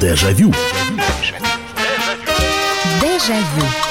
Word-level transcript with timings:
Дежавю. 0.00 0.50
Дежавю. 3.02 3.89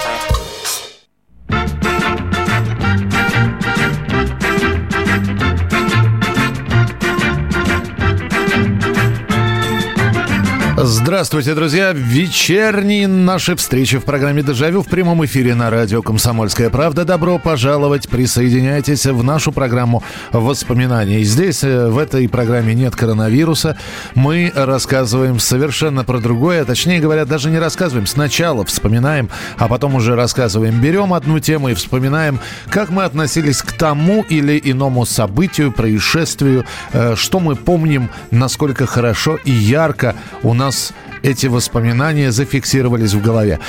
Здравствуйте, 11.19 11.53
друзья! 11.53 11.91
Вечерние 11.91 13.05
наши 13.05 13.53
встречи 13.57 13.97
в 13.97 14.05
программе 14.05 14.41
«Дежавю» 14.41 14.83
в 14.83 14.87
прямом 14.87 15.25
эфире 15.25 15.53
на 15.53 15.69
радио 15.69 16.01
«Комсомольская 16.01 16.69
правда». 16.69 17.03
Добро 17.03 17.37
пожаловать! 17.37 18.07
Присоединяйтесь 18.07 19.05
в 19.05 19.21
нашу 19.21 19.51
программу 19.51 20.01
воспоминаний. 20.31 21.25
Здесь, 21.25 21.61
э, 21.65 21.89
в 21.89 21.97
этой 21.97 22.29
программе, 22.29 22.73
нет 22.73 22.95
коронавируса. 22.95 23.75
Мы 24.15 24.53
рассказываем 24.55 25.39
совершенно 25.39 26.05
про 26.05 26.19
другое. 26.19 26.63
Точнее 26.63 27.01
говоря, 27.01 27.25
даже 27.25 27.49
не 27.49 27.59
рассказываем. 27.59 28.07
Сначала 28.07 28.63
вспоминаем, 28.63 29.29
а 29.57 29.67
потом 29.67 29.95
уже 29.95 30.15
рассказываем. 30.15 30.79
Берем 30.79 31.13
одну 31.13 31.39
тему 31.39 31.67
и 31.67 31.73
вспоминаем, 31.73 32.39
как 32.69 32.91
мы 32.91 33.03
относились 33.03 33.61
к 33.61 33.73
тому 33.73 34.23
или 34.29 34.57
иному 34.63 35.05
событию, 35.05 35.73
происшествию, 35.73 36.63
э, 36.93 37.15
что 37.17 37.41
мы 37.41 37.57
помним, 37.57 38.09
насколько 38.31 38.85
хорошо 38.85 39.37
и 39.43 39.51
ярко 39.51 40.15
у 40.43 40.53
нас 40.53 40.93
эти 41.23 41.47
воспоминания 41.47 42.31
зафиксировались 42.31 43.13
в 43.13 43.21
голове. 43.21 43.59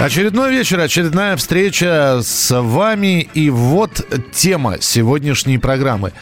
Очередной 0.00 0.52
вечер, 0.52 0.78
очередная 0.78 1.36
встреча 1.36 2.20
с 2.22 2.60
вами. 2.60 3.28
И 3.34 3.50
вот 3.50 4.06
тема 4.32 4.76
сегодняшней 4.80 5.58
программы. 5.58 6.12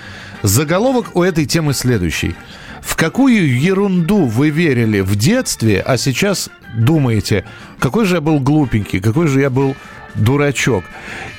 Заголовок 0.42 1.14
у 1.14 1.22
этой 1.22 1.44
темы 1.44 1.74
следующий. 1.74 2.34
В 2.80 2.96
какую 2.96 3.60
ерунду 3.60 4.24
вы 4.24 4.48
верили 4.48 5.00
в 5.00 5.16
детстве, 5.16 5.82
а 5.84 5.98
сейчас 5.98 6.48
думаете, 6.74 7.44
какой 7.78 8.06
же 8.06 8.14
я 8.14 8.20
был 8.20 8.40
глупенький, 8.40 9.00
какой 9.00 9.26
же 9.26 9.40
я 9.40 9.50
был 9.50 9.76
дурачок. 10.16 10.84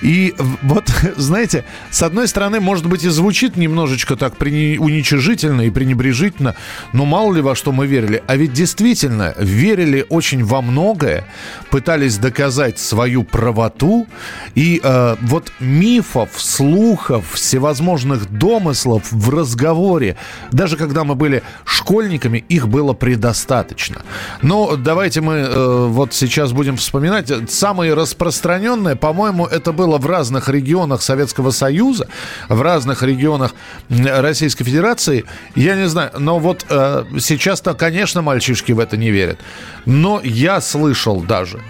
И 0.01 0.35
вот, 0.61 0.89
знаете, 1.17 1.65
с 1.89 2.03
одной 2.03 2.27
стороны, 2.27 2.59
может 2.59 2.85
быть, 2.85 3.03
и 3.03 3.09
звучит 3.09 3.57
немножечко 3.57 4.15
так 4.15 4.39
уничижительно 4.39 5.61
и 5.61 5.69
пренебрежительно, 5.69 6.55
но 6.93 7.05
мало 7.05 7.33
ли 7.33 7.41
во 7.41 7.55
что 7.55 7.71
мы 7.71 7.87
верили. 7.87 8.23
А 8.27 8.35
ведь 8.35 8.53
действительно 8.53 9.33
верили 9.37 10.05
очень 10.09 10.43
во 10.43 10.61
многое, 10.61 11.25
пытались 11.69 12.17
доказать 12.17 12.79
свою 12.79 13.23
правоту. 13.23 14.07
И 14.55 14.79
э, 14.83 15.15
вот 15.21 15.51
мифов, 15.59 16.29
слухов, 16.35 17.25
всевозможных 17.33 18.31
домыслов 18.31 19.11
в 19.11 19.29
разговоре, 19.29 20.17
даже 20.51 20.77
когда 20.77 21.03
мы 21.03 21.15
были 21.15 21.43
школьниками, 21.65 22.43
их 22.49 22.67
было 22.67 22.93
предостаточно. 22.93 24.03
Но 24.41 24.75
давайте 24.75 25.21
мы 25.21 25.33
э, 25.33 25.87
вот 25.87 26.13
сейчас 26.13 26.51
будем 26.51 26.77
вспоминать 26.77 27.31
самые 27.49 27.93
распространенные 27.93 28.66
распространенное. 28.67 28.95
По-моему, 28.95 29.45
это 29.45 29.71
было 29.71 29.97
в 29.97 30.05
разных 30.05 30.49
регионах 30.49 31.01
Советского 31.01 31.51
Союза, 31.51 32.07
в 32.49 32.61
разных 32.61 33.03
регионах 33.03 33.53
Российской 33.89 34.63
Федерации. 34.63 35.25
Я 35.55 35.75
не 35.75 35.87
знаю, 35.87 36.11
но 36.17 36.39
вот 36.39 36.65
э, 36.69 37.05
сейчас-то, 37.19 37.73
конечно, 37.73 38.21
мальчишки 38.21 38.73
в 38.73 38.79
это 38.79 38.97
не 38.97 39.11
верят. 39.11 39.39
Но 39.85 40.21
я 40.23 40.61
слышал 40.61 41.21
даже, 41.21 41.61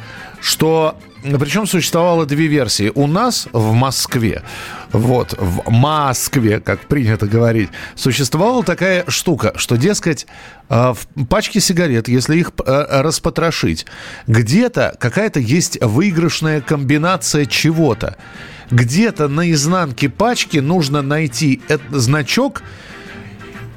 что 0.42 0.96
причем 1.40 1.68
существовало 1.68 2.26
две 2.26 2.48
версии. 2.48 2.92
У 2.96 3.08
нас 3.08 3.48
в 3.52 3.74
Москве, 3.74 4.44
вот, 4.92 5.36
в 5.38 5.70
Москве, 5.70 6.60
как 6.60 6.82
принято 6.82 7.28
говорить, 7.28 7.70
существовала 7.96 8.64
такая 8.64 9.06
штука, 9.08 9.54
что, 9.56 9.76
дескать, 9.76 10.28
э, 10.70 10.94
в 10.94 11.26
пачке 11.26 11.60
сигарет, 11.60 12.08
если 12.08 12.38
их 12.38 12.52
э, 12.66 13.02
распотрошить, 13.02 13.86
где-то 14.28 14.96
какая-то 15.00 15.40
есть 15.40 15.78
выигрышная 15.82 16.62
комбинация 16.62 17.46
чего-то. 17.46 18.18
Где-то 18.70 19.28
на 19.28 19.50
изнанке 19.52 20.10
пачки 20.10 20.58
нужно 20.58 21.02
найти 21.02 21.62
этот 21.68 22.02
значок, 22.02 22.64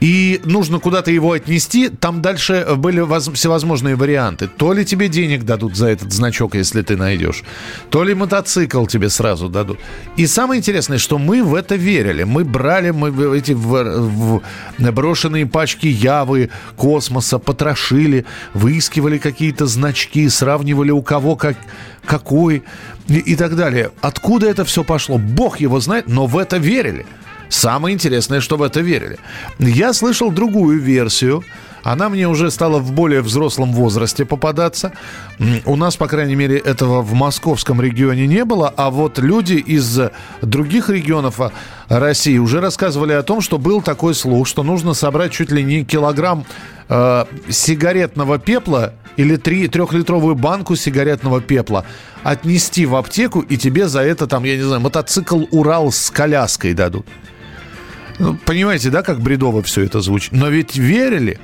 и 0.00 0.41
нужно 0.44 0.81
куда-то 0.81 1.11
его 1.11 1.33
отнести. 1.33 1.88
Там 1.88 2.22
дальше 2.22 2.66
были 2.77 3.00
всевозможные 3.34 3.97
варианты. 3.97 4.49
То 4.49 4.72
ли 4.72 4.84
тебе 4.84 5.09
денег 5.09 5.44
дадут 5.44 5.77
за 5.77 5.88
этот 5.88 6.12
значок, 6.12 6.55
если 6.55 6.83
ты 6.83 6.97
найдешь, 6.97 7.44
то 7.91 8.03
ли 8.03 8.15
мотоцикл 8.15 8.87
тебе 8.87 9.11
сразу 9.11 9.49
дадут. 9.49 9.78
И 10.16 10.27
самое 10.27 10.59
интересное, 10.59 10.99
что 10.99 11.19
мы 11.19 11.44
в 11.44 11.55
это 11.55 11.75
верили. 11.77 12.25
Мы 12.25 12.44
брали 12.44 12.91
мы 12.91 13.11
эти 13.37 13.53
в, 13.53 13.84
в 13.84 14.43
брошенные 14.78 15.47
пачки 15.47 15.87
Явы, 15.87 16.50
космоса, 16.77 17.38
потрошили, 17.38 18.25
выискивали 18.55 19.19
какие-то 19.19 19.67
значки, 19.67 20.28
сравнивали 20.28 20.91
у 20.91 21.03
кого 21.03 21.37
как, 21.37 21.56
какой 22.05 22.62
и, 23.09 23.19
и 23.19 23.37
так 23.37 23.56
далее. 23.56 23.91
Откуда 24.00 24.49
это 24.49 24.65
все 24.65 24.82
пошло? 24.82 25.19
Бог 25.19 25.61
его 25.61 25.81
знает, 25.81 26.09
но 26.09 26.27
в 26.27 26.38
это 26.38 26.56
верили. 26.56 27.06
Самое 27.50 27.94
интересное, 27.94 28.41
что 28.41 28.56
в 28.56 28.62
это 28.62 28.81
верили. 28.81 29.19
Я 29.59 29.93
слышал 29.93 30.31
другую 30.31 30.81
версию. 30.81 31.44
Она 31.83 32.09
мне 32.09 32.28
уже 32.28 32.50
стала 32.50 32.78
в 32.78 32.93
более 32.93 33.22
взрослом 33.22 33.72
возрасте 33.72 34.25
попадаться. 34.25 34.93
У 35.65 35.77
нас, 35.77 35.97
по 35.97 36.06
крайней 36.06 36.37
мере, 36.37 36.59
этого 36.59 37.03
в 37.03 37.12
московском 37.15 37.81
регионе 37.81 38.27
не 38.27 38.44
было, 38.44 38.72
а 38.77 38.91
вот 38.91 39.19
люди 39.19 39.55
из 39.55 39.99
других 40.43 40.91
регионов 40.91 41.41
а, 41.41 41.50
России 41.88 42.38
уже 42.38 42.61
рассказывали 42.61 43.15
о 43.15 43.22
том, 43.22 43.41
что 43.41 43.59
был 43.59 43.82
такой 43.82 44.15
слух, 44.15 44.47
что 44.47 44.62
нужно 44.62 44.94
собрать 44.94 45.32
чуть 45.32 45.50
ли 45.50 45.65
не 45.65 45.84
килограмм 45.84 46.44
э, 46.88 47.25
сигаретного 47.49 48.38
пепла 48.38 48.93
или 49.17 49.37
три, 49.37 49.67
трехлитровую 49.67 50.34
банку 50.37 50.77
сигаретного 50.77 51.41
пепла 51.41 51.84
отнести 52.22 52.87
в 52.87 52.94
аптеку, 52.94 53.41
и 53.41 53.56
тебе 53.56 53.88
за 53.88 54.03
это, 54.03 54.27
там, 54.27 54.44
я 54.44 54.56
не 54.56 54.62
знаю, 54.62 54.81
мотоцикл 54.82 55.44
«Урал» 55.50 55.91
с 55.91 56.11
коляской 56.11 56.75
дадут. 56.75 57.06
Понимаете, 58.44 58.91
да, 58.91 59.03
как 59.03 59.20
бредово 59.20 59.62
все 59.62 59.82
это 59.84 60.00
звучит? 60.00 60.32
Но 60.32 60.48
ведь 60.48 60.76
верили. 60.76 61.38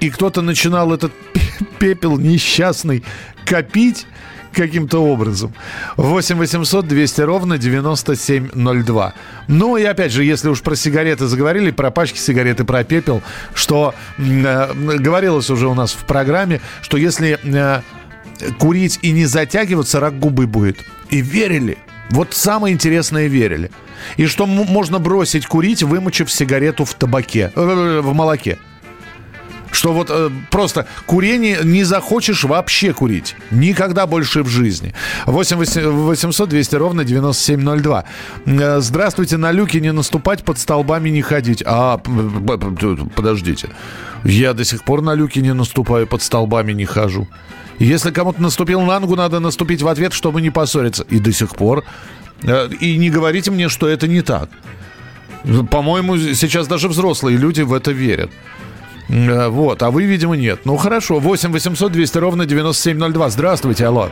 И 0.00 0.10
кто-то 0.10 0.42
начинал 0.42 0.92
этот 0.92 1.12
пепел 1.78 2.18
несчастный 2.18 3.04
копить 3.44 4.06
каким-то 4.54 4.98
образом. 5.00 5.52
8 5.96 6.36
800 6.36 6.86
200 6.86 7.20
ровно 7.22 7.58
9702. 7.58 9.14
Ну 9.48 9.76
и 9.76 9.82
опять 9.82 10.12
же, 10.12 10.24
если 10.24 10.48
уж 10.48 10.62
про 10.62 10.76
сигареты 10.76 11.26
заговорили, 11.26 11.70
про 11.70 11.90
пачки 11.90 12.18
сигареты, 12.18 12.64
про 12.64 12.84
пепел, 12.84 13.22
что 13.54 13.94
э, 14.16 14.72
говорилось 14.74 15.50
уже 15.50 15.66
у 15.66 15.74
нас 15.74 15.92
в 15.92 16.04
программе, 16.06 16.60
что 16.80 16.96
если 16.96 17.38
э, 17.42 17.82
курить 18.58 18.98
и 19.02 19.10
не 19.10 19.26
затягиваться, 19.26 20.00
рак 20.00 20.18
губы 20.18 20.46
будет. 20.46 20.78
И 21.10 21.20
верили. 21.20 21.78
Вот 22.10 22.34
самое 22.34 22.74
интересное 22.74 23.26
верили. 23.26 23.70
И 24.16 24.26
что 24.26 24.46
можно 24.46 24.98
бросить 24.98 25.46
курить, 25.46 25.82
вымочив 25.82 26.30
сигарету 26.30 26.84
в 26.84 26.94
табаке, 26.94 27.52
э, 27.54 28.00
в 28.02 28.14
молоке. 28.14 28.58
Что 29.74 29.92
вот 29.92 30.08
э, 30.10 30.30
просто 30.50 30.86
курение 31.06 31.58
не 31.62 31.84
захочешь 31.84 32.44
вообще 32.44 32.92
курить. 32.92 33.36
Никогда 33.50 34.06
больше 34.06 34.42
в 34.42 34.48
жизни. 34.48 34.94
8 35.26 35.56
800 35.56 36.48
200 36.48 36.76
ровно 36.76 37.04
9702. 37.04 38.04
Э, 38.46 38.80
здравствуйте, 38.80 39.36
на 39.36 39.52
люке 39.52 39.80
не 39.80 39.92
наступать, 39.92 40.44
под 40.44 40.58
столбами 40.58 41.10
не 41.10 41.22
ходить. 41.22 41.62
А, 41.66 41.98
подождите. 43.14 43.68
Я 44.24 44.54
до 44.54 44.64
сих 44.64 44.84
пор 44.84 45.02
на 45.02 45.14
люке 45.14 45.40
не 45.42 45.52
наступаю, 45.52 46.06
под 46.06 46.22
столбами 46.22 46.72
не 46.72 46.86
хожу. 46.86 47.28
Если 47.78 48.12
кому-то 48.12 48.40
наступил 48.40 48.80
на 48.82 49.00
ногу, 49.00 49.16
надо 49.16 49.40
наступить 49.40 49.82
в 49.82 49.88
ответ, 49.88 50.12
чтобы 50.12 50.40
не 50.40 50.50
поссориться. 50.50 51.04
И 51.10 51.18
до 51.18 51.32
сих 51.32 51.50
пор 51.56 51.84
Э, 52.44 52.68
и 52.80 52.96
не 52.96 53.10
говорите 53.10 53.50
мне, 53.50 53.68
что 53.68 53.88
это 53.88 54.06
не 54.06 54.22
так. 54.22 54.48
По-моему, 55.70 56.16
сейчас 56.18 56.66
даже 56.66 56.88
взрослые 56.88 57.36
люди 57.36 57.62
в 57.62 57.72
это 57.72 57.92
верят. 57.92 58.30
Э, 59.08 59.48
вот, 59.48 59.82
а 59.82 59.90
вы, 59.90 60.04
видимо, 60.04 60.36
нет. 60.36 60.60
Ну, 60.64 60.76
хорошо. 60.76 61.18
8 61.18 61.52
800 61.52 61.92
200 61.92 62.18
ровно 62.18 62.46
9702. 62.46 63.28
Здравствуйте, 63.30 63.86
алло. 63.86 64.08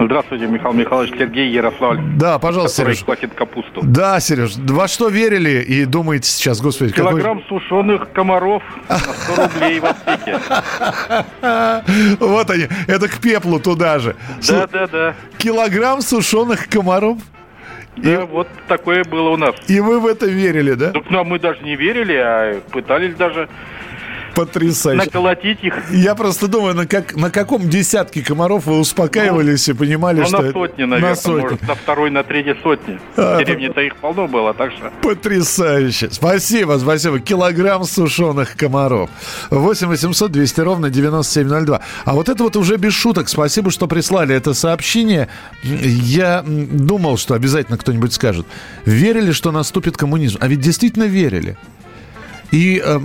Здравствуйте, 0.00 0.46
Михаил 0.46 0.74
Михайлович, 0.74 1.10
Сергей 1.18 1.50
Ярославль. 1.50 1.98
Да, 2.16 2.38
пожалуйста, 2.38 2.82
Сереж. 2.82 3.04
платит 3.04 3.34
капусту. 3.34 3.80
Да, 3.82 4.20
Сереж, 4.20 4.54
во 4.56 4.86
что 4.86 5.08
верили 5.08 5.60
и 5.60 5.84
думаете 5.86 6.30
сейчас, 6.30 6.60
господи, 6.60 6.92
Килограмм 6.92 7.42
какой... 7.42 7.60
сушеных 7.60 8.12
комаров 8.12 8.62
на 8.88 8.96
100 8.96 9.42
рублей 9.42 9.80
в 9.80 9.84
аптеке. 9.86 10.38
Вот 12.20 12.50
они, 12.50 12.68
это 12.86 13.08
к 13.08 13.18
пеплу 13.18 13.58
туда 13.58 13.98
же. 13.98 14.14
Да, 14.48 14.68
да, 14.68 14.86
да. 14.86 15.14
Килограмм 15.36 16.00
сушеных 16.00 16.68
комаров? 16.68 17.18
Да, 17.96 18.14
и... 18.14 18.16
вот 18.24 18.46
такое 18.68 19.02
было 19.02 19.30
у 19.30 19.36
нас. 19.36 19.54
И 19.66 19.80
вы 19.80 19.98
в 19.98 20.06
это 20.06 20.26
верили, 20.26 20.74
да? 20.74 20.92
Ну, 21.10 21.18
а 21.18 21.24
мы 21.24 21.40
даже 21.40 21.60
не 21.64 21.74
верили, 21.74 22.14
а 22.14 22.60
пытались 22.70 23.16
даже 23.16 23.48
Потрясающе. 24.38 25.04
Наколотить 25.04 25.64
их. 25.64 25.74
Я 25.90 26.14
просто 26.14 26.46
думаю, 26.46 26.72
на, 26.72 26.86
как, 26.86 27.16
на 27.16 27.28
каком 27.28 27.68
десятке 27.68 28.22
комаров 28.22 28.66
вы 28.66 28.78
успокаивались 28.78 29.66
ну, 29.66 29.74
и 29.74 29.76
понимали, 29.76 30.20
ну, 30.20 30.26
что... 30.26 30.42
на 30.42 30.52
сотни, 30.52 30.84
наверное, 30.84 31.10
на 31.10 31.16
сотни. 31.16 31.40
может, 31.40 31.62
на 31.62 31.74
второй, 31.74 32.10
на 32.10 32.22
третьей 32.22 32.54
сотни. 32.62 33.00
А, 33.16 33.34
В 33.34 33.38
деревне-то 33.40 33.80
их 33.80 33.96
полно 33.96 34.28
было, 34.28 34.54
так 34.54 34.70
что... 34.70 34.92
Потрясающе. 35.02 36.10
Спасибо, 36.12 36.78
спасибо. 36.78 37.18
Килограмм 37.18 37.82
сушеных 37.82 38.54
комаров. 38.54 39.10
8 39.50 39.88
800 39.88 40.30
200 40.30 40.60
ровно 40.60 40.88
9702. 40.88 41.80
А 42.04 42.14
вот 42.14 42.28
это 42.28 42.44
вот 42.44 42.54
уже 42.54 42.76
без 42.76 42.92
шуток. 42.92 43.28
Спасибо, 43.28 43.72
что 43.72 43.88
прислали 43.88 44.36
это 44.36 44.54
сообщение. 44.54 45.26
Я 45.64 46.44
думал, 46.46 47.18
что 47.18 47.34
обязательно 47.34 47.76
кто-нибудь 47.76 48.12
скажет. 48.12 48.46
Верили, 48.84 49.32
что 49.32 49.50
наступит 49.50 49.96
коммунизм? 49.96 50.38
А 50.40 50.46
ведь 50.46 50.60
действительно 50.60 51.04
верили. 51.04 51.56
И, 52.50 52.82
э, 52.82 53.00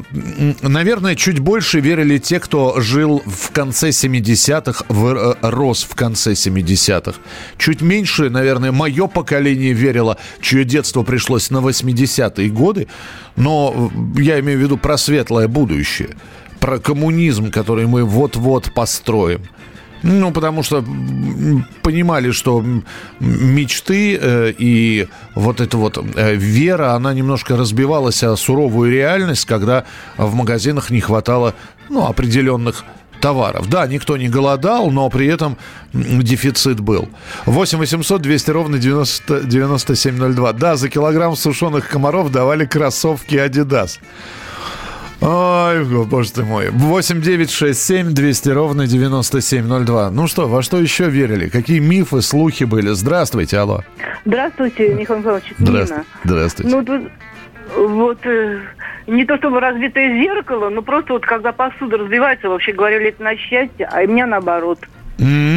наверное, 0.61 1.15
чуть 1.15 1.39
больше 1.39 1.81
верили 1.81 2.17
те, 2.17 2.39
кто 2.39 2.79
жил 2.79 3.21
в 3.25 3.51
конце 3.51 3.89
70-х, 3.89 4.85
э, 4.87 5.33
рос 5.41 5.83
в 5.83 5.95
конце 5.95 6.33
70-х. 6.33 7.19
Чуть 7.57 7.81
меньше, 7.81 8.29
наверное, 8.29 8.71
мое 8.71 9.07
поколение 9.07 9.73
верило, 9.73 10.17
чье 10.39 10.63
детство 10.63 11.03
пришлось 11.03 11.49
на 11.49 11.57
80-е 11.57 12.49
годы. 12.49 12.87
Но 13.35 13.91
я 14.17 14.39
имею 14.39 14.59
в 14.59 14.61
виду 14.61 14.77
про 14.77 14.97
светлое 14.97 15.47
будущее, 15.47 16.15
про 16.59 16.79
коммунизм, 16.79 17.51
который 17.51 17.85
мы 17.85 18.05
вот-вот 18.05 18.73
построим. 18.73 19.41
Ну, 20.03 20.31
потому 20.31 20.63
что 20.63 20.83
понимали, 21.81 22.31
что 22.31 22.63
мечты 23.19 24.19
э, 24.21 24.53
и 24.57 25.07
вот 25.33 25.61
эта 25.61 25.77
вот 25.77 25.97
э, 25.97 26.35
вера, 26.35 26.94
она 26.94 27.13
немножко 27.13 27.55
разбивалась 27.55 28.21
о 28.23 28.35
суровую 28.35 28.91
реальность, 28.91 29.45
когда 29.45 29.85
в 30.17 30.35
магазинах 30.35 30.89
не 30.89 31.00
хватало, 31.00 31.55
ну, 31.89 32.05
определенных 32.05 32.83
товаров. 33.21 33.69
Да, 33.69 33.88
никто 33.88 34.17
не 34.17 34.27
голодал, 34.27 34.91
но 34.91 35.09
при 35.09 35.27
этом 35.27 35.57
дефицит 35.94 36.81
был. 36.81 37.07
8 37.45 37.77
800 37.77 38.21
200 38.21 38.51
ровно 38.51 38.77
90, 38.77 39.44
9702. 39.45 40.53
Да, 40.53 40.75
за 40.75 40.89
килограмм 40.89 41.38
сушеных 41.38 41.88
комаров 41.88 42.29
давали 42.29 42.65
кроссовки 42.65 43.35
Adidas. 43.35 44.00
Ой, 45.21 45.83
боже 46.06 46.31
ты 46.31 46.44
мой. 46.44 46.69
8 46.69 47.21
9 47.21 47.50
6 47.50 47.81
7 47.81 48.13
200 48.13 48.50
ровно 48.50 48.88
9702. 48.88 50.12
Ну 50.12 50.27
что, 50.27 50.48
во 50.48 50.62
что 50.62 50.80
еще 50.80 51.10
верили? 51.10 51.50
Какие 51.50 51.80
мифы, 51.80 52.21
слухи 52.21 52.65
были? 52.65 52.89
Здравствуйте, 52.89 53.57
алло. 53.57 53.83
Здравствуйте, 54.25 54.94
Михаил 54.94 55.19
Михайлович. 55.19 55.54
Здравствуйте. 55.57 56.04
Здравствуйте. 56.24 56.75
Ну, 56.75 56.83
тут, 56.83 57.01
вот, 57.75 58.25
э, 58.25 58.60
не 59.07 59.25
то 59.25 59.38
чтобы 59.38 59.60
разбитое 59.60 60.21
зеркало, 60.21 60.69
но 60.69 60.81
просто 60.81 61.13
вот 61.13 61.25
когда 61.25 61.51
посуда 61.51 61.98
разбивается, 61.98 62.50
вообще 62.50 62.74
говорили, 62.74 63.10
это 63.10 63.24
на 63.24 63.36
счастье, 63.38 63.88
а 63.92 64.01
у 64.01 64.07
меня 64.07 64.25
наоборот. 64.25 64.80
Mm-hmm. 65.18 65.54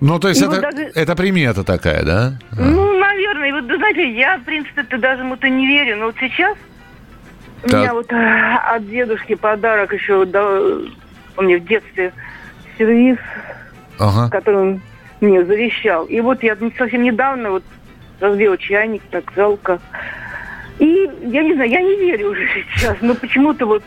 Ну, 0.00 0.18
то 0.18 0.28
есть 0.28 0.40
ну, 0.40 0.52
это, 0.52 0.60
даже... 0.60 0.90
это 0.94 1.16
примета 1.16 1.64
такая, 1.64 2.02
да? 2.04 2.38
Ну, 2.52 2.98
наверное. 2.98 3.52
Вот, 3.52 3.64
знаете, 3.64 4.10
я, 4.12 4.38
в 4.38 4.44
принципе, 4.44 4.82
даже 4.96 5.22
ему-то 5.22 5.48
не 5.48 5.66
верю, 5.66 5.98
но 5.98 6.06
вот 6.06 6.16
сейчас 6.20 6.56
у 7.62 7.68
меня 7.68 7.92
вот 7.92 8.10
э, 8.12 8.54
от 8.54 8.88
дедушки 8.88 9.34
подарок 9.34 9.92
еще 9.92 10.24
дал, 10.24 10.80
он 11.36 11.44
мне 11.44 11.58
в 11.58 11.64
детстве 11.64 12.12
сервис, 12.78 13.18
ага. 13.98 14.30
который 14.30 14.60
он 14.60 14.80
мне 15.20 15.44
завещал. 15.44 16.06
И 16.06 16.20
вот 16.20 16.42
я 16.42 16.56
совсем 16.76 17.02
недавно 17.02 17.50
вот 17.50 17.64
разбила 18.20 18.56
чайник, 18.56 19.02
так 19.10 19.24
жалко. 19.34 19.80
И 20.78 21.10
я 21.22 21.42
не 21.42 21.54
знаю, 21.54 21.70
я 21.70 21.82
не 21.82 21.96
верю 21.96 22.30
уже 22.30 22.46
сейчас, 22.74 22.96
но 23.00 23.14
почему-то 23.14 23.66
вот 23.66 23.84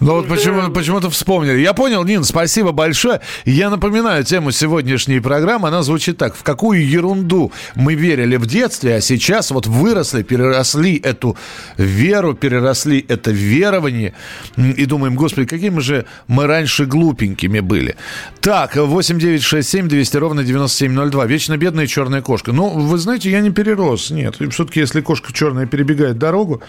ну 0.00 0.14
вот 0.14 0.28
почему, 0.28 0.70
почему-то 0.70 1.10
вспомнили. 1.10 1.60
Я 1.60 1.74
понял, 1.74 2.02
Нин, 2.04 2.24
спасибо 2.24 2.72
большое. 2.72 3.20
Я 3.44 3.68
напоминаю 3.68 4.24
тему 4.24 4.50
сегодняшней 4.50 5.20
программы. 5.20 5.68
Она 5.68 5.82
звучит 5.82 6.16
так. 6.16 6.34
В 6.34 6.42
какую 6.42 6.86
ерунду 6.88 7.52
мы 7.74 7.94
верили 7.94 8.36
в 8.36 8.46
детстве, 8.46 8.96
а 8.96 9.00
сейчас 9.02 9.50
вот 9.50 9.66
выросли, 9.66 10.22
переросли 10.22 10.96
эту 10.96 11.36
веру, 11.76 12.34
переросли 12.34 13.04
это 13.08 13.30
верование. 13.30 14.14
И 14.56 14.86
думаем, 14.86 15.16
господи, 15.16 15.46
какими 15.46 15.80
же 15.80 16.06
мы 16.28 16.46
раньше 16.46 16.86
глупенькими 16.86 17.60
были. 17.60 17.96
Так, 18.40 18.76
8967 18.76 19.86
200 19.86 20.16
ровно 20.16 20.44
9702. 20.44 21.26
Вечно 21.26 21.56
бедная 21.58 21.86
черная 21.86 22.22
кошка. 22.22 22.52
Ну, 22.52 22.70
вы 22.70 22.96
знаете, 22.96 23.30
я 23.30 23.40
не 23.40 23.50
перерос. 23.50 24.10
Нет. 24.10 24.36
Все-таки, 24.50 24.80
если 24.80 25.02
кошка 25.02 25.32
черная 25.34 25.66
перебегает 25.66 26.16
дорогу, 26.16 26.62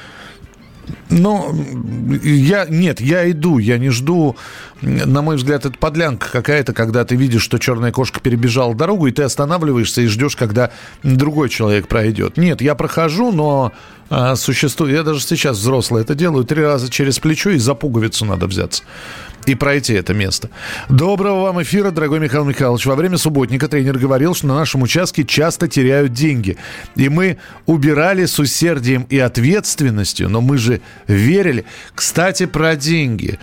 ну, 1.10 1.54
я, 2.24 2.66
нет, 2.66 3.02
я 3.02 3.30
иду, 3.30 3.58
я 3.58 3.78
не 3.78 3.90
жду. 3.90 4.36
На 4.82 5.22
мой 5.22 5.36
взгляд, 5.36 5.66
это 5.66 5.78
подлянка 5.78 6.32
какая-то, 6.32 6.74
когда 6.74 7.06
ты 7.06 7.16
видишь, 7.16 7.44
что 7.44 7.58
черная 7.60 7.92
кошка 7.92 8.20
перебежала 8.20 8.74
дорогу, 8.74 9.08
и 9.08 9.12
ты 9.12 9.24
останавливаешься 9.24 10.02
и 10.02 10.08
ждешь, 10.08 10.36
когда 10.36 10.72
другой 11.04 11.50
человек 11.50 11.88
пройдет. 11.88 12.38
Нет, 12.38 12.62
я 12.62 12.76
прохожу, 12.76 13.32
но 13.32 13.74
а, 14.10 14.36
существует... 14.36 14.96
Я 14.96 15.04
даже 15.04 15.22
сейчас 15.22 15.58
взрослый 15.58 16.02
это 16.02 16.16
делаю 16.16 16.44
три 16.44 16.64
раза 16.64 16.90
через 16.90 17.20
плечо, 17.20 17.52
и 17.52 17.58
за 17.58 17.76
пуговицу 17.76 18.26
надо 18.26 18.48
взяться 18.48 18.84
и 19.46 19.56
пройти 19.56 19.94
это 19.94 20.14
место. 20.14 20.50
Доброго 20.90 21.44
вам 21.44 21.62
эфира, 21.62 21.92
дорогой 21.92 22.20
Михаил 22.20 22.46
Михайлович. 22.46 22.86
Во 22.86 22.96
время 22.96 23.18
субботника 23.18 23.68
тренер 23.68 23.98
говорил, 23.98 24.36
что 24.36 24.48
на 24.48 24.56
нашем 24.56 24.82
участке 24.82 25.24
часто 25.24 25.68
теряют 25.68 26.14
деньги. 26.14 26.58
И 26.96 27.10
мы 27.10 27.38
убирали 27.66 28.26
с 28.26 28.40
усердием 28.40 29.04
и 29.10 29.18
ответственностью, 29.18 30.30
но 30.30 30.42
мы 30.42 30.58
же 30.58 30.82
верили. 31.08 31.66
Кстати, 31.96 32.46
про 32.46 32.76
деньги. 32.76 33.40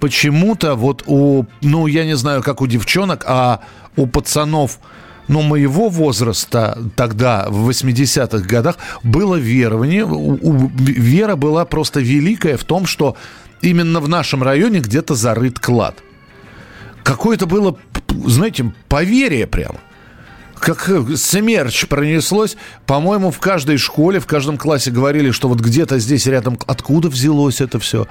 Почему-то 0.00 0.74
вот 0.74 1.04
у, 1.06 1.46
ну, 1.60 1.86
я 1.86 2.04
не 2.04 2.16
знаю, 2.16 2.42
как 2.42 2.60
у 2.60 2.66
девчонок, 2.66 3.24
а 3.26 3.60
у 3.96 4.06
пацанов 4.06 4.78
но 5.28 5.40
ну, 5.40 5.48
моего 5.48 5.88
возраста 5.88 6.78
тогда, 6.96 7.46
в 7.48 7.70
80-х 7.70 8.46
годах, 8.46 8.76
было 9.02 9.36
верование, 9.36 10.04
вера 10.06 11.36
была 11.36 11.64
просто 11.64 12.00
великая 12.00 12.56
в 12.56 12.64
том, 12.64 12.86
что 12.86 13.16
именно 13.62 14.00
в 14.00 14.08
нашем 14.08 14.42
районе 14.42 14.80
где-то 14.80 15.14
зарыт 15.14 15.58
клад. 15.58 16.02
Какое-то 17.02 17.46
было, 17.46 17.78
знаете, 18.26 18.72
поверие 18.88 19.46
прямо 19.46 19.78
как 20.62 20.88
смерч 21.16 21.86
пронеслось. 21.88 22.56
По-моему, 22.86 23.32
в 23.32 23.40
каждой 23.40 23.78
школе, 23.78 24.20
в 24.20 24.26
каждом 24.26 24.56
классе 24.56 24.92
говорили, 24.92 25.32
что 25.32 25.48
вот 25.48 25.58
где-то 25.58 25.98
здесь 25.98 26.26
рядом... 26.26 26.56
Откуда 26.66 27.08
взялось 27.08 27.60
это 27.60 27.80
все? 27.80 28.06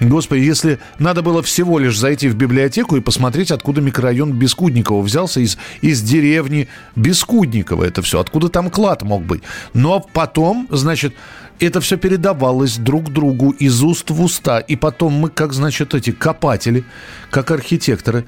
Господи, 0.00 0.40
если 0.40 0.78
надо 0.98 1.22
было 1.22 1.42
всего 1.42 1.78
лишь 1.78 1.98
зайти 1.98 2.28
в 2.28 2.36
библиотеку 2.36 2.96
и 2.96 3.00
посмотреть, 3.00 3.50
откуда 3.50 3.80
микрорайон 3.80 4.32
Бескудникова 4.32 5.02
взялся 5.02 5.40
из, 5.40 5.58
из 5.80 6.02
деревни 6.02 6.68
Бескудникова 6.94 7.84
это 7.84 8.00
все, 8.02 8.20
откуда 8.20 8.48
там 8.48 8.70
клад 8.70 9.02
мог 9.02 9.24
быть. 9.24 9.42
Но 9.74 10.00
потом, 10.00 10.68
значит, 10.70 11.14
это 11.58 11.80
все 11.80 11.96
передавалось 11.96 12.76
друг 12.76 13.12
другу 13.12 13.50
из 13.50 13.82
уст 13.82 14.10
в 14.10 14.22
уста. 14.22 14.60
И 14.60 14.76
потом 14.76 15.14
мы, 15.14 15.30
как, 15.30 15.52
значит, 15.52 15.94
эти 15.94 16.12
копатели, 16.12 16.84
как 17.30 17.50
архитекторы, 17.50 18.24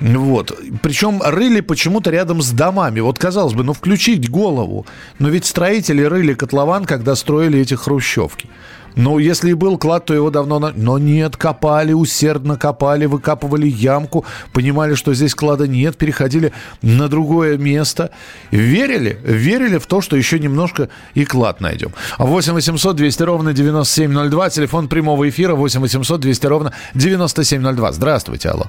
вот. 0.00 0.58
Причем 0.82 1.22
рыли 1.22 1.60
почему-то 1.60 2.10
рядом 2.10 2.42
с 2.42 2.50
домами. 2.50 3.00
Вот, 3.00 3.18
казалось 3.18 3.54
бы, 3.54 3.62
ну 3.62 3.72
включить 3.72 4.28
голову. 4.28 4.86
Но 5.18 5.28
ведь 5.28 5.44
строители 5.44 6.02
рыли 6.02 6.34
котлован, 6.34 6.84
когда 6.84 7.14
строили 7.14 7.60
эти 7.60 7.74
хрущевки. 7.74 8.48
Ну, 8.96 9.18
если 9.18 9.50
и 9.50 9.54
был 9.54 9.78
клад, 9.78 10.06
то 10.06 10.14
его 10.14 10.30
давно... 10.30 10.58
На... 10.58 10.72
Но 10.74 10.98
нет, 10.98 11.36
копали, 11.36 11.92
усердно 11.92 12.56
копали, 12.56 13.06
выкапывали 13.06 13.66
ямку, 13.66 14.24
понимали, 14.52 14.94
что 14.94 15.14
здесь 15.14 15.34
клада 15.34 15.66
нет, 15.66 15.96
переходили 15.96 16.52
на 16.82 17.08
другое 17.08 17.58
место. 17.58 18.10
Верили? 18.50 19.18
Верили 19.22 19.78
в 19.78 19.86
то, 19.86 20.00
что 20.00 20.16
еще 20.16 20.38
немножко 20.38 20.88
и 21.14 21.24
клад 21.24 21.60
найдем. 21.60 21.90
8 22.18 22.52
800 22.52 22.96
200 22.96 23.22
ровно 23.22 23.52
9702, 23.52 24.50
телефон 24.50 24.88
прямого 24.88 25.28
эфира 25.28 25.54
8 25.54 25.80
800 25.80 26.20
200 26.20 26.46
ровно 26.46 26.72
9702. 26.94 27.92
Здравствуйте, 27.92 28.50
алло. 28.50 28.66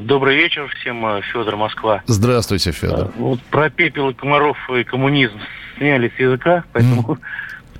Добрый 0.00 0.36
вечер 0.36 0.68
всем, 0.80 1.04
э, 1.06 1.20
Федор 1.32 1.56
Москва. 1.56 2.02
Здравствуйте, 2.06 2.72
Федор. 2.72 3.06
Э, 3.06 3.10
вот 3.16 3.40
про 3.42 3.70
пепел 3.70 4.10
и 4.10 4.14
комаров 4.14 4.56
и 4.70 4.84
коммунизм 4.84 5.38
сняли 5.78 6.12
с 6.14 6.20
языка, 6.20 6.64
поэтому... 6.72 7.02
Mm 7.02 7.18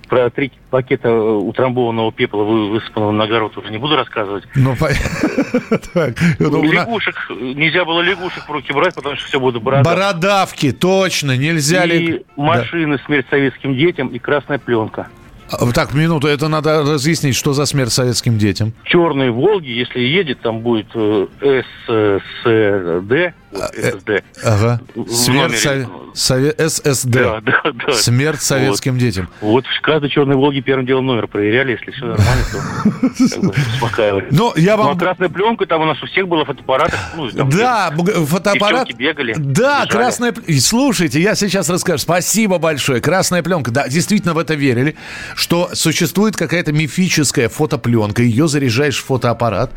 про 0.06 0.30
три 0.30 0.52
пакета 0.70 1.12
утрамбованного 1.12 2.12
пепла, 2.12 2.42
высыпанного 2.42 3.12
на 3.12 3.24
огород, 3.24 3.56
уже 3.56 3.70
не 3.70 3.78
буду 3.78 3.96
рассказывать. 3.96 4.44
Ну, 4.54 4.74
ну 6.38 6.62
лягушек, 6.64 7.16
нельзя 7.30 7.84
было 7.84 8.00
лягушек 8.00 8.48
в 8.48 8.50
руки 8.50 8.72
брать, 8.72 8.94
потому 8.94 9.16
что 9.16 9.26
все 9.26 9.40
будут 9.40 9.62
бородавки. 9.62 9.88
Бородавки, 9.88 10.72
точно, 10.72 11.36
нельзя 11.36 11.84
ли... 11.84 12.16
И 12.16 12.26
машины 12.36 12.98
смерть 13.06 13.26
советским 13.30 13.76
детям 13.76 14.08
и 14.08 14.18
красная 14.18 14.58
пленка. 14.58 15.08
А, 15.50 15.70
так, 15.72 15.94
минуту, 15.94 16.26
это 16.26 16.48
надо 16.48 16.82
разъяснить, 16.82 17.36
что 17.36 17.52
за 17.52 17.66
смерть 17.66 17.92
советским 17.92 18.38
детям. 18.38 18.72
Черные 18.84 19.30
Волги, 19.30 19.68
если 19.68 20.00
едет, 20.00 20.40
там 20.40 20.60
будет 20.60 20.86
э, 20.94 21.26
ССД, 21.40 23.34
ССД. 23.54 24.24
Ага. 24.44 24.80
Смерть 25.08 25.58
Сове... 25.58 25.88
Сове... 26.14 26.54
ССД. 26.58 27.10
Да, 27.10 27.40
да, 27.40 27.62
да. 27.86 27.92
Смерть 27.92 28.42
советским 28.42 28.92
вот. 28.92 29.00
детям. 29.00 29.28
Вот 29.40 29.64
в 29.66 29.80
каждой 29.80 30.10
черной 30.10 30.36
Волге 30.36 30.60
первым 30.60 30.86
делом 30.86 31.06
номер 31.06 31.26
проверяли, 31.26 31.72
если 31.72 31.90
все 31.90 32.06
нормально, 32.06 32.44
то 32.52 33.62
успокаивали. 33.74 34.26
Но 34.30 34.52
ну, 34.54 34.60
я 34.60 34.76
вам... 34.76 34.86
Ну, 34.86 34.92
а 34.92 34.98
красная 34.98 35.28
пленка, 35.28 35.66
там 35.66 35.82
у 35.82 35.84
нас 35.84 36.02
у 36.02 36.06
всех 36.06 36.28
было 36.28 36.44
фотоаппаратах. 36.44 36.98
Ну, 37.16 37.30
да, 37.30 37.92
фотоаппарат. 38.26 38.92
бегали. 38.94 39.34
Да, 39.36 39.86
красная... 39.86 40.34
Слушайте, 40.60 41.20
я 41.20 41.34
сейчас 41.34 41.68
расскажу. 41.68 41.98
Спасибо 41.98 42.58
большое. 42.58 43.00
Красная 43.00 43.42
пленка. 43.42 43.70
Да, 43.70 43.88
действительно 43.88 44.34
в 44.34 44.38
это 44.38 44.54
верили, 44.54 44.96
что 45.34 45.70
существует 45.74 46.36
какая-то 46.36 46.72
мифическая 46.72 47.48
фотопленка. 47.48 48.22
Ее 48.22 48.48
заряжаешь 48.48 48.98
в 48.98 49.04
фотоаппарат. 49.04 49.70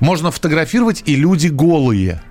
Можно 0.00 0.30
фотографировать, 0.30 1.02
и 1.06 1.16
люди 1.16 1.48
голые. 1.48 2.22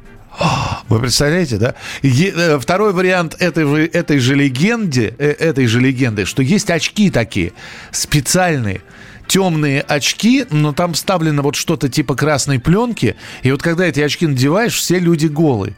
Вы 0.90 1.00
представляете, 1.00 1.58
да? 1.58 1.75
Е- 2.02 2.60
второй 2.60 2.94
вариант 2.94 3.36
этой 3.40 3.86
этой 3.88 4.20
же 4.20 4.36
легенды, 4.36 5.13
э, 5.18 5.30
этой 5.32 5.68
же 5.68 5.80
легенды, 5.80 6.25
что 6.25 6.42
есть 6.42 6.70
очки 6.70 7.10
такие 7.10 7.54
специальные, 7.92 8.82
темные 9.28 9.82
очки, 9.82 10.46
но 10.50 10.74
там 10.74 10.94
вставлено 10.94 11.42
вот 11.42 11.56
что-то 11.56 11.90
типа 11.90 12.16
красной 12.16 12.60
пленки, 12.60 13.16
и 13.44 13.52
вот 13.52 13.62
когда 13.62 13.86
эти 13.86 14.00
очки 14.00 14.28
надеваешь, 14.28 14.74
все 14.75 15.00
люди 15.00 15.28
голые. 15.28 15.75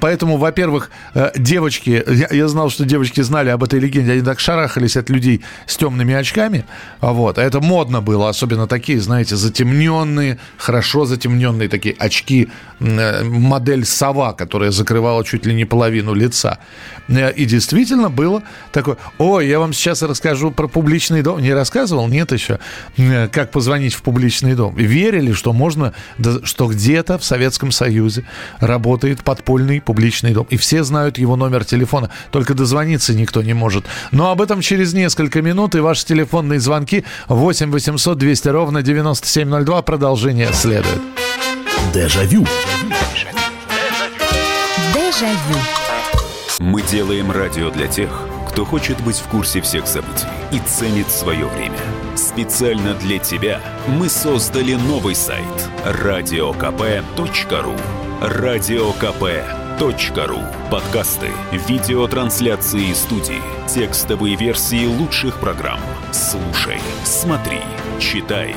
Поэтому, 0.00 0.36
во-первых, 0.36 0.90
э, 1.14 1.30
девочки, 1.36 2.02
я, 2.08 2.28
я 2.30 2.48
знал, 2.48 2.70
что 2.70 2.84
девочки 2.84 3.20
знали 3.20 3.50
об 3.50 3.62
этой 3.62 3.78
легенде, 3.78 4.12
они 4.12 4.22
так 4.22 4.40
шарахались 4.40 4.96
от 4.96 5.10
людей 5.10 5.42
с 5.66 5.76
темными 5.76 6.14
очками, 6.14 6.64
вот, 7.00 7.38
а 7.38 7.42
это 7.42 7.60
модно 7.60 8.00
было, 8.00 8.28
особенно 8.28 8.66
такие, 8.66 9.00
знаете, 9.00 9.36
затемненные, 9.36 10.38
хорошо 10.56 11.04
затемненные 11.04 11.68
такие 11.68 11.94
очки, 11.98 12.48
э, 12.80 13.22
модель 13.22 13.84
сова, 13.84 14.32
которая 14.32 14.70
закрывала 14.70 15.24
чуть 15.24 15.46
ли 15.46 15.54
не 15.54 15.66
половину 15.66 16.14
лица. 16.14 16.58
Э, 17.08 17.30
и 17.30 17.44
действительно 17.44 18.08
было 18.10 18.42
такое, 18.72 18.96
ой, 19.18 19.46
я 19.46 19.60
вам 19.60 19.72
сейчас 19.72 20.02
расскажу 20.02 20.50
про 20.50 20.66
публичный 20.68 21.22
дом, 21.22 21.40
не 21.40 21.52
рассказывал, 21.52 22.08
нет 22.08 22.32
еще, 22.32 22.58
как 23.30 23.50
позвонить 23.52 23.94
в 23.94 24.02
публичный 24.02 24.54
дом. 24.54 24.74
Верили, 24.74 25.32
что 25.32 25.52
можно, 25.52 25.92
что 26.44 26.66
где-то 26.66 27.18
в 27.18 27.24
Советском 27.24 27.70
Союзе 27.70 28.24
работает 28.58 29.22
подпольный 29.22 29.49
подпольный 29.50 29.80
публичный 29.80 30.32
дом. 30.32 30.46
И 30.48 30.56
все 30.56 30.84
знают 30.84 31.18
его 31.18 31.34
номер 31.34 31.64
телефона. 31.64 32.08
Только 32.30 32.54
дозвониться 32.54 33.14
никто 33.14 33.42
не 33.42 33.52
может. 33.52 33.84
Но 34.12 34.30
об 34.30 34.40
этом 34.40 34.60
через 34.60 34.94
несколько 34.94 35.42
минут. 35.42 35.74
И 35.74 35.80
ваши 35.80 36.06
телефонные 36.06 36.60
звонки 36.60 37.04
8 37.26 37.72
800 37.72 38.16
200 38.16 38.48
ровно 38.48 38.82
9702. 38.82 39.82
Продолжение 39.82 40.52
следует. 40.52 41.00
Дежавю. 41.92 42.46
Дежавю. 44.94 45.58
Мы 46.60 46.82
делаем 46.82 47.32
радио 47.32 47.70
для 47.70 47.88
тех, 47.88 48.08
кто 48.48 48.64
хочет 48.64 49.00
быть 49.00 49.16
в 49.16 49.24
курсе 49.24 49.60
всех 49.60 49.88
событий 49.88 50.26
и 50.52 50.60
ценит 50.60 51.10
свое 51.10 51.46
время. 51.46 51.78
Специально 52.16 52.94
для 52.94 53.18
тебя 53.18 53.60
мы 53.88 54.08
создали 54.08 54.74
новый 54.74 55.16
сайт– 55.16 55.68
радиокп.ру 55.84 57.74
радиокп.ру 58.20 59.10
Подкасты, 60.70 61.28
видеотрансляции 61.66 62.92
студии, 62.92 63.40
текстовые 63.66 64.36
версии 64.36 64.84
лучших 64.84 65.40
программ. 65.40 65.80
Слушай, 66.12 66.78
смотри, 67.02 67.60
читай. 67.98 68.54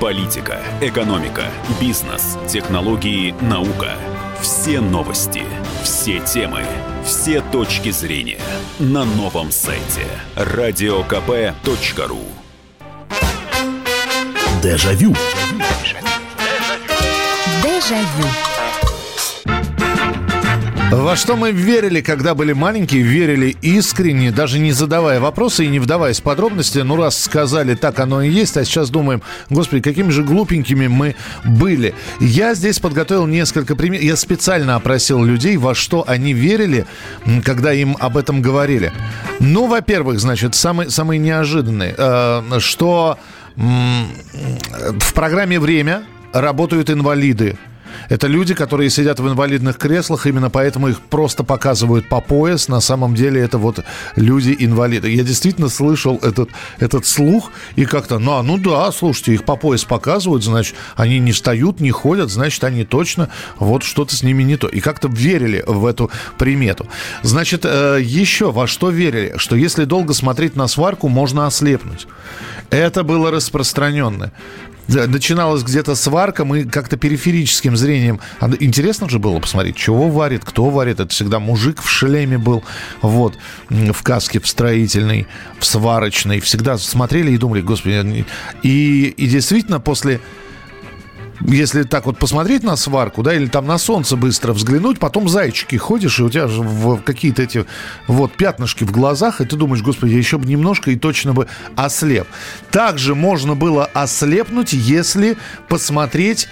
Политика, 0.00 0.60
экономика, 0.80 1.44
бизнес, 1.80 2.36
технологии, 2.48 3.32
наука. 3.40 3.92
Все 4.40 4.80
новости, 4.80 5.44
все 5.84 6.18
темы, 6.18 6.64
все 7.04 7.40
точки 7.40 7.90
зрения 7.90 8.40
на 8.80 9.04
новом 9.04 9.52
сайте 9.52 10.04
радиокп.ру 10.34 12.20
Дежавю. 14.62 15.14
Дежавю. 17.62 18.55
Во 20.90 21.16
что 21.16 21.36
мы 21.36 21.50
верили, 21.50 22.00
когда 22.00 22.36
были 22.36 22.52
маленькие, 22.52 23.02
верили 23.02 23.56
искренне, 23.60 24.30
даже 24.30 24.60
не 24.60 24.70
задавая 24.70 25.18
вопросы 25.18 25.64
и 25.64 25.68
не 25.68 25.80
вдаваясь 25.80 26.20
в 26.20 26.22
подробности. 26.22 26.78
Ну, 26.78 26.96
раз 26.96 27.20
сказали, 27.20 27.74
так 27.74 27.98
оно 27.98 28.22
и 28.22 28.30
есть, 28.30 28.56
а 28.56 28.64
сейчас 28.64 28.90
думаем, 28.90 29.20
господи, 29.50 29.82
какими 29.82 30.10
же 30.10 30.22
глупенькими 30.22 30.86
мы 30.86 31.16
были. 31.44 31.92
Я 32.20 32.54
здесь 32.54 32.78
подготовил 32.78 33.26
несколько 33.26 33.74
примеров. 33.74 34.04
Я 34.04 34.16
специально 34.16 34.76
опросил 34.76 35.24
людей, 35.24 35.56
во 35.56 35.74
что 35.74 36.04
они 36.06 36.32
верили, 36.32 36.86
когда 37.44 37.72
им 37.72 37.96
об 37.98 38.16
этом 38.16 38.40
говорили. 38.40 38.92
Ну, 39.40 39.66
во-первых, 39.66 40.20
значит, 40.20 40.54
самый, 40.54 40.88
самый 40.90 41.18
неожиданный, 41.18 41.94
э, 41.96 42.42
что 42.60 43.18
в 43.56 45.14
программе 45.14 45.58
«Время» 45.58 46.04
работают 46.32 46.90
инвалиды. 46.90 47.56
Это 48.08 48.26
люди, 48.26 48.54
которые 48.54 48.90
сидят 48.90 49.20
в 49.20 49.28
инвалидных 49.28 49.76
креслах, 49.76 50.26
именно 50.26 50.50
поэтому 50.50 50.88
их 50.88 51.00
просто 51.00 51.44
показывают 51.44 52.08
по 52.08 52.20
пояс. 52.20 52.68
На 52.68 52.80
самом 52.80 53.14
деле 53.14 53.40
это 53.40 53.58
вот 53.58 53.84
люди-инвалиды. 54.16 55.10
Я 55.10 55.24
действительно 55.24 55.68
слышал 55.68 56.18
этот, 56.22 56.50
этот 56.78 57.06
слух 57.06 57.50
и 57.76 57.84
как-то, 57.84 58.18
ну, 58.18 58.32
а, 58.32 58.42
ну 58.42 58.58
да, 58.58 58.90
слушайте, 58.92 59.34
их 59.34 59.44
по 59.44 59.56
пояс 59.56 59.84
показывают, 59.84 60.44
значит, 60.44 60.76
они 60.96 61.18
не 61.18 61.32
встают, 61.32 61.80
не 61.80 61.90
ходят, 61.90 62.30
значит, 62.30 62.62
они 62.64 62.84
точно, 62.84 63.30
вот 63.58 63.82
что-то 63.82 64.14
с 64.14 64.22
ними 64.22 64.42
не 64.42 64.56
то. 64.56 64.68
И 64.68 64.80
как-то 64.80 65.08
верили 65.08 65.64
в 65.66 65.86
эту 65.86 66.10
примету. 66.38 66.88
Значит, 67.22 67.64
э, 67.64 67.98
еще 68.00 68.52
во 68.52 68.66
что 68.66 68.90
верили? 68.90 69.34
Что 69.36 69.56
если 69.56 69.84
долго 69.84 70.14
смотреть 70.14 70.56
на 70.56 70.68
сварку, 70.68 71.08
можно 71.08 71.46
ослепнуть. 71.46 72.06
Это 72.70 73.04
было 73.04 73.30
распространенное 73.30 74.32
начиналась 74.88 75.62
где-то 75.62 75.94
сварка, 75.94 76.44
мы 76.44 76.64
как-то 76.64 76.96
периферическим 76.96 77.76
зрением... 77.76 78.20
А 78.40 78.50
интересно 78.60 79.08
же 79.08 79.18
было 79.18 79.38
посмотреть, 79.40 79.76
чего 79.76 80.08
варит, 80.08 80.44
кто 80.44 80.70
варит. 80.70 81.00
Это 81.00 81.10
всегда 81.12 81.38
мужик 81.38 81.82
в 81.82 81.88
шлеме 81.88 82.38
был, 82.38 82.62
вот, 83.02 83.34
в 83.68 84.02
каске 84.02 84.40
в 84.40 84.46
строительной, 84.46 85.26
в 85.58 85.64
сварочной. 85.64 86.40
Всегда 86.40 86.78
смотрели 86.78 87.32
и 87.32 87.38
думали, 87.38 87.60
господи... 87.60 88.24
И, 88.62 89.14
и 89.16 89.26
действительно 89.26 89.80
после 89.80 90.20
если 91.40 91.82
так 91.82 92.06
вот 92.06 92.18
посмотреть 92.18 92.62
на 92.62 92.76
сварку, 92.76 93.22
да, 93.22 93.34
или 93.34 93.46
там 93.46 93.66
на 93.66 93.78
солнце 93.78 94.16
быстро 94.16 94.52
взглянуть, 94.52 94.98
потом 94.98 95.28
зайчики 95.28 95.76
ходишь, 95.76 96.18
и 96.18 96.22
у 96.22 96.30
тебя 96.30 96.48
же 96.48 96.64
какие-то 97.04 97.42
эти 97.42 97.66
вот 98.06 98.32
пятнышки 98.32 98.84
в 98.84 98.92
глазах, 98.92 99.40
и 99.40 99.44
ты 99.44 99.56
думаешь, 99.56 99.82
господи, 99.82 100.14
еще 100.14 100.38
бы 100.38 100.46
немножко 100.46 100.90
и 100.90 100.96
точно 100.96 101.34
бы 101.34 101.46
ослеп. 101.76 102.26
Также 102.70 103.14
можно 103.14 103.54
было 103.54 103.84
ослепнуть, 103.86 104.72
если 104.72 105.36
посмотреть 105.68 106.48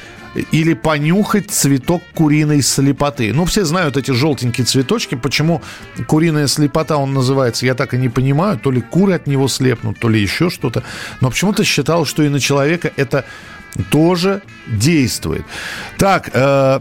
или 0.50 0.74
понюхать 0.74 1.50
цветок 1.50 2.02
куриной 2.14 2.62
слепоты. 2.62 3.32
Ну, 3.32 3.44
все 3.44 3.64
знают 3.64 3.96
эти 3.96 4.10
желтенькие 4.10 4.64
цветочки. 4.64 5.14
Почему 5.14 5.62
куриная 6.06 6.46
слепота 6.46 6.96
он 6.96 7.14
называется, 7.14 7.66
я 7.66 7.74
так 7.74 7.94
и 7.94 7.98
не 7.98 8.08
понимаю. 8.08 8.58
То 8.58 8.70
ли 8.70 8.80
куры 8.80 9.14
от 9.14 9.26
него 9.26 9.48
слепнут, 9.48 9.98
то 9.98 10.08
ли 10.08 10.20
еще 10.20 10.50
что-то. 10.50 10.82
Но 11.20 11.30
почему-то 11.30 11.64
считал, 11.64 12.04
что 12.04 12.22
и 12.22 12.28
на 12.28 12.40
человека 12.40 12.92
это 12.96 13.24
тоже 13.90 14.42
действует. 14.66 15.44
Так, 15.98 16.30
э, 16.32 16.78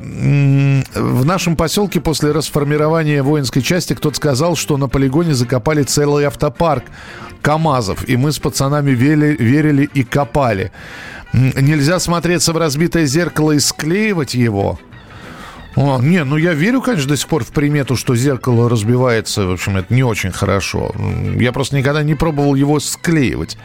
в 0.96 1.26
нашем 1.26 1.56
поселке 1.56 2.00
после 2.00 2.32
расформирования 2.32 3.24
воинской 3.24 3.62
части 3.62 3.94
кто-то 3.94 4.16
сказал, 4.16 4.56
что 4.56 4.78
на 4.78 4.88
полигоне 4.88 5.34
закопали 5.34 5.84
целый 5.84 6.26
автопарк 6.26 6.84
КАМАЗов, 7.42 8.08
и 8.08 8.16
мы 8.18 8.32
с 8.32 8.40
пацанами 8.40 8.92
верили, 8.92 9.36
верили 9.38 9.90
и 9.94 10.04
копали. 10.04 10.72
Нельзя 11.34 12.00
смотреться 12.00 12.54
в 12.54 12.58
разбитое 12.58 13.06
зеркало 13.06 13.54
и 13.54 13.60
склеивать 13.60 14.36
его. 14.36 14.80
О, 15.76 16.00
не, 16.00 16.24
ну 16.24 16.38
я 16.38 16.54
верю, 16.54 16.82
конечно, 16.82 17.10
до 17.10 17.18
сих 17.18 17.28
пор 17.28 17.44
в 17.44 17.52
примету, 17.52 17.96
что 17.96 18.16
зеркало 18.16 18.70
разбивается. 18.70 19.48
В 19.48 19.52
общем, 19.52 19.78
это 19.78 19.94
не 19.94 20.04
очень 20.04 20.32
хорошо. 20.32 20.94
Я 21.40 21.52
просто 21.52 21.78
никогда 21.78 22.04
не 22.04 22.14
пробовал 22.14 22.54
его 22.54 22.80
склеивать. 22.80 23.58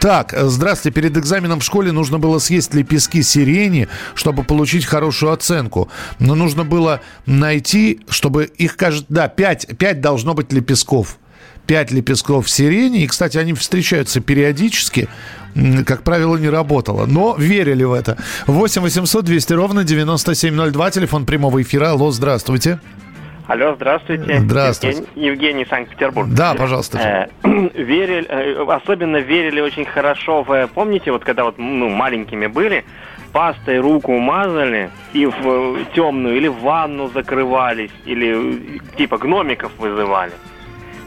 Так, 0.00 0.34
здравствуйте. 0.36 0.94
Перед 0.94 1.16
экзаменом 1.16 1.60
в 1.60 1.64
школе 1.64 1.92
нужно 1.92 2.18
было 2.18 2.38
съесть 2.38 2.74
лепестки 2.74 3.22
сирени, 3.22 3.88
чтобы 4.14 4.42
получить 4.42 4.84
хорошую 4.84 5.32
оценку. 5.32 5.88
Но 6.18 6.34
нужно 6.34 6.64
было 6.64 7.00
найти, 7.26 8.00
чтобы 8.08 8.44
их, 8.44 8.76
кажется, 8.76 9.06
да, 9.08 9.28
5, 9.28 9.78
5 9.78 10.00
должно 10.00 10.34
быть 10.34 10.52
лепестков. 10.52 11.18
5 11.66 11.92
лепестков 11.92 12.50
сирени. 12.50 13.02
И, 13.02 13.06
кстати, 13.06 13.38
они 13.38 13.52
встречаются 13.54 14.20
периодически. 14.20 15.08
Как 15.86 16.02
правило, 16.02 16.36
не 16.36 16.48
работало. 16.48 17.06
Но 17.06 17.34
верили 17.38 17.84
в 17.84 17.92
это. 17.92 18.16
8 18.46 18.82
800 18.82 19.24
200 19.24 19.52
ровно 19.54 19.84
9702. 19.84 20.90
Телефон 20.90 21.26
прямого 21.26 21.62
эфира. 21.62 21.90
Алло, 21.90 22.10
здравствуйте. 22.10 22.78
Алло, 23.46 23.74
здравствуйте. 23.76 24.40
Здравствуйте. 24.40 24.98
Евгений, 25.14 25.26
Евгений 25.26 25.66
Санкт-Петербург. 25.66 26.28
Да, 26.30 26.54
пожалуйста. 26.54 27.30
Э, 27.44 27.48
верили, 27.74 28.26
э, 28.28 28.64
особенно 28.68 29.18
верили 29.18 29.60
очень 29.60 29.84
хорошо 29.84 30.42
в... 30.42 30.68
Помните, 30.74 31.12
вот 31.12 31.24
когда 31.24 31.44
вот 31.44 31.56
ну, 31.56 31.88
маленькими 31.88 32.48
были, 32.48 32.84
пастой 33.32 33.78
руку 33.78 34.18
мазали 34.18 34.90
и 35.12 35.26
в 35.26 35.84
темную, 35.94 36.36
или 36.36 36.48
в 36.48 36.58
ванну 36.60 37.08
закрывались, 37.08 37.92
или 38.04 38.80
типа 38.96 39.18
гномиков 39.18 39.70
вызывали. 39.78 40.32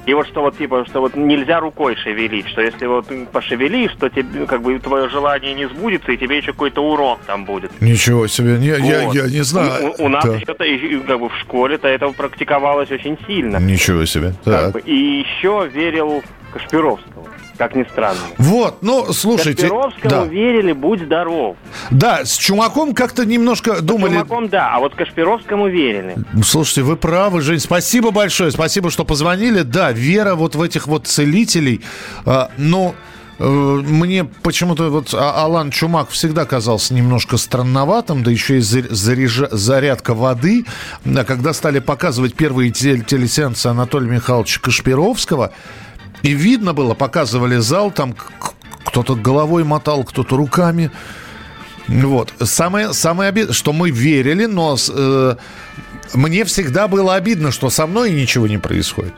И 0.06 0.14
вот 0.14 0.28
что 0.28 0.42
вот 0.42 0.58
типа, 0.58 0.86
что 0.86 1.02
вот 1.02 1.16
нельзя 1.16 1.60
рукой 1.60 1.96
шевелить, 1.96 2.48
что 2.48 2.62
если 2.62 2.86
вот 2.86 3.06
пошевелишь, 3.32 3.92
то 4.00 4.10
тебе 4.10 4.46
как 4.46 4.62
бы 4.62 4.80
твое 4.80 5.10
желание 5.10 5.54
не 5.54 5.68
сбудется, 5.68 6.12
и 6.12 6.18
тебе 6.18 6.38
еще 6.38 6.52
какой-то 6.52 6.82
урок 6.82 7.20
там 7.26 7.46
будет. 7.46 7.72
Ничего 7.82 8.28
себе, 8.28 8.58
не, 8.58 8.72
вот. 8.72 8.80
я, 8.80 9.24
я 9.24 9.30
не 9.30 9.44
знаю. 9.44 9.94
У, 10.00 10.06
у 10.06 10.10
нас 10.10 10.26
да. 10.26 10.38
это 10.38 10.66
как 11.08 11.20
бы 11.20 11.30
в 11.30 11.36
школе-то 11.42 11.88
это 11.88 12.10
практиковалось 12.10 12.92
очень 12.92 13.18
сильно. 13.28 13.58
Ничего 13.58 14.06
себе. 14.06 14.34
Как 14.44 14.72
бы, 14.72 14.80
и 14.80 15.24
еще 15.26 15.70
верил 15.72 16.24
Кашпировскому 16.54 17.28
как 17.60 17.76
ни 17.76 17.84
странно. 17.84 18.22
Вот, 18.38 18.82
ну, 18.82 19.12
слушайте. 19.12 19.64
Кашпировскому 19.64 20.10
да. 20.10 20.24
верили, 20.24 20.72
будь 20.72 21.02
здоров. 21.02 21.58
Да, 21.92 22.24
с 22.24 22.38
Чумаком 22.38 22.96
как-то 22.96 23.26
немножко 23.26 23.82
думали... 23.82 24.12
С 24.12 24.14
Чумаком, 24.14 24.48
да, 24.48 24.74
а 24.74 24.80
вот 24.80 24.96
Кашпировскому 24.96 25.68
верили. 25.68 26.16
Слушайте, 26.42 26.84
вы 26.84 26.96
правы, 26.96 27.42
Жень, 27.42 27.60
спасибо 27.60 28.12
большое, 28.12 28.52
спасибо, 28.52 28.90
что 28.90 29.04
позвонили. 29.04 29.64
Да, 29.64 29.92
вера 29.92 30.36
вот 30.36 30.56
в 30.56 30.62
этих 30.62 30.88
вот 30.88 31.06
целителей, 31.06 31.82
а, 32.26 32.50
ну... 32.58 32.96
Мне 33.42 34.26
почему-то 34.26 34.90
вот 34.90 35.14
а, 35.14 35.46
Алан 35.46 35.72
Чумак 35.72 36.10
всегда 36.10 36.44
казался 36.44 36.94
немножко 36.94 37.38
странноватым, 37.38 38.22
да 38.22 38.32
еще 38.32 38.58
и 38.58 38.60
заряжа, 38.60 39.48
зарядка 39.50 40.14
воды. 40.14 40.66
Когда 41.26 41.54
стали 41.54 41.80
показывать 41.80 42.34
первые 42.34 42.72
телесеансы 42.72 43.68
Анатолия 43.68 44.10
Михайловича 44.10 44.60
Кашпировского, 44.60 45.54
и 46.24 46.34
видно 46.34 46.74
было, 46.74 46.94
показывали 46.94 47.58
зал, 47.58 47.92
там 47.92 48.16
кто-то 48.84 49.16
головой 49.16 49.64
мотал, 49.64 50.04
кто-то 50.04 50.36
руками. 50.36 50.92
Вот. 51.88 52.34
Самое, 52.42 52.94
самое 52.94 53.30
обидное, 53.30 53.54
что 53.54 53.74
мы 53.74 53.90
верили, 53.90 54.46
но 54.46 54.78
э, 54.78 55.36
мне 56.14 56.46
всегда 56.46 56.88
было 56.88 57.16
обидно, 57.16 57.52
что 57.52 57.70
со 57.70 57.88
мной 57.88 58.12
ничего 58.12 58.48
не 58.48 58.58
происходит. 58.58 59.14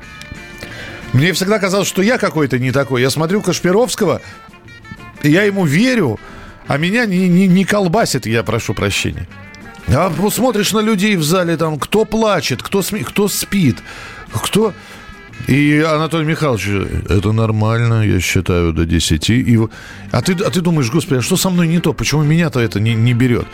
Мне 1.14 1.34
всегда 1.34 1.60
казалось, 1.60 1.88
что 1.88 2.02
я 2.02 2.18
какой-то 2.18 2.60
не 2.60 2.72
такой. 2.72 3.02
Я 3.02 3.10
смотрю 3.10 3.42
Кашпировского, 3.42 4.22
я 5.24 5.44
ему 5.44 5.66
верю, 5.66 6.20
а 6.68 6.78
меня 6.78 7.06
не, 7.06 7.28
не, 7.28 7.48
не 7.48 7.66
колбасит, 7.66 8.26
я 8.26 8.44
прошу 8.44 8.74
прощения. 8.74 9.28
А 9.88 10.12
смотришь 10.32 10.72
на 10.72 10.80
людей 10.80 11.18
в 11.18 11.24
зале, 11.24 11.58
там, 11.58 11.78
кто 11.78 12.06
плачет, 12.06 12.64
кто, 12.64 12.82
сми, 12.82 13.04
кто 13.04 13.28
спит, 13.28 13.78
кто... 14.32 14.74
И 15.48 15.80
Анатолий 15.80 16.26
Михайлович, 16.26 16.68
это 17.10 17.32
нормально, 17.32 18.06
я 18.06 18.20
считаю, 18.20 18.74
до 18.74 18.86
10. 18.86 19.30
И, 19.30 19.60
а, 20.12 20.22
ты, 20.22 20.34
а 20.34 20.50
ты 20.50 20.62
думаешь, 20.62 20.92
господи, 20.92 21.20
а 21.20 21.22
что 21.22 21.38
со 21.38 21.50
мной 21.50 21.68
не 21.68 21.80
то? 21.80 21.94
Почему 21.94 22.24
меня-то 22.24 22.60
это 22.60 22.80
не, 22.80 22.94
не 22.94 23.14
берет? 23.14 23.48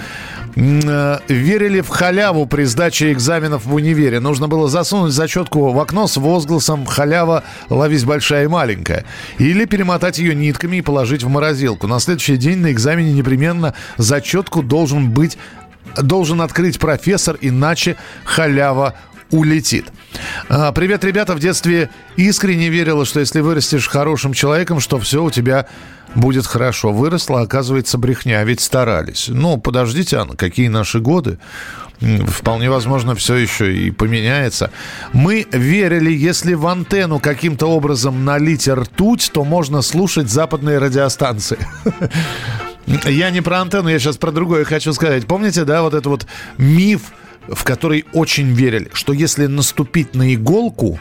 Э, 0.55 1.19
верили 1.27 1.81
в 1.81 1.89
халяву 1.89 2.47
при 2.47 2.63
сдаче 2.63 3.11
экзаменов 3.11 3.65
в 3.65 3.73
универе. 3.75 4.19
Нужно 4.19 4.47
было 4.47 4.67
засунуть 4.67 5.13
зачетку 5.13 5.71
в 5.71 5.79
окно 5.79 6.07
с 6.07 6.17
возгласом 6.17 6.85
«Халява, 6.85 7.43
ловись 7.69 8.05
большая 8.05 8.45
и 8.45 8.47
маленькая». 8.47 9.05
Или 9.37 9.65
перемотать 9.65 10.17
ее 10.17 10.33
нитками 10.33 10.77
и 10.77 10.81
положить 10.81 11.23
в 11.23 11.29
морозилку. 11.29 11.85
На 11.87 11.99
следующий 11.99 12.37
день 12.37 12.57
на 12.57 12.71
экзамене 12.71 13.13
непременно 13.13 13.75
зачетку 13.97 14.63
должен 14.63 15.11
быть 15.11 15.37
должен 15.95 16.41
открыть 16.41 16.79
профессор, 16.79 17.37
иначе 17.41 17.95
халява 18.23 18.93
улетит. 19.31 19.85
А, 20.49 20.71
привет, 20.71 21.03
ребята. 21.03 21.35
В 21.35 21.39
детстве 21.39 21.89
искренне 22.15 22.69
верила, 22.69 23.05
что 23.05 23.19
если 23.19 23.41
вырастешь 23.41 23.87
хорошим 23.87 24.33
человеком, 24.33 24.79
что 24.79 24.99
все 24.99 25.23
у 25.23 25.31
тебя 25.31 25.67
будет 26.15 26.45
хорошо. 26.45 26.91
Выросла, 26.91 27.41
оказывается, 27.41 27.97
брехня, 27.97 28.43
ведь 28.43 28.61
старались. 28.61 29.27
Ну, 29.27 29.57
подождите, 29.57 30.17
Анна, 30.17 30.35
какие 30.35 30.67
наши 30.67 30.99
годы? 30.99 31.37
Вполне 31.99 32.69
возможно, 32.69 33.15
все 33.15 33.35
еще 33.35 33.75
и 33.75 33.89
поменяется. 33.89 34.71
Мы 35.13 35.47
верили, 35.51 36.11
если 36.11 36.53
в 36.53 36.67
антенну 36.67 37.19
каким-то 37.19 37.67
образом 37.67 38.23
налить 38.23 38.67
ртуть, 38.67 39.31
то 39.33 39.43
можно 39.43 39.81
слушать 39.81 40.29
западные 40.29 40.77
радиостанции. 40.77 41.57
Я 43.05 43.31
не 43.31 43.41
про 43.41 43.59
антенну, 43.59 43.89
я 43.89 43.99
сейчас 43.99 44.15
про 44.15 44.31
другое 44.31 44.63
хочу 44.63 44.93
сказать. 44.93 45.27
Помните, 45.27 45.65
да, 45.65 45.81
вот 45.81 45.93
это 45.93 46.07
вот 46.07 46.25
миф 46.57 47.11
в 47.47 47.63
который 47.63 48.05
очень 48.13 48.51
верили, 48.53 48.89
что 48.93 49.13
если 49.13 49.47
наступить 49.47 50.15
на 50.15 50.33
иголку, 50.33 50.99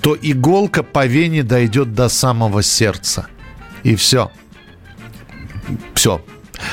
то 0.00 0.16
иголка 0.20 0.82
по 0.82 1.06
вене 1.06 1.42
дойдет 1.42 1.94
до 1.94 2.08
самого 2.08 2.62
сердца. 2.62 3.26
И 3.82 3.94
все. 3.94 4.30
Все. 5.94 6.24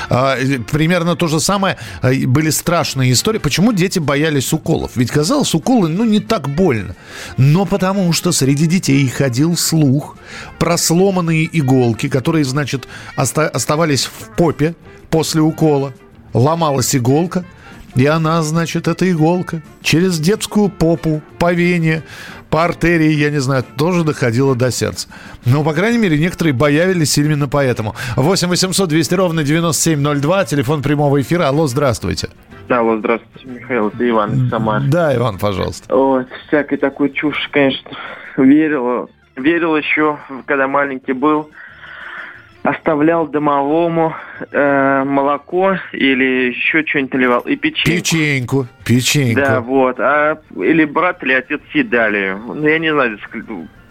А, 0.08 0.36
примерно 0.70 1.16
то 1.16 1.26
же 1.26 1.40
самое. 1.40 1.76
А, 2.02 2.12
были 2.12 2.50
страшные 2.50 3.12
истории. 3.12 3.38
Почему 3.38 3.72
дети 3.72 3.98
боялись 3.98 4.52
уколов? 4.52 4.92
Ведь 4.96 5.10
казалось, 5.10 5.54
уколы, 5.54 5.88
ну, 5.88 6.04
не 6.04 6.20
так 6.20 6.48
больно. 6.48 6.94
Но 7.36 7.66
потому 7.66 8.12
что 8.12 8.32
среди 8.32 8.66
детей 8.66 9.06
ходил 9.08 9.56
слух 9.56 10.16
про 10.58 10.76
сломанные 10.76 11.48
иголки, 11.52 12.08
которые, 12.08 12.44
значит, 12.44 12.86
оста- 13.16 13.48
оставались 13.48 14.04
в 14.06 14.36
попе 14.36 14.74
после 15.08 15.40
укола. 15.40 15.92
Ломалась 16.32 16.94
иголка– 16.94 17.44
и 17.96 18.06
она, 18.06 18.42
значит, 18.42 18.88
эта 18.88 19.10
иголка 19.10 19.62
через 19.82 20.18
детскую 20.18 20.68
попу, 20.68 21.22
по 21.38 21.52
вене, 21.52 22.02
по 22.50 22.64
артерии, 22.64 23.12
я 23.12 23.30
не 23.30 23.40
знаю, 23.40 23.64
тоже 23.76 24.04
доходила 24.04 24.54
до 24.54 24.70
сердца. 24.70 25.08
Но, 25.46 25.62
по 25.62 25.72
крайней 25.72 25.98
мере, 25.98 26.18
некоторые 26.18 26.52
боялись 26.52 27.16
именно 27.18 27.48
поэтому. 27.48 27.94
8 28.16 28.48
800 28.48 28.88
200 28.88 29.14
ровно 29.14 29.44
9702, 29.44 30.44
телефон 30.44 30.82
прямого 30.82 31.20
эфира. 31.20 31.48
Алло, 31.48 31.66
здравствуйте. 31.66 32.28
Алло, 32.68 32.98
здравствуйте, 32.98 33.48
Михаил, 33.48 33.88
это 33.88 34.08
Иван 34.08 34.48
Самар. 34.48 34.82
Да, 34.88 35.14
Иван, 35.16 35.38
пожалуйста. 35.38 35.94
Вот, 35.94 36.26
всякой 36.46 36.78
такой 36.78 37.10
чушь, 37.10 37.48
конечно, 37.50 37.90
верила. 38.36 39.08
Верил 39.36 39.76
еще, 39.76 40.18
когда 40.46 40.68
маленький 40.68 41.12
был 41.12 41.50
оставлял 42.62 43.26
домовому 43.26 44.14
э, 44.50 45.04
молоко 45.04 45.78
или 45.92 46.50
еще 46.50 46.84
что-нибудь 46.84 47.14
наливал. 47.14 47.40
И 47.40 47.56
печеньку. 47.56 47.96
Печеньку, 47.96 48.66
печеньку. 48.84 49.40
Да, 49.40 49.60
вот. 49.60 49.98
А, 49.98 50.40
или 50.56 50.84
брат 50.84 51.22
или 51.22 51.32
отец 51.32 51.60
съедали. 51.72 52.36
Ну, 52.46 52.66
я 52.66 52.78
не 52.78 52.92
знаю, 52.92 53.18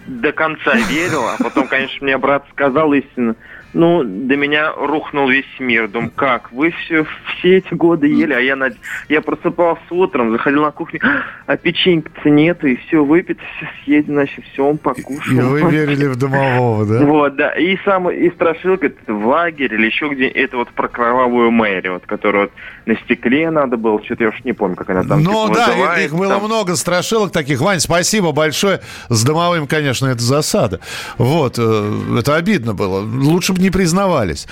до 0.08 0.32
конца 0.32 0.73
верил, 0.75 1.23
а 1.23 1.41
потом, 1.41 1.67
конечно, 1.67 1.97
мне 2.01 2.17
брат 2.17 2.45
сказал 2.51 2.93
истину. 2.93 3.36
Ну, 3.73 4.03
до 4.03 4.36
меня 4.36 4.71
рухнул 4.73 5.29
весь 5.29 5.45
мир. 5.60 5.88
Думаю, 5.88 6.12
как? 6.15 6.51
Вы 6.51 6.71
все, 6.71 7.05
все 7.27 7.58
эти 7.58 7.73
годы 7.73 8.08
ели, 8.08 8.34
а 8.34 8.39
я, 8.39 8.55
на... 8.55 8.71
я 9.10 9.21
просыпался 9.21 9.84
утром, 9.91 10.32
заходил 10.32 10.63
на 10.63 10.71
кухню, 10.71 10.99
а 11.45 11.58
печеньки-то 11.58 12.29
нету, 12.29 12.67
и 12.67 12.77
все 12.77 13.03
выпито, 13.03 13.41
все 13.58 13.69
съесть, 13.84 14.08
значит, 14.08 14.43
все, 14.51 14.65
он 14.65 14.77
покушал. 14.77 15.38
И 15.38 15.41
вы 15.41 15.71
верили 15.71 16.08
в 16.08 16.15
домового, 16.15 16.86
да? 16.86 17.05
Вот, 17.10 17.36
да. 17.36 17.51
И 17.51 17.77
сам, 17.86 18.10
и 18.10 18.29
страшилка, 18.32 18.88
это 18.88 19.13
в 19.13 19.27
лагере 19.27 19.77
или 19.77 19.86
еще 19.86 20.10
где 20.10 20.27
это 20.27 20.58
вот 20.58 20.69
про 20.69 20.88
кровавую 20.88 21.51
Мэри, 21.51 21.89
вот, 21.89 22.05
которую 22.05 22.45
вот 22.45 22.51
на 22.86 22.95
стекле 23.03 23.51
надо 23.51 23.77
было, 23.77 24.03
что-то 24.03 24.23
я 24.23 24.29
уж 24.29 24.43
не 24.43 24.53
помню, 24.53 24.75
как 24.75 24.89
она 24.89 25.03
там 25.03 25.21
Ну 25.21 25.47
типа, 25.47 25.55
да, 25.55 26.01
их 26.01 26.13
было 26.13 26.36
там... 26.36 26.45
много 26.45 26.75
страшилок 26.75 27.32
таких. 27.32 27.62
Вань, 27.62 27.79
спасибо 27.79 28.32
большое. 28.32 28.82
С 29.10 29.23
домовым, 29.23 29.67
конечно, 29.67 30.08
это 30.08 30.21
засада. 30.21 30.79
Вот, 31.17 31.55
э, 31.58 32.17
это 32.19 32.36
обидно 32.36 32.73
было. 32.73 33.01
Лучше 33.01 33.53
бы 33.53 33.59
не 33.60 33.69
признавались. 33.69 34.48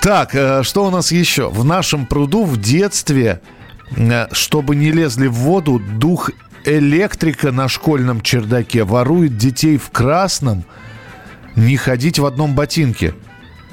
Так, 0.00 0.34
э, 0.34 0.62
что 0.62 0.86
у 0.86 0.90
нас 0.90 1.10
еще? 1.10 1.48
В 1.48 1.64
нашем 1.64 2.06
пруду 2.06 2.44
в 2.44 2.58
детстве, 2.58 3.40
э, 3.96 4.26
чтобы 4.32 4.76
не 4.76 4.92
лезли 4.92 5.26
в 5.26 5.34
воду, 5.34 5.80
дух 5.80 6.30
электрика 6.64 7.52
на 7.52 7.68
школьном 7.68 8.20
чердаке 8.20 8.84
ворует 8.84 9.36
детей 9.36 9.78
в 9.78 9.90
красном 9.90 10.64
не 11.54 11.76
ходить 11.76 12.18
в 12.18 12.26
одном 12.26 12.54
ботинке. 12.54 13.14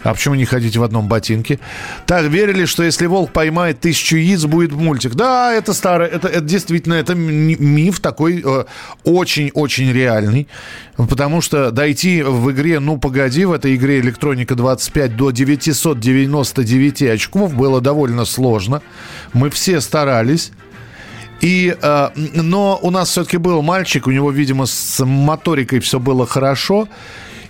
А 0.03 0.13
почему 0.13 0.35
не 0.35 0.45
ходить 0.45 0.77
в 0.77 0.83
одном 0.83 1.07
ботинке? 1.07 1.59
Так, 2.05 2.25
верили, 2.25 2.65
что 2.65 2.83
если 2.83 3.05
волк 3.05 3.31
поймает 3.31 3.79
тысячу 3.79 4.17
яиц, 4.17 4.45
будет 4.45 4.73
мультик. 4.73 5.15
Да, 5.15 5.53
это 5.53 5.73
старое, 5.73 6.07
это, 6.09 6.27
это 6.27 6.41
действительно, 6.41 6.95
это 6.95 7.15
миф 7.15 7.99
такой 7.99 8.43
э, 8.45 8.65
очень-очень 9.03 9.89
э, 9.89 9.93
реальный. 9.93 10.47
Потому 10.97 11.41
что 11.41 11.71
дойти 11.71 12.21
в 12.21 12.51
игре 12.51 12.79
«Ну, 12.79 12.97
погоди», 12.97 13.45
в 13.45 13.53
этой 13.53 13.75
игре 13.75 13.99
«Электроника 13.99 14.53
25» 14.53 15.15
до 15.15 15.31
999 15.31 17.01
очков 17.03 17.55
было 17.55 17.81
довольно 17.81 18.25
сложно. 18.25 18.81
Мы 19.33 19.49
все 19.49 19.81
старались. 19.81 20.51
И, 21.41 21.75
э, 21.81 22.09
но 22.15 22.79
у 22.81 22.89
нас 22.89 23.09
все-таки 23.09 23.37
был 23.37 23.61
мальчик, 23.61 24.07
у 24.07 24.11
него, 24.11 24.31
видимо, 24.31 24.65
с 24.65 25.03
моторикой 25.03 25.79
все 25.79 25.99
было 25.99 26.25
хорошо. 26.25 26.87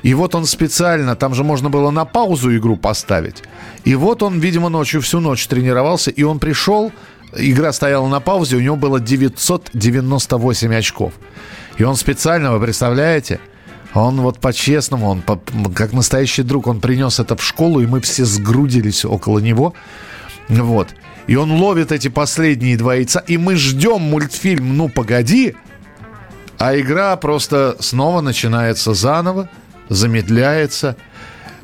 И 0.03 0.13
вот 0.13 0.35
он 0.35 0.45
специально, 0.45 1.15
там 1.15 1.33
же 1.33 1.43
можно 1.43 1.69
было 1.69 1.89
на 1.89 2.05
паузу 2.05 2.55
игру 2.55 2.75
поставить. 2.75 3.43
И 3.85 3.95
вот 3.95 4.21
он, 4.21 4.39
видимо, 4.39 4.69
ночью 4.69 5.01
всю 5.01 5.21
ночь 5.21 5.47
тренировался, 5.47 6.11
и 6.11 6.23
он 6.23 6.39
пришел, 6.39 6.91
игра 7.35 7.71
стояла 7.71 8.07
на 8.07 8.19
паузе, 8.19 8.57
у 8.57 8.59
него 8.59 8.75
было 8.75 8.99
998 8.99 10.75
очков. 10.75 11.13
И 11.77 11.83
он 11.83 11.95
специально, 11.95 12.51
вы 12.51 12.59
представляете, 12.63 13.39
он 13.93 14.21
вот 14.21 14.39
по-честному, 14.39 15.07
он 15.07 15.21
по, 15.21 15.39
как 15.73 15.93
настоящий 15.93 16.43
друг, 16.43 16.67
он 16.67 16.81
принес 16.81 17.19
это 17.19 17.35
в 17.35 17.43
школу, 17.43 17.79
и 17.79 17.87
мы 17.87 18.01
все 18.01 18.25
сгрудились 18.25 19.05
около 19.05 19.39
него. 19.39 19.73
Вот. 20.49 20.89
И 21.27 21.35
он 21.35 21.51
ловит 21.51 21.91
эти 21.91 22.09
последние 22.09 22.77
два 22.77 22.95
яйца. 22.95 23.23
И 23.25 23.37
мы 23.37 23.55
ждем 23.55 24.01
мультфильм 24.01 24.75
«Ну, 24.75 24.89
погоди!» 24.89 25.55
А 26.57 26.77
игра 26.77 27.15
просто 27.15 27.77
снова 27.79 28.21
начинается 28.21 28.93
заново, 28.93 29.49
замедляется. 29.93 30.95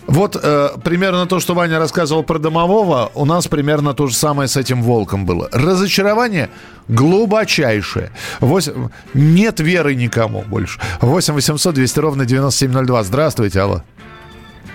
Вот 0.07 0.35
э, 0.41 0.69
примерно 0.83 1.27
то, 1.27 1.39
что 1.39 1.53
Ваня 1.53 1.77
рассказывал 1.77 2.23
про 2.23 2.39
домового, 2.39 3.11
у 3.13 3.25
нас 3.25 3.47
примерно 3.47 3.93
то 3.93 4.07
же 4.07 4.15
самое 4.15 4.47
с 4.47 4.57
этим 4.57 4.81
волком 4.81 5.25
было. 5.25 5.49
Разочарование 5.51 6.49
глубочайшее. 6.87 8.11
8... 8.39 8.89
Нет 9.13 9.59
веры 9.59 9.93
никому 9.93 10.41
больше. 10.41 10.79
8 11.01 11.35
800 11.35 11.75
200 11.75 11.99
ровно 11.99 12.25
9702. 12.25 13.03
Здравствуйте, 13.03 13.61
алло. 13.61 13.83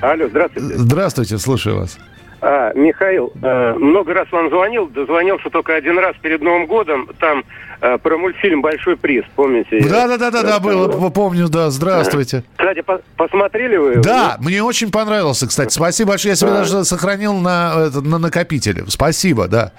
Алло, 0.01 0.29
здравствуйте. 0.29 0.79
Здравствуйте, 0.79 1.39
слушаю 1.39 1.79
вас. 1.79 1.99
А, 2.47 2.75
Михаил, 2.75 3.33
э, 3.41 3.73
много 3.79 4.13
раз 4.13 4.31
вам 4.31 4.51
звонил, 4.51 4.87
дозвонился 4.87 5.49
только 5.49 5.75
один 5.75 5.99
раз 5.99 6.15
перед 6.21 6.43
Новым 6.43 6.67
годом. 6.67 7.09
Там 7.19 7.43
э, 7.81 7.97
про 7.97 8.19
мультфильм 8.19 8.61
«Большой 8.61 8.99
приз», 8.99 9.25
помните? 9.35 9.81
Да, 9.89 10.07
да, 10.07 10.19
да, 10.19 10.31
да, 10.31 10.43
да, 10.43 10.61
было, 10.61 11.09
помню, 11.09 11.49
да, 11.49 11.71
здравствуйте. 11.71 12.45
Кстати, 12.55 12.83
по 12.83 13.01
посмотрели 13.17 13.77
вы? 13.77 13.97
Да, 14.03 14.37
мне 14.41 14.63
очень 14.63 14.93
понравился, 14.93 15.49
кстати. 15.49 15.73
Спасибо 15.73 16.11
большое, 16.11 16.33
я 16.33 16.37
себе 16.37 16.51
а. 16.51 16.55
даже 16.57 16.85
сохранил 16.85 17.33
на, 17.33 17.89
на 18.03 18.19
накопителе. 18.19 18.85
Спасибо, 18.89 19.49
да. 19.49 19.73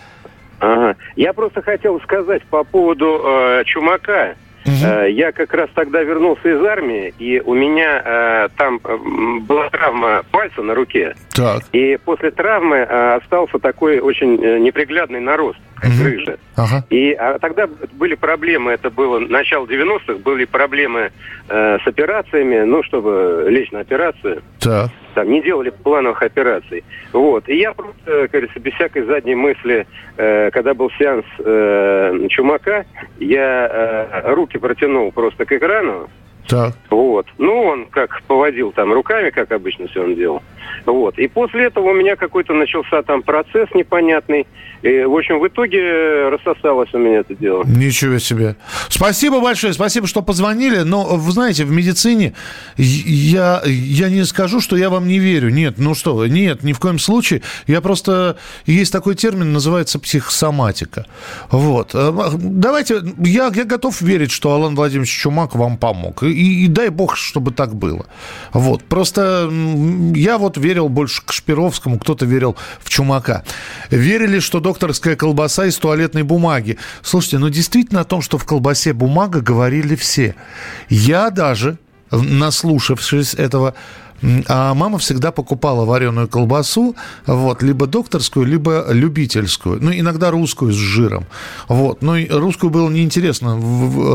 Ага. 0.60 0.96
Я 1.16 1.34
просто 1.34 1.62
хотел 1.62 2.02
сказать 2.02 2.44
по 2.46 2.64
поводу 2.64 3.22
э, 3.24 3.64
Чумака. 3.66 4.34
Угу. 4.66 5.06
Я 5.10 5.32
как 5.32 5.54
раз 5.54 5.70
тогда 5.76 6.02
вернулся 6.02 6.50
из 6.50 6.64
армии, 6.64 7.14
и 7.20 7.40
у 7.40 7.54
меня 7.54 8.02
э, 8.04 8.50
там 8.58 8.80
э, 8.84 8.98
была 9.42 9.70
травма 9.70 10.24
пальца 10.32 10.62
на 10.64 10.74
руке. 10.74 11.16
Так. 11.36 11.64
И 11.72 11.98
после 12.04 12.32
травмы 12.32 12.78
э, 12.78 13.16
остался 13.16 13.60
такой 13.60 14.00
очень 14.00 14.44
э, 14.44 14.60
неприглядный 14.60 15.20
нарост, 15.20 15.60
как 15.76 15.92
угу. 15.92 16.04
грыжа. 16.04 16.38
Ага. 16.56 16.86
И 16.90 17.12
а, 17.14 17.38
тогда 17.40 17.68
были 17.94 18.16
проблемы, 18.16 18.72
это 18.72 18.90
было 18.90 19.20
начало 19.20 19.66
90-х, 19.66 20.16
были 20.16 20.46
проблемы 20.46 21.12
э, 21.50 21.78
с 21.84 21.88
операциями, 21.88 22.60
ну, 22.64 22.84
чтобы 22.84 23.46
лечь 23.50 23.72
на 23.72 23.80
операцию. 23.80 24.42
Так 24.60 24.92
там 25.16 25.32
не 25.32 25.42
делали 25.42 25.72
плановых 25.72 26.22
операций. 26.22 26.84
Вот. 27.12 27.50
И 27.50 27.58
я 27.58 27.74
просто, 27.74 28.28
кажется, 28.28 28.60
без 28.60 28.74
всякой 28.74 29.06
задней 29.06 29.34
мысли, 29.34 29.88
э, 30.18 30.52
когда 30.52 30.74
был 30.76 30.92
сеанс 31.00 31.26
э, 31.40 32.28
Чумака, 32.30 32.86
я 33.18 33.68
э, 33.72 34.34
руки 34.34 34.60
протянул 34.60 35.12
просто 35.12 35.46
к 35.46 35.52
экрану. 35.52 36.10
Так. 36.48 36.76
Вот. 36.92 37.26
Ну, 37.40 37.64
он 37.64 37.86
как 37.88 38.22
поводил 38.28 38.72
там 38.72 38.94
руками, 38.94 39.32
как 39.32 39.52
обычно 39.52 39.88
все 39.88 40.04
он 40.04 40.16
делал. 40.16 40.44
Вот. 40.86 41.18
И 41.18 41.28
после 41.28 41.66
этого 41.66 41.90
у 41.90 41.94
меня 41.94 42.16
какой-то 42.16 42.54
начался 42.54 43.02
там 43.04 43.24
процесс 43.24 43.70
непонятный. 43.74 44.46
И, 44.82 45.04
в 45.04 45.16
общем, 45.16 45.40
в 45.40 45.48
итоге 45.48 46.30
рассосалось 46.30 46.94
у 46.94 46.98
меня 46.98 47.20
это 47.20 47.34
дело. 47.36 47.64
Ничего 47.66 48.20
себе. 48.20 48.56
Спасибо 48.90 49.42
большое, 49.42 49.74
спасибо, 49.74 50.06
что 50.06 50.22
позвонили. 50.22 50.80
Но, 50.80 51.04
вы 51.04 51.32
знаете, 51.32 51.66
в 51.66 51.72
медицине 51.72 52.34
я, 52.78 53.62
я 53.66 54.10
не 54.10 54.24
скажу, 54.26 54.60
что 54.60 54.76
я 54.76 54.90
вам 54.90 55.08
не 55.08 55.20
верю. 55.20 55.50
Нет, 55.50 55.76
ну 55.78 55.96
что 55.96 56.26
нет, 56.28 56.64
ни 56.64 56.74
в 56.74 56.80
коем 56.80 57.00
случае. 57.00 57.42
Я 57.68 57.82
просто... 57.82 58.38
Есть 58.66 58.92
такой 58.92 59.16
термин, 59.16 59.54
называется 59.54 60.00
психосоматика. 60.00 61.06
Вот. 61.50 61.92
Э, 61.94 62.12
давайте... 62.38 63.02
Я, 63.20 63.52
я 63.54 63.64
готов 63.64 64.02
верить, 64.02 64.32
что 64.32 64.52
Алан 64.52 64.76
Владимирович 64.76 65.12
Чумак 65.12 65.56
вам 65.56 65.78
помог. 65.78 66.24
И, 66.24 66.66
и 66.66 66.68
дай 66.68 66.90
бог, 66.90 67.16
чтобы 67.16 67.52
так 67.52 67.76
было. 67.76 68.06
Вот. 68.54 68.84
Просто 68.84 69.50
я 70.14 70.38
вот 70.38 70.58
верил 70.66 70.90
больше 70.90 71.22
к 71.24 71.32
Шпировскому, 71.32 72.00
кто-то 72.00 72.26
верил 72.26 72.56
в 72.82 72.90
Чумака. 72.90 73.44
Верили, 73.92 74.40
что 74.40 74.60
докторская 74.60 75.16
колбаса 75.16 75.68
из 75.68 75.78
туалетной 75.78 76.24
бумаги. 76.24 76.78
Слушайте, 77.04 77.38
ну 77.38 77.50
действительно 77.50 78.02
о 78.02 78.04
том, 78.04 78.24
что 78.24 78.40
в 78.40 78.46
колбасе 78.46 78.94
бумага, 78.94 79.42
говорили 79.42 79.96
все. 79.96 80.34
Я 80.90 81.30
даже, 81.30 81.78
наслушавшись 82.10 83.36
этого, 83.36 83.76
а 84.48 84.74
мама 84.74 84.98
всегда 84.98 85.32
покупала 85.32 85.86
вареную 85.86 86.28
колбасу, 86.28 86.96
вот, 87.26 87.64
либо 87.64 87.88
докторскую, 87.88 88.46
либо 88.46 88.86
любительскую. 88.90 89.82
Ну, 89.82 89.92
иногда 89.92 90.32
русскую 90.32 90.72
с 90.72 90.76
жиром. 90.76 91.26
Вот. 91.68 92.02
Ну, 92.02 92.16
и 92.16 92.28
русскую 92.30 92.70
было 92.70 92.90
неинтересно 92.90 93.60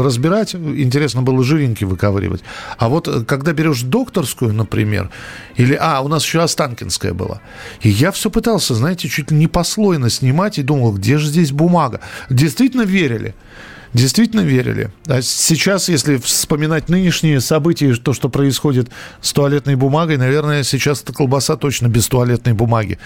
разбирать, 0.03 0.55
интересно 0.55 1.23
было 1.23 1.45
жиренький 1.45 1.87
выковыривать. 1.87 2.43
А 2.79 2.89
вот 2.89 3.09
э, 3.09 3.25
когда 3.25 3.53
берешь 3.53 3.83
докторскую, 3.83 4.53
например, 4.53 5.11
или, 5.57 5.77
а, 5.81 6.01
у 6.01 6.09
нас 6.09 6.25
еще 6.25 6.41
Останкинская 6.41 7.13
была. 7.13 7.41
И 7.83 7.89
я 7.89 8.11
все 8.11 8.31
пытался, 8.31 8.75
знаете, 8.75 9.09
чуть 9.09 9.31
ли 9.31 9.37
не 9.37 9.47
послойно 9.47 10.11
снимать 10.11 10.59
и 10.59 10.63
думал, 10.63 10.93
где 10.93 11.19
же 11.19 11.29
здесь 11.29 11.53
бумага? 11.53 12.01
Действительно 12.31 12.83
верили 12.83 13.35
действительно 13.93 14.41
верили. 14.41 14.91
А 15.07 15.23
сейчас, 15.23 15.89
если 15.89 16.17
вспоминать 16.17 16.89
нынешние 16.89 17.41
события, 17.41 17.95
то, 17.95 18.13
что 18.13 18.29
происходит 18.29 18.91
с 19.21 19.33
туалетной 19.33 19.75
бумагой, 19.77 20.17
наверное, 20.17 20.63
сейчас 20.63 21.03
эта 21.03 21.13
колбаса 21.13 21.57
точно 21.57 21.89
без 21.89 22.07
туалетной 22.09 22.53
бумаги. 22.53 22.99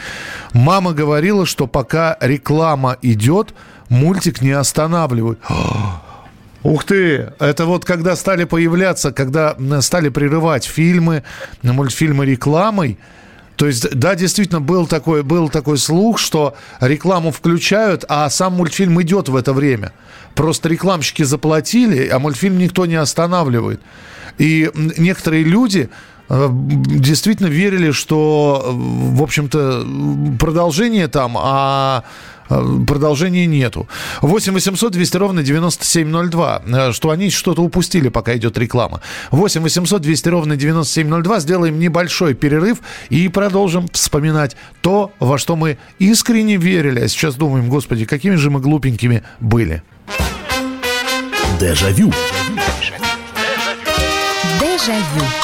Мама 0.53 0.93
говорила, 0.93 1.47
что 1.47 1.67
пока 1.67 2.17
реклама 2.21 2.97
идет, 3.03 3.55
мультик 3.89 4.43
не 4.43 4.53
останавливают. 4.53 5.39
Ух 6.63 6.85
ты! 6.85 7.33
Это 7.39 7.67
вот 7.67 7.85
когда 7.85 8.17
стали 8.17 8.45
появляться, 8.45 9.13
когда 9.13 9.57
стали 9.81 10.09
прерывать 10.09 10.65
фильмы, 10.65 11.23
мультфильмы 11.63 12.25
рекламой, 12.25 12.99
то 13.57 13.67
есть, 13.67 13.89
да, 13.95 14.15
действительно, 14.15 14.61
был 14.61 14.87
такой, 14.87 15.23
был 15.23 15.49
такой 15.49 15.79
слух, 15.79 16.19
что 16.19 16.57
рекламу 16.81 17.31
включают, 17.31 18.05
а 18.09 18.29
сам 18.31 18.55
мультфильм 18.55 19.01
идет 19.03 19.29
в 19.29 19.37
это 19.37 19.53
время. 19.53 19.93
Просто 20.35 20.69
рекламщики 20.69 21.23
заплатили, 21.23 22.09
а 22.09 22.19
мультфильм 22.19 22.59
никто 22.59 22.87
не 22.87 22.97
останавливает. 22.97 23.81
И 24.39 24.71
некоторые 24.75 25.45
люди 25.45 25.89
э, 26.29 26.49
действительно 26.51 27.47
верили, 27.47 27.93
что, 27.93 28.73
в 28.75 29.23
общем-то, 29.23 29.87
продолжение 30.39 31.07
там, 31.07 31.37
а 31.39 32.03
Э, 32.03 32.34
продолжения 32.49 33.47
нету. 33.47 33.89
8 34.23 34.53
800 34.53 34.93
200 34.93 35.17
ровно 35.17 35.43
9702. 35.43 36.63
Э, 36.67 36.93
что 36.93 37.11
они 37.11 37.31
что-то 37.31 37.63
упустили, 37.63 38.09
пока 38.09 38.37
идет 38.37 38.59
реклама. 38.59 39.01
8 39.31 39.63
800 39.63 40.03
200 40.03 40.29
ровно 40.29 40.57
9702. 40.57 41.41
Сделаем 41.41 41.79
небольшой 41.79 42.35
перерыв 42.35 42.79
и 43.09 43.29
продолжим 43.29 43.89
вспоминать 43.93 44.57
то, 44.81 45.13
во 45.19 45.39
что 45.39 45.57
мы 45.57 45.79
искренне 45.99 46.57
верили. 46.57 47.01
А 47.01 47.09
сейчас 47.09 47.35
думаем, 47.35 47.69
господи, 47.69 48.05
какими 48.05 48.37
же 48.37 48.51
мы 48.51 48.61
глупенькими 48.61 49.23
были. 49.41 49.83
Дежавю. 51.61 52.13
Дежавю. 54.61 55.44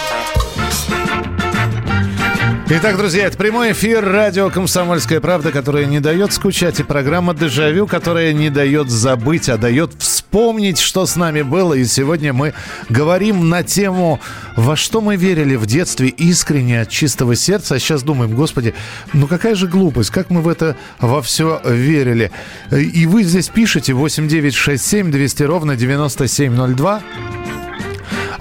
Итак, 2.73 2.95
друзья, 2.95 3.25
это 3.25 3.37
прямой 3.37 3.73
эфир 3.73 4.01
радио 4.01 4.49
«Комсомольская 4.49 5.19
правда», 5.19 5.51
которая 5.51 5.83
не 5.83 5.99
дает 5.99 6.31
скучать, 6.31 6.79
и 6.79 6.83
программа 6.83 7.33
«Дежавю», 7.33 7.85
которая 7.85 8.31
не 8.31 8.49
дает 8.49 8.89
забыть, 8.89 9.49
а 9.49 9.57
дает 9.57 9.91
вспомнить, 9.99 10.79
что 10.79 11.05
с 11.05 11.17
нами 11.17 11.41
было. 11.41 11.73
И 11.73 11.83
сегодня 11.83 12.31
мы 12.31 12.53
говорим 12.87 13.49
на 13.49 13.63
тему, 13.63 14.21
во 14.55 14.77
что 14.77 15.01
мы 15.01 15.17
верили 15.17 15.57
в 15.57 15.65
детстве 15.65 16.07
искренне, 16.07 16.79
от 16.79 16.87
чистого 16.87 17.35
сердца. 17.35 17.75
А 17.75 17.79
сейчас 17.79 18.03
думаем, 18.03 18.35
господи, 18.35 18.73
ну 19.11 19.27
какая 19.27 19.55
же 19.55 19.67
глупость, 19.67 20.09
как 20.09 20.29
мы 20.29 20.39
в 20.39 20.47
это 20.47 20.77
во 21.01 21.21
все 21.21 21.59
верили. 21.65 22.31
И 22.71 23.05
вы 23.05 23.23
здесь 23.23 23.49
пишете 23.49 23.93
8967 23.93 25.11
200 25.11 25.43
ровно 25.43 25.75
9702. 25.75 27.01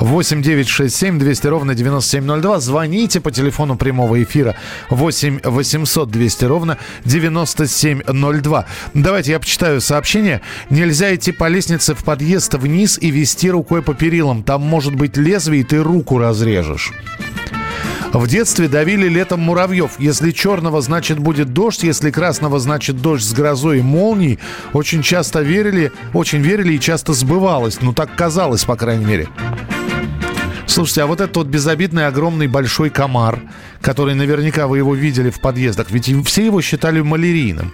8 0.01 0.43
9 0.43 0.69
6 0.69 0.97
7 0.97 1.19
200 1.19 1.47
ровно 1.47 1.75
9702. 1.75 2.61
Звоните 2.61 3.21
по 3.21 3.31
телефону 3.31 3.77
прямого 3.77 4.23
эфира 4.23 4.57
8 4.89 5.41
800 5.45 6.11
200 6.11 6.45
ровно 6.47 6.79
9702. 7.05 8.67
Давайте 8.95 9.33
я 9.33 9.39
почитаю 9.39 9.81
сообщение. 9.81 10.41
Нельзя 10.71 11.15
идти 11.15 11.33
по 11.33 11.49
лестнице 11.49 11.95
в 11.95 12.03
подъезд 12.03 12.55
вниз 12.55 12.99
и 13.01 13.11
вести 13.11 13.51
рукой 13.51 13.83
по 13.83 13.95
перилам. 13.95 14.43
Там 14.43 14.63
может 14.63 14.95
быть 14.95 15.17
лезвие, 15.17 15.61
и 15.61 15.65
ты 15.65 15.83
руку 15.83 16.19
разрежешь. 16.19 16.93
В 18.13 18.27
детстве 18.27 18.67
давили 18.67 19.07
летом 19.07 19.41
муравьев. 19.41 19.93
Если 20.01 20.33
черного, 20.33 20.81
значит 20.81 21.19
будет 21.21 21.53
дождь. 21.53 21.85
Если 21.85 22.11
красного, 22.11 22.59
значит 22.59 23.01
дождь 23.01 23.25
с 23.25 23.33
грозой 23.33 23.79
и 23.79 23.83
молнией. 23.83 24.41
Очень 24.73 25.03
часто 25.03 25.43
верили, 25.43 25.93
очень 26.13 26.41
верили 26.41 26.73
и 26.73 26.81
часто 26.81 27.13
сбывалось. 27.13 27.79
Ну, 27.81 27.93
так 27.93 28.17
казалось, 28.17 28.65
по 28.65 28.75
крайней 28.75 29.05
мере. 29.05 29.29
Слушайте, 30.71 31.03
а 31.03 31.07
вот 31.07 31.21
этот 31.21 31.37
вот 31.37 31.49
безобидный 31.49 32.07
огромный 32.07 32.47
большой 32.47 32.91
комар, 32.91 33.41
который 33.81 34.15
наверняка 34.15 34.69
вы 34.69 34.79
его 34.79 34.95
видели 34.95 35.29
в 35.29 35.41
подъездах, 35.41 35.91
ведь 35.91 36.09
все 36.25 36.45
его 36.45 36.61
считали 36.61 37.01
малярийным. 37.01 37.73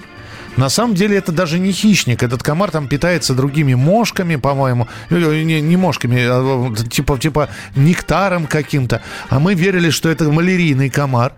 На 0.57 0.71
самом 0.71 0.95
деле 0.95 1.19
это 1.19 1.31
даже 1.31 1.59
не 1.59 1.73
хищник. 1.73 2.23
Этот 2.23 2.43
комар 2.43 2.71
там 2.71 2.89
питается 2.89 3.35
другими 3.35 3.75
мошками, 3.75 4.37
по-моему. 4.37 4.89
Э, 5.11 5.43
не, 5.43 5.61
не 5.61 5.77
мошками, 5.77 6.25
а 6.27 6.75
типа, 6.89 7.19
типа 7.19 7.51
нектаром 7.75 8.47
каким-то. 8.47 9.03
А 9.29 9.41
мы 9.41 9.53
верили, 9.53 9.91
что 9.91 10.09
это 10.09 10.25
малярийный 10.31 10.89
комар. 10.89 11.35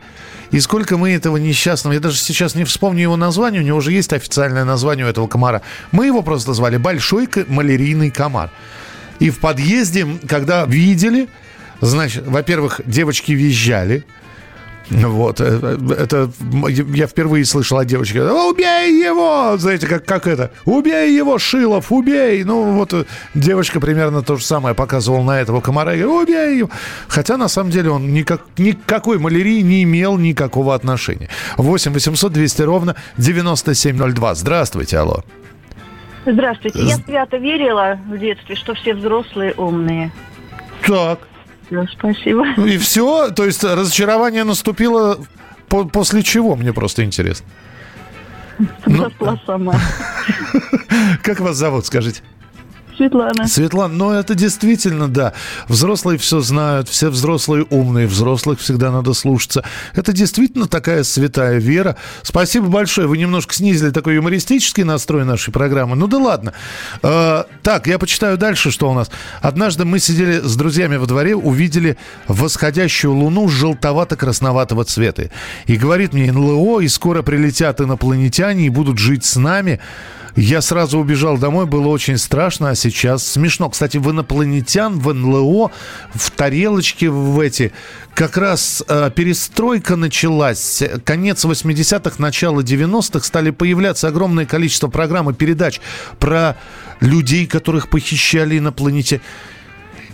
И 0.52 0.60
сколько 0.60 0.96
мы 0.96 1.10
этого 1.10 1.38
несчастного, 1.38 1.94
я 1.94 2.00
даже 2.00 2.18
сейчас 2.18 2.54
не 2.54 2.62
вспомню 2.62 3.02
его 3.02 3.16
название, 3.16 3.62
у 3.62 3.64
него 3.64 3.78
уже 3.78 3.90
есть 3.90 4.12
официальное 4.12 4.64
название 4.64 5.06
у 5.06 5.08
этого 5.08 5.26
комара. 5.26 5.62
Мы 5.90 6.06
его 6.06 6.22
просто 6.22 6.54
звали 6.54 6.76
Большой 6.76 7.28
малярийный 7.48 8.12
комар. 8.12 8.52
И 9.18 9.30
в 9.30 9.38
подъезде, 9.38 10.06
когда 10.28 10.64
видели, 10.64 11.28
значит, 11.80 12.26
во-первых, 12.26 12.80
девочки 12.86 13.32
визжали, 13.32 14.04
вот, 14.90 15.40
э, 15.40 15.78
это 15.98 16.30
я 16.94 17.06
впервые 17.06 17.44
слышал 17.44 17.78
о 17.78 17.84
девочке. 17.84 18.22
Убей 18.22 19.04
его! 19.04 19.56
Знаете, 19.58 19.86
как, 19.86 20.04
как 20.04 20.26
это? 20.26 20.50
Убей 20.64 21.14
его, 21.14 21.38
Шилов, 21.38 21.92
убей! 21.92 22.42
Ну, 22.44 22.72
вот 22.72 22.94
э, 22.94 23.04
девочка 23.34 23.80
примерно 23.80 24.22
то 24.22 24.36
же 24.36 24.44
самое 24.44 24.74
показывала 24.74 25.22
на 25.22 25.40
этого 25.40 25.60
комара. 25.60 25.94
И 25.94 26.02
говорит, 26.02 26.28
убей 26.28 26.58
его! 26.58 26.70
Хотя, 27.06 27.36
на 27.36 27.48
самом 27.48 27.70
деле, 27.70 27.90
он 27.90 28.12
никак, 28.12 28.40
никакой 28.56 29.18
малярии 29.18 29.60
не 29.60 29.82
имел 29.82 30.16
никакого 30.16 30.74
отношения. 30.74 31.28
8 31.58 31.92
800 31.92 32.32
200 32.32 32.62
ровно 32.62 32.96
9702. 33.18 34.34
Здравствуйте, 34.34 34.98
алло. 34.98 35.22
Здравствуйте. 36.32 36.82
Я 36.82 36.96
свято 36.96 37.36
верила 37.38 37.98
в 38.06 38.18
детстве, 38.18 38.54
что 38.54 38.74
все 38.74 38.94
взрослые 38.94 39.54
умные. 39.54 40.12
Так. 40.86 41.20
Все, 41.66 41.86
спасибо. 41.92 42.46
И 42.56 42.78
все? 42.78 43.30
То 43.30 43.44
есть 43.44 43.62
разочарование 43.64 44.44
наступило 44.44 45.18
по 45.68 45.84
после 45.84 46.22
чего? 46.22 46.56
Мне 46.56 46.72
просто 46.72 47.04
интересно. 47.04 47.46
Ну, 48.86 49.10
сама. 49.46 49.74
Как 51.22 51.40
вас 51.40 51.56
зовут, 51.56 51.86
скажите? 51.86 52.22
Светлана. 52.98 53.46
Светлана, 53.46 53.94
ну 53.94 54.10
это 54.10 54.34
действительно, 54.34 55.06
да. 55.06 55.32
Взрослые 55.68 56.18
все 56.18 56.40
знают, 56.40 56.88
все 56.88 57.10
взрослые 57.10 57.64
умные, 57.70 58.08
взрослых 58.08 58.58
всегда 58.58 58.90
надо 58.90 59.14
слушаться. 59.14 59.64
Это 59.94 60.12
действительно 60.12 60.66
такая 60.66 61.04
святая 61.04 61.58
вера. 61.58 61.96
Спасибо 62.22 62.66
большое. 62.66 63.06
Вы 63.06 63.18
немножко 63.18 63.54
снизили 63.54 63.90
такой 63.90 64.16
юмористический 64.16 64.82
настрой 64.82 65.24
нашей 65.24 65.52
программы. 65.52 65.94
Ну 65.94 66.08
да 66.08 66.18
ладно. 66.18 66.54
Э, 67.02 67.44
так, 67.62 67.86
я 67.86 68.00
почитаю 68.00 68.36
дальше, 68.36 68.72
что 68.72 68.90
у 68.90 68.94
нас. 68.94 69.10
Однажды 69.40 69.84
мы 69.84 70.00
сидели 70.00 70.40
с 70.40 70.56
друзьями 70.56 70.96
во 70.96 71.06
дворе, 71.06 71.36
увидели 71.36 71.96
восходящую 72.26 73.14
луну 73.14 73.48
желтовато-красноватого 73.48 74.84
цвета. 74.84 75.30
И 75.66 75.76
говорит 75.76 76.14
мне 76.14 76.32
НЛО, 76.32 76.80
и 76.80 76.88
скоро 76.88 77.22
прилетят 77.22 77.80
инопланетяне 77.80 78.66
и 78.66 78.70
будут 78.70 78.98
жить 78.98 79.24
с 79.24 79.36
нами. 79.36 79.78
Я 80.40 80.60
сразу 80.60 81.00
убежал 81.00 81.36
домой, 81.36 81.66
было 81.66 81.88
очень 81.88 82.16
страшно, 82.16 82.70
а 82.70 82.76
сейчас 82.76 83.26
смешно. 83.26 83.68
Кстати, 83.70 83.96
в 83.96 84.08
инопланетян, 84.08 84.96
в 85.00 85.12
НЛО, 85.12 85.72
в 86.14 86.30
тарелочке 86.30 87.10
в 87.10 87.40
эти, 87.40 87.72
как 88.14 88.36
раз 88.36 88.84
э, 88.86 89.10
перестройка 89.12 89.96
началась. 89.96 90.80
Конец 91.04 91.44
80-х, 91.44 92.22
начало 92.22 92.60
90-х 92.60 93.26
стали 93.26 93.50
появляться 93.50 94.06
огромное 94.06 94.46
количество 94.46 94.86
программ 94.86 95.28
и 95.28 95.34
передач 95.34 95.80
про 96.20 96.56
людей, 97.00 97.48
которых 97.48 97.88
похищали 97.88 98.58
инопланетяне. 98.58 99.22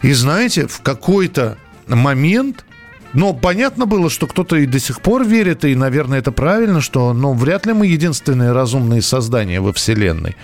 И 0.00 0.14
знаете, 0.14 0.66
в 0.66 0.80
какой-то 0.80 1.58
момент 1.86 2.64
но 3.14 3.32
понятно 3.32 3.86
было, 3.86 4.10
что 4.10 4.26
кто-то 4.26 4.56
и 4.56 4.66
до 4.66 4.78
сих 4.78 5.00
пор 5.00 5.24
верит, 5.24 5.64
и, 5.64 5.74
наверное, 5.74 6.18
это 6.18 6.32
правильно, 6.32 6.80
что 6.80 7.12
ну, 7.12 7.32
вряд 7.32 7.64
ли 7.66 7.72
мы 7.72 7.86
единственные 7.86 8.52
разумные 8.52 9.02
создания 9.02 9.60
во 9.60 9.72
Вселенной. 9.72 10.36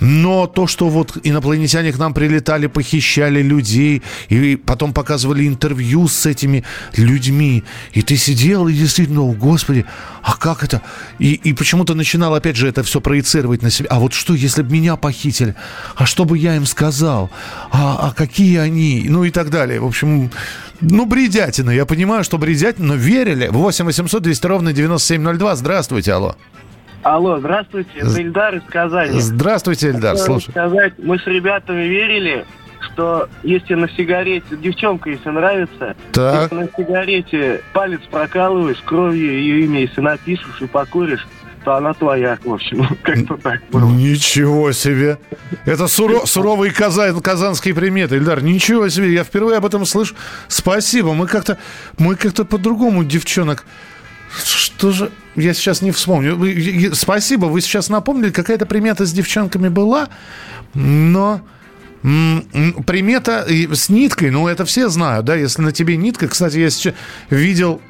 Но 0.00 0.46
то, 0.46 0.66
что 0.66 0.88
вот 0.88 1.16
инопланетяне 1.22 1.92
к 1.92 1.98
нам 1.98 2.14
прилетали, 2.14 2.66
похищали 2.66 3.42
людей, 3.42 4.02
и 4.28 4.56
потом 4.56 4.92
показывали 4.92 5.46
интервью 5.46 6.08
с 6.08 6.26
этими 6.26 6.64
людьми, 6.96 7.64
и 7.92 8.02
ты 8.02 8.16
сидел 8.16 8.68
и 8.68 8.72
действительно, 8.72 9.22
о, 9.22 9.32
Господи, 9.32 9.84
а 10.22 10.36
как 10.36 10.64
это? 10.64 10.82
И, 11.18 11.34
и 11.34 11.52
почему-то 11.52 11.94
начинал 11.94 12.34
опять 12.34 12.56
же 12.56 12.68
это 12.68 12.82
все 12.82 13.00
проецировать 13.00 13.62
на 13.62 13.70
себя. 13.70 13.88
А 13.90 13.98
вот 13.98 14.12
что, 14.12 14.34
если 14.34 14.62
бы 14.62 14.72
меня 14.72 14.96
похитили? 14.96 15.54
А 15.96 16.06
что 16.06 16.24
бы 16.24 16.38
я 16.38 16.56
им 16.56 16.66
сказал? 16.66 17.30
А, 17.70 18.08
а 18.08 18.12
какие 18.12 18.58
они? 18.58 19.06
Ну 19.08 19.24
и 19.24 19.30
так 19.30 19.50
далее. 19.50 19.80
В 19.80 19.86
общем, 19.86 20.30
ну, 20.80 21.06
бредятина. 21.06 21.70
Я 21.70 21.86
понимаю, 21.86 22.24
что 22.24 22.38
бредятина, 22.38 22.88
но 22.88 22.94
верили. 22.94 23.48
8 23.50 23.84
800 23.84 24.22
200 24.22 24.46
ровно 24.46 24.72
9702. 24.72 25.56
Здравствуйте, 25.56 26.12
алло. 26.12 26.36
Алло, 27.04 27.38
здравствуйте, 27.38 27.90
это 27.96 28.18
Ильдар 28.20 28.56
из 28.56 28.62
Казани. 28.62 29.20
Здравствуйте, 29.20 29.88
Ильдар, 29.90 30.16
слушай. 30.16 30.50
сказать, 30.50 30.94
мы 30.96 31.18
с 31.18 31.26
ребятами 31.26 31.82
верили, 31.82 32.46
что 32.80 33.28
если 33.42 33.74
на 33.74 33.90
сигарете, 33.90 34.56
девчонка, 34.56 35.10
если 35.10 35.28
нравится, 35.28 35.94
так. 36.12 36.50
если 36.50 36.64
на 36.64 36.68
сигарете 36.74 37.60
палец 37.74 38.00
прокалываешь, 38.10 38.78
кровью 38.86 39.38
ее 39.38 39.64
имя, 39.66 39.82
если 39.82 40.00
напишешь 40.00 40.62
и 40.62 40.66
покуришь, 40.66 41.26
то 41.62 41.74
она 41.74 41.92
твоя, 41.92 42.38
в 42.42 42.54
общем, 42.54 42.86
как-то 43.02 43.36
так 43.36 43.60
было. 43.70 43.86
Ничего 43.86 44.72
себе! 44.72 45.18
Это 45.66 45.84
суро- 45.88 46.24
суровые 46.24 46.72
казан- 46.72 47.20
казанские 47.20 47.74
приметы, 47.74 48.16
Ильдар, 48.16 48.42
ничего 48.42 48.88
себе, 48.88 49.12
я 49.12 49.24
впервые 49.24 49.58
об 49.58 49.66
этом 49.66 49.84
слышу. 49.84 50.14
Спасибо, 50.48 51.12
мы 51.12 51.26
как-то, 51.26 51.58
мы 51.98 52.16
как-то 52.16 52.46
по-другому 52.46 53.04
девчонок 53.04 53.66
что 54.36 54.92
же... 54.92 55.10
Я 55.36 55.54
сейчас 55.54 55.82
не 55.82 55.90
вспомню. 55.90 56.94
Спасибо, 56.94 57.46
вы 57.46 57.60
сейчас 57.60 57.88
напомнили, 57.88 58.30
какая-то 58.30 58.66
примета 58.66 59.06
с 59.06 59.12
девчонками 59.12 59.68
была, 59.68 60.08
но... 60.74 61.40
Примета 62.02 63.46
с 63.48 63.88
ниткой, 63.88 64.30
ну, 64.30 64.46
это 64.46 64.66
все 64.66 64.90
знают, 64.90 65.24
да, 65.24 65.36
если 65.36 65.62
на 65.62 65.72
тебе 65.72 65.96
нитка. 65.96 66.28
Кстати, 66.28 66.58
я 66.58 66.68
сейчас 66.68 66.92
видел 67.30 67.80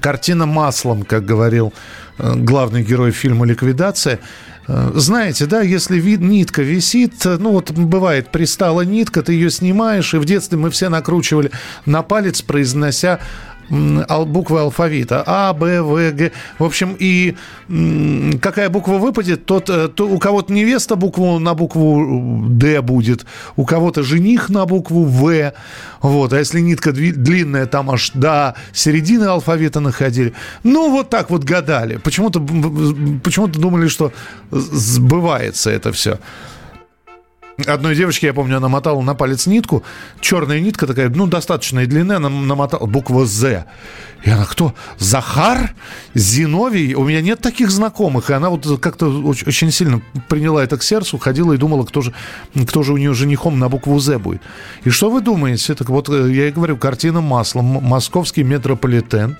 картина 0.00 0.46
маслом, 0.46 1.04
как 1.04 1.24
говорил 1.24 1.72
э, 2.18 2.34
главный 2.34 2.82
герой 2.82 3.12
фильма 3.12 3.46
«Ликвидация». 3.46 4.18
Э, 4.68 4.90
знаете, 4.94 5.46
да, 5.46 5.62
если 5.62 5.98
вид, 5.98 6.20
нитка 6.20 6.62
висит, 6.62 7.24
э, 7.26 7.36
ну 7.38 7.52
вот 7.52 7.70
бывает, 7.70 8.30
пристала 8.30 8.82
нитка, 8.82 9.22
ты 9.22 9.32
ее 9.32 9.50
снимаешь, 9.50 10.14
и 10.14 10.18
в 10.18 10.24
детстве 10.24 10.58
мы 10.58 10.70
все 10.70 10.88
накручивали 10.88 11.50
на 11.86 12.02
палец, 12.02 12.42
произнося 12.42 13.20
буквы 13.72 14.60
алфавита. 14.60 15.22
А, 15.26 15.52
Б, 15.52 15.80
В, 15.82 16.12
Г. 16.12 16.32
В 16.58 16.64
общем, 16.64 16.94
и 16.98 17.34
какая 18.40 18.68
буква 18.68 18.94
выпадет, 18.94 19.46
тот, 19.46 19.70
э, 19.70 19.88
то 19.88 20.08
у 20.08 20.18
кого-то 20.18 20.52
невеста 20.52 20.94
букву 20.96 21.38
на 21.38 21.54
букву 21.54 22.44
Д 22.48 22.82
будет, 22.82 23.24
у 23.56 23.64
кого-то 23.64 24.02
жених 24.02 24.50
на 24.50 24.66
букву 24.66 25.04
В. 25.04 25.52
Вот. 26.02 26.32
А 26.32 26.38
если 26.38 26.60
нитка 26.60 26.92
длинная, 26.92 27.66
там 27.66 27.90
аж 27.90 28.10
до 28.14 28.54
середины 28.72 29.24
алфавита 29.24 29.80
находили. 29.80 30.34
Ну, 30.64 30.90
вот 30.90 31.08
так 31.08 31.30
вот 31.30 31.44
гадали. 31.44 31.96
Почему-то 31.96 32.40
почему 32.40 33.46
думали, 33.46 33.88
что 33.88 34.12
сбывается 34.50 35.70
это 35.70 35.92
все. 35.92 36.18
Одной 37.66 37.94
девочке, 37.94 38.28
я 38.28 38.34
помню, 38.34 38.56
она 38.56 38.68
мотала 38.68 39.00
на 39.02 39.14
палец 39.14 39.46
нитку, 39.46 39.82
черная 40.20 40.58
нитка 40.60 40.86
такая, 40.86 41.10
ну, 41.10 41.26
достаточной 41.26 41.86
длины, 41.86 42.14
она 42.14 42.28
намотала 42.28 42.86
буква 42.86 43.26
«З». 43.26 43.66
И 44.24 44.30
она, 44.30 44.44
кто? 44.46 44.74
Захар? 44.98 45.74
Зиновий? 46.14 46.94
У 46.94 47.04
меня 47.04 47.20
нет 47.20 47.40
таких 47.40 47.70
знакомых. 47.70 48.30
И 48.30 48.32
она 48.32 48.50
вот 48.50 48.80
как-то 48.80 49.06
очень, 49.08 49.70
сильно 49.72 50.00
приняла 50.28 50.62
это 50.62 50.78
к 50.78 50.82
сердцу, 50.82 51.18
ходила 51.18 51.52
и 51.52 51.56
думала, 51.56 51.84
кто 51.84 52.02
же, 52.02 52.14
кто 52.68 52.82
же 52.82 52.92
у 52.92 52.96
нее 52.96 53.14
женихом 53.14 53.58
на 53.58 53.68
букву 53.68 53.98
«З» 53.98 54.18
будет. 54.18 54.40
И 54.84 54.90
что 54.90 55.10
вы 55.10 55.20
думаете? 55.20 55.74
Так 55.74 55.90
вот, 55.90 56.08
э, 56.08 56.32
я 56.32 56.48
и 56.48 56.52
говорю, 56.52 56.76
картина 56.76 57.20
маслом. 57.20 57.64
Московский 57.64 58.44
метрополитен 58.44 59.36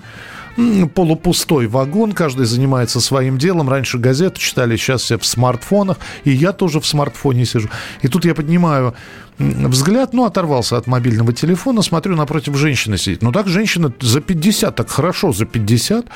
полупустой 0.95 1.67
вагон, 1.67 2.13
каждый 2.13 2.47
занимается 2.47 3.01
своим 3.01 3.39
делом. 3.39 3.69
Раньше 3.69 3.99
газеты 3.99 4.39
читали, 4.39 4.77
сейчас 4.77 5.03
все 5.03 5.19
в 5.19 5.25
смартфонах, 5.25 5.99
и 6.25 6.31
я 6.31 6.53
тоже 6.53 6.81
в 6.81 6.87
смартфоне 6.87 7.45
сижу. 7.45 7.69
И 8.03 8.09
тут 8.09 8.25
я 8.25 8.35
поднимаю 8.35 8.95
взгляд, 9.39 10.13
ну, 10.13 10.25
оторвался 10.25 10.77
от 10.77 10.87
мобильного 10.87 11.33
телефона, 11.33 11.83
смотрю, 11.83 12.17
напротив 12.17 12.57
женщины 12.57 12.99
сидит. 12.99 13.23
Ну, 13.23 13.33
так 13.33 13.49
женщина 13.49 13.93
за 14.01 14.21
50, 14.21 14.75
так 14.75 14.91
хорошо 14.91 15.33
за 15.33 15.47
50. 15.47 16.07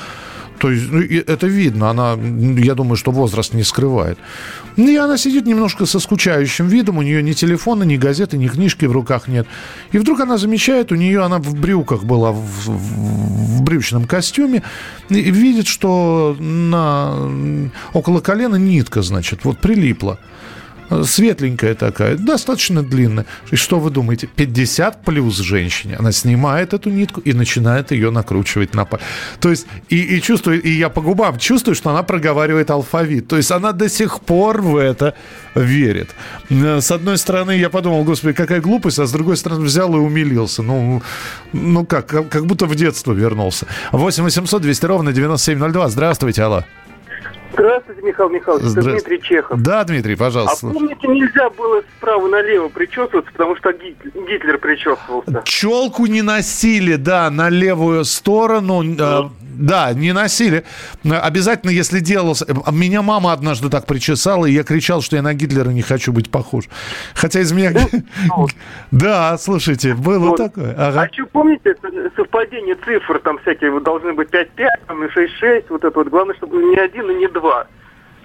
То 0.58 0.70
есть 0.70 0.90
ну, 0.90 1.00
это 1.00 1.46
видно, 1.46 1.90
она, 1.90 2.12
я 2.14 2.74
думаю, 2.74 2.96
что 2.96 3.10
возраст 3.10 3.52
не 3.52 3.62
скрывает. 3.62 4.18
Ну, 4.76 4.88
и 4.88 4.96
она 4.96 5.18
сидит 5.18 5.46
немножко 5.46 5.86
со 5.86 6.00
скучающим 6.00 6.66
видом, 6.68 6.98
у 6.98 7.02
нее 7.02 7.22
ни 7.22 7.32
телефона, 7.32 7.82
ни 7.82 7.96
газеты, 7.96 8.38
ни 8.38 8.48
книжки 8.48 8.86
в 8.86 8.92
руках 8.92 9.28
нет. 9.28 9.46
И 9.92 9.98
вдруг 9.98 10.20
она 10.20 10.38
замечает, 10.38 10.92
у 10.92 10.94
нее, 10.94 11.22
она 11.22 11.38
в 11.38 11.54
брюках 11.54 12.04
была, 12.04 12.32
в, 12.32 12.40
в, 12.40 13.58
в 13.58 13.62
брючном 13.62 14.06
костюме, 14.06 14.62
и 15.10 15.30
видит, 15.30 15.66
что 15.66 16.36
на, 16.38 17.68
около 17.92 18.20
колена 18.20 18.56
нитка, 18.56 19.02
значит, 19.02 19.44
вот 19.44 19.58
прилипла 19.58 20.18
светленькая 21.04 21.74
такая, 21.74 22.16
достаточно 22.16 22.82
длинная. 22.82 23.26
И 23.50 23.56
что 23.56 23.78
вы 23.78 23.90
думаете? 23.90 24.26
50 24.26 25.04
плюс 25.04 25.36
женщине. 25.38 25.96
Она 25.98 26.12
снимает 26.12 26.74
эту 26.74 26.90
нитку 26.90 27.20
и 27.20 27.32
начинает 27.32 27.90
ее 27.90 28.10
накручивать 28.10 28.74
на 28.74 28.84
палец. 28.84 29.04
То 29.40 29.50
есть, 29.50 29.66
и, 29.88 30.16
и 30.16 30.22
чувствую, 30.22 30.62
и 30.62 30.70
я 30.70 30.88
по 30.88 31.00
губам 31.00 31.38
чувствую, 31.38 31.74
что 31.74 31.90
она 31.90 32.02
проговаривает 32.02 32.70
алфавит. 32.70 33.28
То 33.28 33.36
есть, 33.36 33.50
она 33.50 33.72
до 33.72 33.88
сих 33.88 34.20
пор 34.20 34.62
в 34.62 34.76
это 34.76 35.14
верит. 35.54 36.14
С 36.50 36.90
одной 36.90 37.18
стороны, 37.18 37.52
я 37.52 37.70
подумал, 37.70 38.04
господи, 38.04 38.34
какая 38.34 38.60
глупость, 38.60 38.98
а 38.98 39.06
с 39.06 39.12
другой 39.12 39.36
стороны, 39.36 39.64
взял 39.64 39.94
и 39.94 39.98
умилился. 39.98 40.62
Ну, 40.62 41.02
ну 41.52 41.86
как, 41.86 42.06
как 42.06 42.46
будто 42.46 42.66
в 42.66 42.74
детство 42.74 43.12
вернулся. 43.12 43.66
8 43.92 44.24
800 44.24 44.62
200 44.62 44.86
ровно 44.86 45.12
9702. 45.12 45.88
Здравствуйте, 45.88 46.42
алло. 46.42 46.64
Здравствуйте, 47.52 48.02
Михаил 48.02 48.28
Михайлович. 48.28 48.66
Здра... 48.66 48.82
Это 48.82 48.90
Дмитрий 48.92 49.22
Чехов. 49.22 49.60
Да, 49.60 49.84
Дмитрий, 49.84 50.16
пожалуйста. 50.16 50.68
А 50.68 50.72
помните, 50.72 51.08
нельзя 51.08 51.48
было 51.50 51.82
справа 51.98 52.28
налево 52.28 52.68
причесываться, 52.68 53.30
потому 53.32 53.56
что 53.56 53.72
Гитлер 53.72 54.58
причесывался. 54.58 55.42
Челку 55.44 56.06
не 56.06 56.22
носили, 56.22 56.96
да, 56.96 57.30
на 57.30 57.48
левую 57.48 58.04
сторону. 58.04 58.82
Ну. 58.82 59.32
Да, 59.58 59.92
не 59.92 60.12
носили. 60.12 60.64
Обязательно, 61.04 61.70
если 61.70 62.00
делался... 62.00 62.46
Меня 62.70 63.02
мама 63.02 63.32
однажды 63.32 63.70
так 63.70 63.86
причесала, 63.86 64.46
и 64.46 64.52
я 64.52 64.64
кричал, 64.64 65.02
что 65.02 65.16
я 65.16 65.22
на 65.22 65.34
Гитлера 65.34 65.70
не 65.70 65.82
хочу 65.82 66.12
быть 66.12 66.30
похож. 66.30 66.64
Хотя 67.14 67.40
из 67.40 67.52
меня... 67.52 67.72
Да, 68.90 69.36
слушайте, 69.38 69.94
было 69.94 70.36
такое. 70.36 70.74
А 70.76 71.08
что, 71.12 71.26
помните, 71.26 71.74
совпадение 72.16 72.76
цифр, 72.84 73.18
там 73.20 73.38
всякие, 73.38 73.78
должны 73.80 74.12
быть 74.12 74.28
5-5, 74.30 74.46
там 74.86 75.04
и 75.04 75.08
6-6, 75.08 75.64
вот 75.70 75.84
это 75.84 75.98
вот. 75.98 76.08
Главное, 76.08 76.34
чтобы 76.36 76.62
не 76.62 76.76
один 76.76 77.10
и 77.10 77.14
не 77.14 77.28
два. 77.28 77.66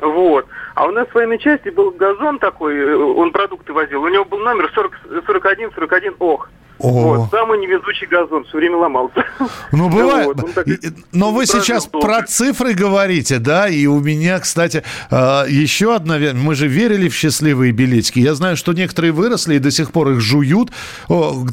Вот. 0.01 0.47
А 0.75 0.85
у 0.87 0.91
нас 0.91 1.07
в 1.07 1.15
военной 1.15 1.37
части 1.37 1.69
был 1.69 1.91
газон 1.91 2.39
такой, 2.39 2.75
э, 2.75 2.95
он 2.95 3.31
продукты 3.31 3.71
возил. 3.71 4.01
У 4.01 4.09
него 4.09 4.25
был 4.25 4.39
номер 4.39 4.71
40, 4.73 4.99
41, 5.27 5.71
41, 5.73 6.15
Вот, 6.81 7.29
самый 7.29 7.59
невезучий 7.59 8.07
газон, 8.07 8.43
все 8.45 8.57
время 8.57 8.77
ломался. 8.77 9.23
Ну, 9.71 9.89
бывает. 9.95 10.25
Вот, 10.25 10.53
так, 10.53 10.65
Но 11.11 11.31
вы 11.31 11.45
сейчас 11.45 11.87
долго. 11.87 12.07
про 12.07 12.23
цифры 12.23 12.73
говорите, 12.73 13.37
да, 13.37 13.69
и 13.69 13.85
у 13.85 13.99
меня, 13.99 14.39
кстати, 14.39 14.83
а, 15.11 15.45
еще 15.45 15.95
одна... 15.95 16.17
Мы 16.33 16.55
же 16.55 16.67
верили 16.67 17.07
в 17.07 17.15
счастливые 17.15 17.71
билетики. 17.71 18.19
Я 18.19 18.33
знаю, 18.33 18.57
что 18.57 18.73
некоторые 18.73 19.11
выросли 19.11 19.55
и 19.55 19.59
до 19.59 19.69
сих 19.69 19.91
пор 19.91 20.09
их 20.11 20.21
жуют, 20.21 20.71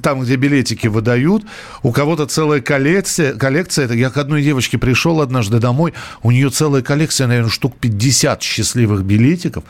там, 0.03 0.21
где 0.21 0.37
билетики 0.37 0.87
выдают. 0.87 1.45
У 1.83 1.93
кого-то 1.93 2.27
целая 2.27 2.61
коллекция. 2.61 3.35
коллекция. 3.35 3.93
Я 3.93 4.11
к 4.11 4.17
одной 4.17 4.43
девочке 4.43 4.79
пришел 4.79 5.21
однажды 5.21 5.59
домой, 5.59 5.93
у 6.23 6.31
нее 6.31 6.49
целая 6.51 6.83
коллекция, 6.83 7.27
наверное, 7.27 7.51
штук 7.51 7.77
50 7.79 8.43
счастливых 8.43 9.03
билетиков. 9.03 9.65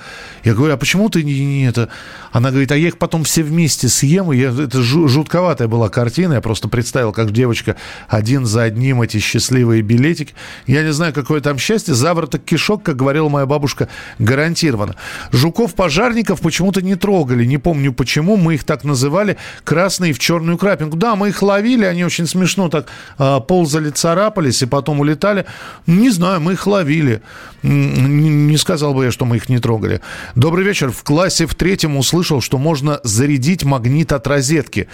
Я 0.45 0.55
говорю, 0.55 0.75
а 0.75 0.77
почему 0.77 1.09
ты 1.09 1.25
не, 1.25 1.45
не 1.45 1.67
это... 1.67 1.89
Она 2.31 2.51
говорит, 2.51 2.71
а 2.71 2.77
я 2.77 2.89
их 2.89 2.99
потом 2.99 3.25
все 3.25 3.43
вместе 3.43 3.89
съем, 3.89 4.33
и 4.33 4.37
я, 4.37 4.51
это 4.51 4.83
жутковато 4.83 5.48
жутковатая 5.49 5.69
была 5.69 5.89
картина. 5.89 6.35
Я 6.35 6.41
просто 6.41 6.69
представил, 6.69 7.13
как 7.13 7.33
девочка 7.33 7.77
один 8.09 8.45
за 8.45 8.65
одним 8.65 9.03
эти 9.03 9.19
счастливые 9.19 9.83
билетики. 9.83 10.35
Я 10.67 10.83
не 10.83 10.93
знаю, 10.93 11.13
какое 11.15 11.41
там 11.41 11.59
счастье. 11.59 11.95
Завороток 11.95 12.45
кишок, 12.45 12.83
как 12.83 12.97
говорила 12.97 13.29
моя 13.29 13.47
бабушка, 13.47 13.89
гарантированно. 14.19 14.95
Жуков-пожарников 15.33 16.41
почему-то 16.41 16.83
не 16.83 16.97
трогали. 16.97 17.47
Не 17.47 17.59
помню 17.59 17.93
почему. 17.93 18.37
Мы 18.37 18.55
их 18.55 18.65
так 18.65 18.85
называли. 18.85 19.37
Красные 19.65 20.13
в 20.13 20.19
черную 20.19 20.59
крапинку. 20.59 20.97
Да, 20.97 21.17
мы 21.17 21.29
их 21.29 21.43
ловили. 21.43 21.85
Они 21.85 22.05
очень 22.05 22.27
смешно 22.27 22.69
так 22.69 22.89
э, 23.19 23.41
ползали, 23.49 23.91
царапались 23.91 24.63
и 24.63 24.67
потом 24.67 25.01
улетали. 25.01 25.47
Не 25.87 26.11
знаю, 26.11 26.41
мы 26.41 26.53
их 26.53 26.67
ловили. 26.67 27.23
Не 27.63 28.57
сказал 28.57 28.95
бы 28.95 29.05
я, 29.07 29.11
что 29.11 29.25
мы 29.25 29.37
их 29.37 29.49
не 29.49 29.59
трогали. 29.59 30.01
Добрый 30.35 30.65
вечер. 30.65 30.91
В 30.91 31.03
классе 31.03 31.47
в 31.47 31.55
третьем 31.55 31.97
услышал, 31.97 32.41
что 32.41 32.59
можно 32.59 33.01
зарядить 33.03 33.65
магнит 33.65 34.13
от 34.13 34.27
розетки. 34.27 34.89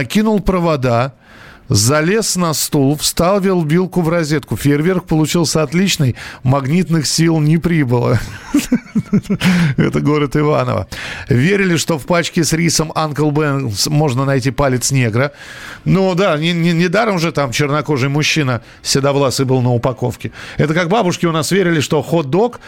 Накинул 0.00 0.40
провода, 0.40 1.12
залез 1.70 2.36
на 2.36 2.52
стул, 2.52 2.96
вставил 2.96 3.64
вилку 3.64 4.02
в 4.02 4.08
розетку. 4.08 4.56
Фейерверк 4.56 5.04
получился 5.06 5.62
отличный, 5.62 6.16
магнитных 6.42 7.06
сил 7.06 7.40
не 7.40 7.58
прибыло. 7.58 8.18
Это 9.76 10.00
город 10.00 10.36
Иваново. 10.36 10.88
Верили, 11.28 11.76
что 11.76 11.98
в 11.98 12.06
пачке 12.06 12.44
с 12.44 12.52
рисом 12.52 12.92
Uncle 12.94 13.30
Ben 13.30 13.72
можно 13.88 14.24
найти 14.24 14.50
палец 14.50 14.90
негра. 14.90 15.32
Ну 15.84 16.14
да, 16.14 16.36
недаром 16.36 17.14
не, 17.14 17.18
не 17.18 17.20
же 17.20 17.32
там 17.32 17.52
чернокожий 17.52 18.08
мужчина 18.08 18.62
седовласый 18.82 19.46
был 19.46 19.62
на 19.62 19.72
упаковке. 19.72 20.32
Это 20.58 20.74
как 20.74 20.88
бабушки 20.88 21.26
у 21.26 21.32
нас 21.32 21.52
верили, 21.52 21.80
что 21.80 22.02
хот-дог 22.02 22.60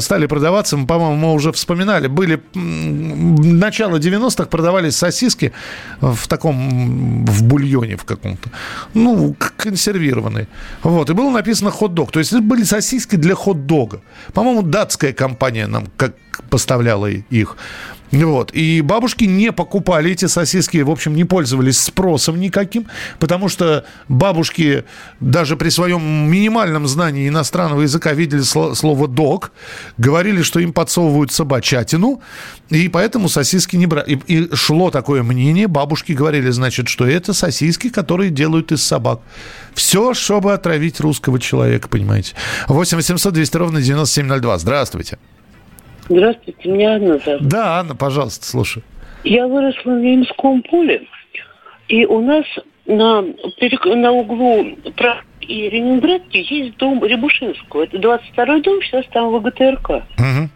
стали 0.00 0.26
продаваться, 0.26 0.76
по-моему, 0.76 1.16
мы 1.16 1.32
уже 1.32 1.50
вспоминали. 1.50 2.06
Были 2.06 2.40
начало 2.54 3.96
90-х 3.96 4.46
продавались 4.46 4.96
сосиски 4.96 5.52
в 6.00 6.28
таком, 6.28 7.26
в 7.26 7.42
бульоне 7.42 7.96
в 7.96 8.04
каком 8.04 8.35
каком-то. 8.36 8.58
Ну, 8.94 9.36
консервированный. 9.56 10.46
Вот. 10.82 11.10
И 11.10 11.12
было 11.12 11.30
написано 11.30 11.70
хот-дог. 11.70 12.12
То 12.12 12.18
есть 12.18 12.32
это 12.32 12.42
были 12.42 12.64
сосиски 12.64 13.16
для 13.16 13.34
хот-дога. 13.34 14.00
По-моему, 14.32 14.62
датская 14.62 15.12
компания 15.12 15.66
нам 15.66 15.86
как 15.96 16.14
поставляла 16.50 17.06
их. 17.06 17.56
Вот. 18.12 18.52
И 18.52 18.80
бабушки 18.80 19.24
не 19.24 19.52
покупали 19.52 20.12
эти 20.12 20.26
сосиски, 20.26 20.78
в 20.78 20.90
общем, 20.90 21.14
не 21.14 21.24
пользовались 21.24 21.80
спросом 21.80 22.38
никаким, 22.40 22.86
потому 23.18 23.48
что 23.48 23.84
бабушки 24.08 24.84
даже 25.20 25.56
при 25.56 25.70
своем 25.70 26.30
минимальном 26.30 26.86
знании 26.86 27.28
иностранного 27.28 27.82
языка 27.82 28.12
видели 28.12 28.42
слово 28.42 29.08
«дог», 29.08 29.52
говорили, 29.98 30.42
что 30.42 30.60
им 30.60 30.72
подсовывают 30.72 31.32
собачатину, 31.32 32.20
и 32.70 32.88
поэтому 32.88 33.28
сосиски 33.28 33.76
не 33.76 33.86
брали. 33.86 34.20
И, 34.26 34.38
и 34.38 34.54
шло 34.54 34.90
такое 34.90 35.22
мнение, 35.22 35.66
бабушки 35.66 36.12
говорили, 36.12 36.50
значит, 36.50 36.88
что 36.88 37.06
это 37.06 37.32
сосиски, 37.32 37.88
которые 37.88 38.30
делают 38.30 38.72
из 38.72 38.82
собак. 38.82 39.20
Все, 39.74 40.14
чтобы 40.14 40.52
отравить 40.52 41.00
русского 41.00 41.38
человека, 41.38 41.88
понимаете. 41.88 42.34
8 42.68 42.96
800 42.96 43.34
200 43.34 43.56
ровно 43.56 43.82
9702. 43.82 44.58
Здравствуйте. 44.58 45.18
Здравствуйте, 46.08 46.68
меня 46.68 46.94
Анна 46.94 47.18
зовут. 47.18 47.48
Да, 47.48 47.80
Анна, 47.80 47.94
пожалуйста, 47.94 48.46
слушай. 48.46 48.82
Я 49.24 49.46
выросла 49.46 49.92
в 49.92 50.02
Ямском 50.02 50.62
поле, 50.62 51.06
и 51.88 52.06
у 52.06 52.20
нас 52.20 52.44
на, 52.86 53.22
на 53.22 54.12
углу 54.12 54.76
и 55.40 55.70
Ленинградки 55.70 56.44
есть 56.48 56.76
дом 56.76 57.04
Рябушинского. 57.04 57.84
Это 57.84 57.98
22-й 57.98 58.62
дом, 58.62 58.82
сейчас 58.82 59.04
там 59.12 59.30
ВГТРК. 59.36 59.90
Угу. 59.90 60.48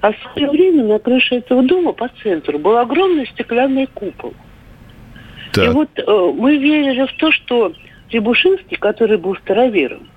А 0.00 0.12
в 0.12 0.16
свое 0.32 0.50
время 0.50 0.84
на 0.84 0.98
крыше 0.98 1.36
этого 1.36 1.62
дома 1.62 1.92
по 1.92 2.08
центру 2.22 2.58
был 2.58 2.76
огромный 2.78 3.26
стеклянный 3.26 3.86
купол. 3.86 4.34
Так. 5.52 5.66
И 5.66 5.68
вот 5.70 5.88
э, 5.96 6.32
мы 6.36 6.56
верили 6.56 7.06
в 7.06 7.12
то, 7.18 7.32
что 7.32 7.72
Рябушинский, 8.10 8.76
который 8.76 9.18
был 9.18 9.34
старовером, 9.36 10.08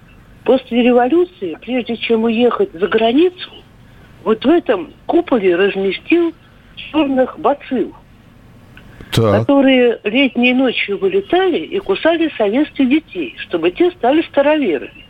после 0.43 0.83
революции, 0.83 1.57
прежде 1.61 1.97
чем 1.97 2.25
уехать 2.25 2.71
за 2.73 2.87
границу, 2.87 3.51
вот 4.23 4.43
в 4.43 4.49
этом 4.49 4.93
куполе 5.05 5.55
разместил 5.55 6.33
черных 6.75 7.39
бацилл, 7.39 7.93
так. 9.11 9.41
которые 9.41 9.99
летней 10.03 10.53
ночью 10.53 10.97
вылетали 10.97 11.59
и 11.59 11.79
кусали 11.79 12.31
советских 12.37 12.89
детей, 12.89 13.35
чтобы 13.39 13.71
те 13.71 13.91
стали 13.91 14.21
староверами. 14.23 15.05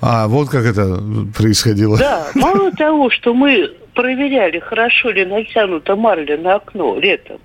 А, 0.00 0.26
вот 0.26 0.48
как 0.48 0.64
это 0.64 0.98
происходило. 1.36 1.96
Да, 1.96 2.26
мало 2.34 2.72
того, 2.72 3.08
что 3.10 3.34
мы 3.34 3.72
проверяли, 3.94 4.58
хорошо 4.58 5.10
ли 5.10 5.24
натянута 5.24 5.94
марля 5.94 6.36
на 6.38 6.56
окно 6.56 6.98
летом, 6.98 7.38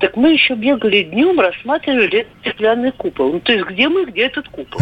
так 0.00 0.16
мы 0.16 0.32
еще 0.32 0.54
бегали 0.54 1.02
днем, 1.04 1.38
рассматривали 1.40 2.26
стеклянный 2.40 2.92
купол. 2.92 3.32
Ну, 3.32 3.40
то 3.40 3.52
есть 3.52 3.66
где 3.68 3.88
мы, 3.88 4.04
где 4.06 4.26
этот 4.26 4.48
купол? 4.48 4.80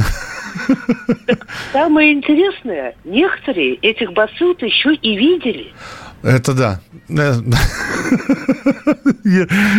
Самое 1.73 2.13
интересное, 2.13 2.95
некоторые 3.05 3.75
этих 3.77 4.13
бацилл 4.13 4.57
еще 4.61 4.95
и 4.95 5.17
видели. 5.17 5.73
Это 6.23 6.53
да. 6.55 6.81
Э, 7.09 7.33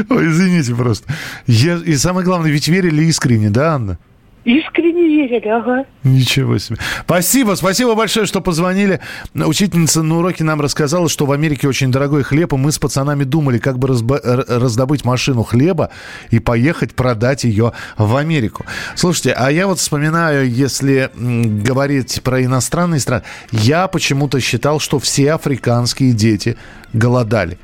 Ой, 0.09 0.27
извините 0.27 0.75
просто. 0.75 1.13
И 1.47 1.95
самое 1.95 2.25
главное, 2.25 2.51
ведь 2.51 2.67
верили 2.67 3.05
искренне, 3.05 3.49
да, 3.49 3.75
Анна? 3.75 3.97
Искренне 4.45 5.07
верили, 5.07 5.47
ага. 5.47 5.85
Ничего 6.03 6.57
себе. 6.57 6.77
Спасибо, 7.05 7.55
спасибо 7.55 7.95
большое, 7.95 8.25
что 8.25 8.41
позвонили. 8.41 8.99
Учительница 9.33 10.03
на 10.03 10.17
уроке 10.17 10.43
нам 10.43 10.59
рассказала, 10.59 11.07
что 11.07 11.25
в 11.25 11.31
Америке 11.31 11.67
очень 11.67 11.91
дорогой 11.91 12.23
хлеб, 12.23 12.51
и 12.51 12.57
мы 12.57 12.73
с 12.73 12.77
пацанами 12.77 13.23
думали, 13.23 13.57
как 13.57 13.79
бы 13.79 13.87
разбо- 13.87 14.19
раздобыть 14.47 15.05
машину 15.05 15.43
хлеба 15.43 15.91
и 16.29 16.39
поехать 16.39 16.93
продать 16.93 17.45
ее 17.45 17.71
в 17.97 18.17
Америку. 18.17 18.65
Слушайте, 18.95 19.31
а 19.31 19.49
я 19.49 19.65
вот 19.65 19.79
вспоминаю, 19.79 20.49
если 20.49 21.09
говорить 21.15 22.21
про 22.21 22.43
иностранные 22.43 22.99
страны, 22.99 23.23
я 23.51 23.87
почему-то 23.87 24.41
считал, 24.41 24.81
что 24.81 24.99
все 24.99 25.33
африканские 25.33 26.11
дети 26.11 26.57
голодали. 26.91 27.57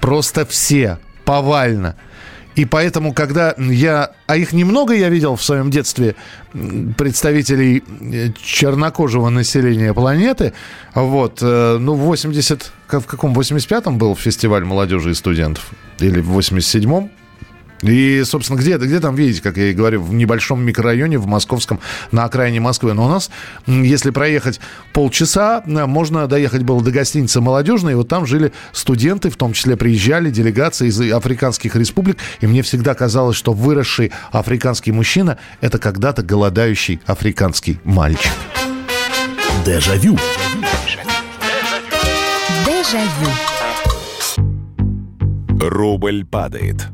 Просто 0.00 0.44
все, 0.44 0.98
повально. 1.24 1.94
И 2.56 2.64
поэтому, 2.64 3.12
когда 3.12 3.54
я... 3.58 4.10
А 4.26 4.36
их 4.36 4.52
немного 4.52 4.94
я 4.94 5.08
видел 5.08 5.36
в 5.36 5.42
своем 5.42 5.70
детстве 5.70 6.14
представителей 6.96 7.82
э, 8.00 8.30
чернокожего 8.40 9.28
населения 9.28 9.92
планеты. 9.92 10.52
Вот. 10.94 11.38
Э, 11.42 11.78
ну, 11.78 11.94
в 11.94 12.00
80... 12.00 12.72
В 12.86 13.06
каком? 13.06 13.32
85-м 13.32 13.98
был 13.98 14.14
фестиваль 14.14 14.64
молодежи 14.64 15.10
и 15.10 15.14
студентов? 15.14 15.70
Или 15.98 16.20
в 16.20 16.38
87-м? 16.38 17.10
И, 17.84 18.22
собственно, 18.24 18.58
где, 18.58 18.76
где 18.78 18.98
там 18.98 19.14
видите, 19.14 19.42
как 19.42 19.56
я 19.56 19.70
и 19.70 19.74
говорю, 19.74 20.02
в 20.02 20.14
небольшом 20.14 20.64
микрорайоне, 20.64 21.18
в 21.18 21.26
московском, 21.26 21.80
на 22.10 22.24
окраине 22.24 22.60
Москвы. 22.60 22.94
Но 22.94 23.04
у 23.04 23.08
нас, 23.08 23.30
если 23.66 24.10
проехать 24.10 24.58
полчаса, 24.92 25.62
можно 25.66 26.26
доехать 26.26 26.62
было 26.62 26.82
до 26.82 26.90
гостиницы 26.90 27.40
«Молодежная», 27.40 27.92
и 27.92 27.96
вот 27.96 28.08
там 28.08 28.26
жили 28.26 28.52
студенты, 28.72 29.28
в 29.30 29.36
том 29.36 29.52
числе 29.52 29.76
приезжали 29.76 30.30
делегации 30.30 30.88
из 30.88 31.00
африканских 31.12 31.76
республик, 31.76 32.16
и 32.40 32.46
мне 32.46 32.62
всегда 32.62 32.94
казалось, 32.94 33.36
что 33.36 33.52
выросший 33.52 34.12
африканский 34.32 34.92
мужчина– 34.92 35.38
это 35.60 35.78
когда-то 35.78 36.22
голодающий 36.22 37.00
африканский 37.06 37.78
мальчик. 37.84 38.32
Дежавю. 39.64 40.16
Дежавю. 42.66 43.30
Рубль 45.60 46.24
падает. 46.24 46.93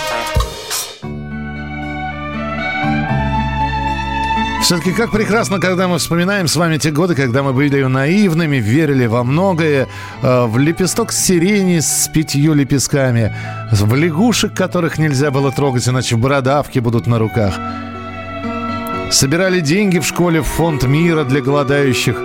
Все-таки 4.71 4.93
как 4.93 5.11
прекрасно, 5.11 5.59
когда 5.59 5.89
мы 5.89 5.97
вспоминаем 5.97 6.47
с 6.47 6.55
вами 6.55 6.77
те 6.77 6.91
годы, 6.91 7.13
когда 7.13 7.43
мы 7.43 7.51
были 7.51 7.83
наивными, 7.83 8.55
верили 8.55 9.05
во 9.05 9.25
многое, 9.25 9.89
э, 10.21 10.45
в 10.45 10.57
лепесток 10.57 11.11
сирени 11.11 11.79
с 11.79 12.07
пятью 12.07 12.53
лепестками, 12.53 13.35
в 13.69 13.93
лягушек, 13.93 14.53
которых 14.53 14.97
нельзя 14.97 15.29
было 15.29 15.51
трогать, 15.51 15.89
иначе 15.89 16.15
бородавки 16.15 16.79
будут 16.79 17.05
на 17.05 17.19
руках. 17.19 17.59
Собирали 19.11 19.59
деньги 19.59 19.99
в 19.99 20.05
школе 20.05 20.39
в 20.39 20.47
фонд 20.47 20.85
мира 20.85 21.25
для 21.25 21.41
голодающих 21.41 22.15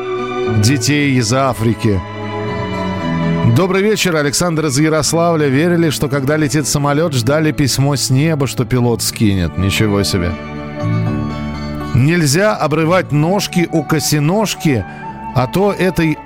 детей 0.63 1.19
из 1.19 1.33
Африки. 1.33 2.01
Добрый 3.57 3.83
вечер, 3.83 4.15
Александр 4.15 4.67
из 4.67 4.79
Ярославля. 4.79 5.49
Верили, 5.49 5.91
что 5.91 6.09
когда 6.09 6.37
летит 6.37 6.69
самолет, 6.69 7.13
ждали 7.13 7.51
письмо 7.51 7.97
с 7.97 8.09
неба, 8.09 8.47
что 8.47 8.65
пилот 8.65 9.03
скинет. 9.03 9.59
Ничего 9.59 10.05
себе. 10.05 10.31
Нельзя 11.97 12.55
обрывать 12.55 13.11
ножки 13.11 13.67
у 13.73 13.83
косиножки, 13.83 14.85
а 15.35 15.47
то 15.47 15.73
этой 15.73 16.19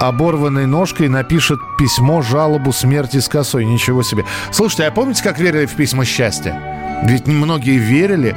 оборванной 0.00 0.66
ножкой 0.66 1.08
напишет 1.08 1.60
письмо, 1.78 2.20
жалобу 2.20 2.72
смерти 2.72 3.20
с 3.20 3.28
косой. 3.28 3.64
Ничего 3.64 4.02
себе. 4.02 4.24
Слушайте, 4.50 4.86
а 4.86 4.90
помните, 4.90 5.22
как 5.22 5.38
верили 5.38 5.66
в 5.66 5.74
письма 5.76 6.04
счастья? 6.04 7.00
Ведь 7.04 7.28
многие 7.28 7.78
верили. 7.78 8.34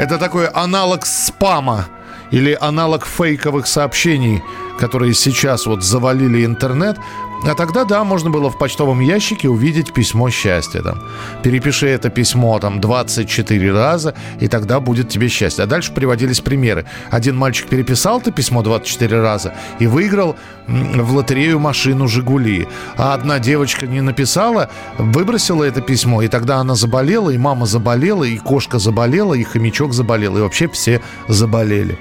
Это 0.00 0.16
такой 0.18 0.46
аналог 0.46 1.04
спама 1.04 1.84
или 2.30 2.56
аналог 2.58 3.04
фейковых 3.04 3.66
сообщений, 3.66 4.42
которые 4.82 5.14
сейчас 5.14 5.66
вот 5.66 5.84
завалили 5.84 6.44
интернет. 6.44 6.98
А 7.44 7.54
тогда, 7.54 7.84
да, 7.84 8.02
можно 8.02 8.30
было 8.30 8.50
в 8.50 8.58
почтовом 8.58 8.98
ящике 8.98 9.48
увидеть 9.48 9.92
письмо 9.92 10.28
счастья. 10.28 10.82
Там. 10.82 11.00
Перепиши 11.44 11.86
это 11.86 12.10
письмо 12.10 12.58
там 12.58 12.80
24 12.80 13.72
раза, 13.72 14.14
и 14.40 14.48
тогда 14.48 14.80
будет 14.80 15.08
тебе 15.08 15.28
счастье. 15.28 15.62
А 15.62 15.66
дальше 15.68 15.92
приводились 15.92 16.40
примеры. 16.40 16.84
Один 17.12 17.36
мальчик 17.36 17.68
переписал 17.68 18.18
это 18.18 18.32
письмо 18.32 18.62
24 18.62 19.20
раза 19.20 19.54
и 19.78 19.86
выиграл 19.86 20.34
в 20.66 21.14
лотерею 21.14 21.60
машину 21.60 22.08
«Жигули». 22.08 22.66
А 22.96 23.14
одна 23.14 23.38
девочка 23.38 23.86
не 23.86 24.00
написала, 24.00 24.68
выбросила 24.98 25.62
это 25.62 25.80
письмо, 25.80 26.22
и 26.22 26.28
тогда 26.28 26.56
она 26.56 26.74
заболела, 26.74 27.30
и 27.30 27.38
мама 27.38 27.66
заболела, 27.66 28.24
и 28.24 28.36
кошка 28.36 28.80
заболела, 28.80 29.34
и 29.34 29.44
хомячок 29.44 29.92
заболел, 29.92 30.38
и 30.38 30.40
вообще 30.40 30.68
все 30.68 31.00
заболели. 31.28 31.96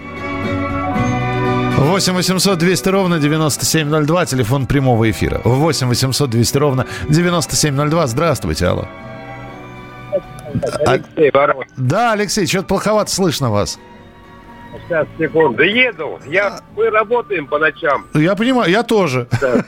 8 1.91 2.13
800 2.13 2.57
200 2.57 2.87
ровно 2.87 3.19
9702, 3.19 4.25
телефон 4.25 4.65
прямого 4.65 5.11
эфира. 5.11 5.41
8 5.43 5.89
800 5.89 6.29
200 6.29 6.57
ровно 6.57 6.85
9702. 7.09 8.07
Здравствуйте, 8.07 8.67
алло. 8.67 8.87
Алексей 10.85 11.31
Ворон. 11.33 11.65
Да, 11.75 12.13
Алексей, 12.13 12.47
что-то 12.47 12.67
плоховато 12.67 13.11
слышно 13.11 13.49
вас. 13.49 13.77
Сейчас, 14.79 15.07
секунду. 15.17 15.63
Еду. 15.63 16.19
Я, 16.25 16.59
мы 16.75 16.89
работаем 16.89 17.47
по 17.47 17.59
ночам. 17.59 18.05
Я 18.13 18.35
понимаю, 18.35 18.71
я 18.71 18.83
тоже. 18.83 19.27
Да. 19.39 19.65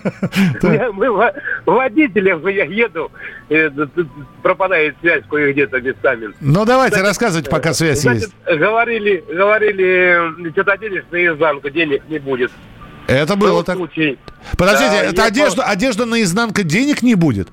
Мы 0.93 1.34
водители, 1.66 2.30
я 2.51 2.66
еду, 2.66 3.12
пропадает 4.41 4.95
связь 5.01 5.24
кое-где-то 5.30 5.82
местами. 5.82 6.30
Ну, 6.39 6.66
давайте, 6.66 7.01
рассказывайте, 7.01 7.49
пока 7.49 7.74
связь 7.74 8.04
есть. 8.06 8.34
Говорили, 8.45 9.24
говорили, 9.28 10.49
что-то 10.51 10.74
оденешь 10.74 11.04
наизнанку, 11.12 11.70
денег 11.70 12.04
не 12.08 12.20
будет. 12.20 12.51
Это 13.08 13.36
было 13.36 13.64
так. 13.64 13.78
Подождите, 14.58 14.95
это 15.04 15.26
одежда, 15.26 15.64
одежда 15.64 16.06
наизнанку 16.06 16.64
денег 16.64 17.01
не 17.01 17.16
будет? 17.16 17.49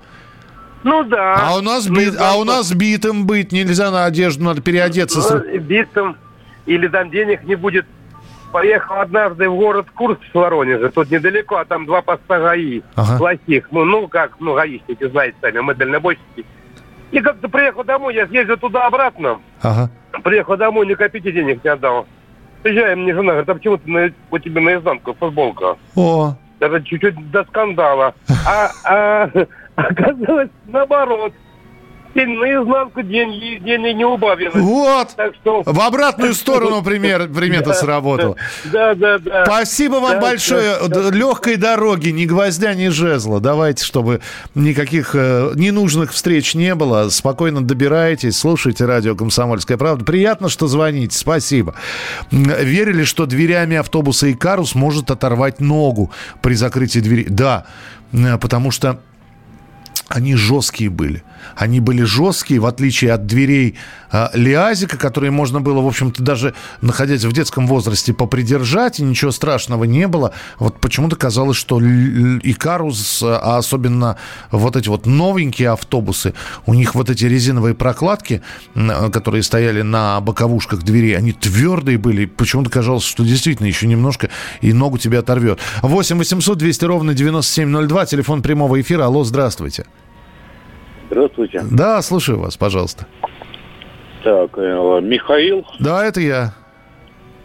Ну 0.82 1.04
да. 1.04 1.34
А 1.34 1.56
у 1.56 1.60
нас, 1.60 1.86
бит, 1.88 2.14
а 2.18 2.36
у 2.36 2.44
нас 2.44 2.72
битым 2.72 3.26
быть 3.26 3.52
нельзя 3.52 3.90
на 3.90 4.06
одежду, 4.06 4.44
надо 4.44 4.62
переодеться. 4.62 5.44
Ну, 5.44 5.58
битым 5.58 6.16
или 6.70 6.86
там 6.86 7.10
денег 7.10 7.42
не 7.44 7.56
будет. 7.56 7.84
Поехал 8.52 9.00
однажды 9.00 9.48
в 9.48 9.56
город 9.56 9.90
Курск 9.90 10.20
в 10.32 10.34
Воронеже, 10.34 10.88
тут 10.90 11.10
недалеко, 11.10 11.56
а 11.56 11.64
там 11.64 11.86
два 11.86 12.02
поста 12.02 12.40
ГАИ 12.40 12.82
ага. 12.96 13.16
плохих. 13.16 13.68
Ну, 13.70 13.84
ну, 13.84 14.08
как, 14.08 14.40
ну, 14.40 14.54
гаишники, 14.54 15.08
знаете 15.08 15.36
сами, 15.40 15.60
мы 15.60 15.74
дальнобойщики. 15.74 16.44
И 17.12 17.20
как-то 17.20 17.48
приехал 17.48 17.84
домой, 17.84 18.14
я 18.14 18.26
съездил 18.26 18.56
туда-обратно. 18.56 19.40
Ага. 19.62 19.90
Приехал 20.24 20.56
домой, 20.56 20.86
ни 20.86 20.94
копейки 20.94 21.30
денег 21.30 21.62
не 21.62 21.70
отдал. 21.70 22.06
Приезжаем, 22.62 23.02
мне 23.02 23.14
жена 23.14 23.32
говорит, 23.32 23.48
а 23.48 23.54
почему 23.54 23.76
ты 23.78 23.90
на, 23.90 24.12
у 24.30 24.38
тебя 24.38 24.60
наизнанку 24.60 25.14
футболка? 25.14 25.76
О. 25.94 26.34
Даже 26.58 26.82
чуть-чуть 26.82 27.30
до 27.30 27.44
скандала. 27.44 28.14
А, 28.46 28.70
а 28.84 29.30
оказалось 29.76 30.50
наоборот 30.66 31.32
наизнанку 32.14 33.02
день, 33.02 33.62
день 33.62 33.96
не 33.96 34.04
убавилось. 34.04 34.54
Вот! 34.54 35.08
Так 35.16 35.34
что... 35.40 35.62
В 35.64 35.80
обратную 35.80 36.34
сторону 36.34 36.82
пример, 36.84 37.28
примета 37.28 37.72
сработала. 37.72 38.36
Да, 38.64 38.94
да, 38.94 39.18
да. 39.18 39.44
Спасибо 39.44 39.96
вам 39.96 40.20
большое. 40.20 40.76
Легкой 41.12 41.56
дороги, 41.56 42.08
ни 42.10 42.26
гвоздя, 42.26 42.74
ни 42.74 42.88
жезла. 42.88 43.40
Давайте, 43.40 43.84
чтобы 43.84 44.20
никаких 44.54 45.14
э, 45.14 45.52
ненужных 45.54 46.12
встреч 46.12 46.54
не 46.54 46.74
было. 46.74 47.08
Спокойно 47.10 47.62
добирайтесь, 47.62 48.38
слушайте 48.38 48.84
радио 48.84 49.14
«Комсомольская 49.14 49.76
правда». 49.76 50.04
Приятно, 50.04 50.48
что 50.48 50.66
звоните. 50.66 51.16
Спасибо. 51.16 51.74
Верили, 52.30 53.04
что 53.04 53.26
дверями 53.26 53.76
автобуса 53.76 54.30
Икарус 54.32 54.74
может 54.74 55.10
оторвать 55.10 55.60
ногу 55.60 56.10
при 56.42 56.54
закрытии 56.54 57.00
двери? 57.00 57.26
Да, 57.28 57.66
потому 58.40 58.70
что 58.70 59.00
они 60.08 60.34
жесткие 60.34 60.90
были. 60.90 61.22
Они 61.56 61.80
были 61.80 62.02
жесткие, 62.02 62.60
в 62.60 62.66
отличие 62.66 63.12
от 63.12 63.26
дверей 63.26 63.76
а, 64.10 64.30
Лиазика, 64.34 64.96
которые 64.96 65.30
можно 65.30 65.60
было, 65.60 65.80
в 65.80 65.86
общем-то, 65.86 66.22
даже 66.22 66.54
находясь 66.80 67.24
в 67.24 67.32
детском 67.32 67.66
возрасте, 67.66 68.12
попридержать, 68.12 69.00
и 69.00 69.02
ничего 69.02 69.30
страшного 69.30 69.84
не 69.84 70.08
было. 70.08 70.32
Вот 70.58 70.80
почему-то 70.80 71.16
казалось, 71.16 71.56
что 71.56 71.80
Икарус, 71.80 73.22
а 73.22 73.58
особенно 73.58 74.16
вот 74.50 74.76
эти 74.76 74.88
вот 74.88 75.06
новенькие 75.06 75.70
автобусы, 75.70 76.34
у 76.66 76.74
них 76.74 76.94
вот 76.94 77.10
эти 77.10 77.24
резиновые 77.24 77.74
прокладки, 77.74 78.42
которые 79.12 79.42
стояли 79.42 79.82
на 79.82 80.20
боковушках 80.20 80.82
дверей, 80.82 81.16
они 81.16 81.32
твердые 81.32 81.98
были. 81.98 82.26
Почему-то 82.26 82.70
казалось, 82.70 83.04
что 83.04 83.24
действительно 83.24 83.66
еще 83.66 83.86
немножко 83.86 84.30
и 84.60 84.72
ногу 84.72 84.98
тебе 84.98 85.18
оторвет. 85.18 85.58
8 85.82 86.18
800 86.18 86.58
200 86.58 86.84
ровно 86.84 87.14
9702, 87.14 88.06
телефон 88.06 88.42
прямого 88.42 88.80
эфира. 88.80 89.04
Алло, 89.04 89.24
здравствуйте. 89.24 89.86
Здравствуйте. 91.10 91.62
Да, 91.70 92.00
слушаю 92.02 92.38
вас, 92.38 92.56
пожалуйста. 92.56 93.06
Так, 94.22 94.50
э, 94.56 95.00
Михаил. 95.02 95.66
Да, 95.80 96.04
это 96.04 96.20
я. 96.20 96.54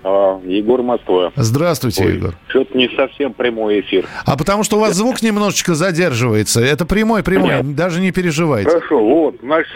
А, 0.03 0.39
Егор 0.43 0.83
Москва. 0.83 1.31
Здравствуйте, 1.35 2.05
Ой, 2.05 2.13
Егор. 2.13 2.35
Что-то 2.49 2.77
не 2.77 2.89
совсем 2.95 3.33
прямой 3.33 3.79
эфир. 3.79 4.05
А 4.25 4.37
потому 4.37 4.63
что 4.63 4.77
у 4.77 4.79
вас 4.79 4.93
звук 4.93 5.23
немножечко 5.23 5.73
задерживается. 5.73 6.61
Это 6.61 6.85
прямой, 6.85 7.23
прямой. 7.23 7.63
Нет. 7.63 7.75
Даже 7.75 8.01
не 8.01 8.11
переживайте. 8.11 8.69
Хорошо, 8.69 8.99
вот, 8.99 9.37
значит, 9.41 9.71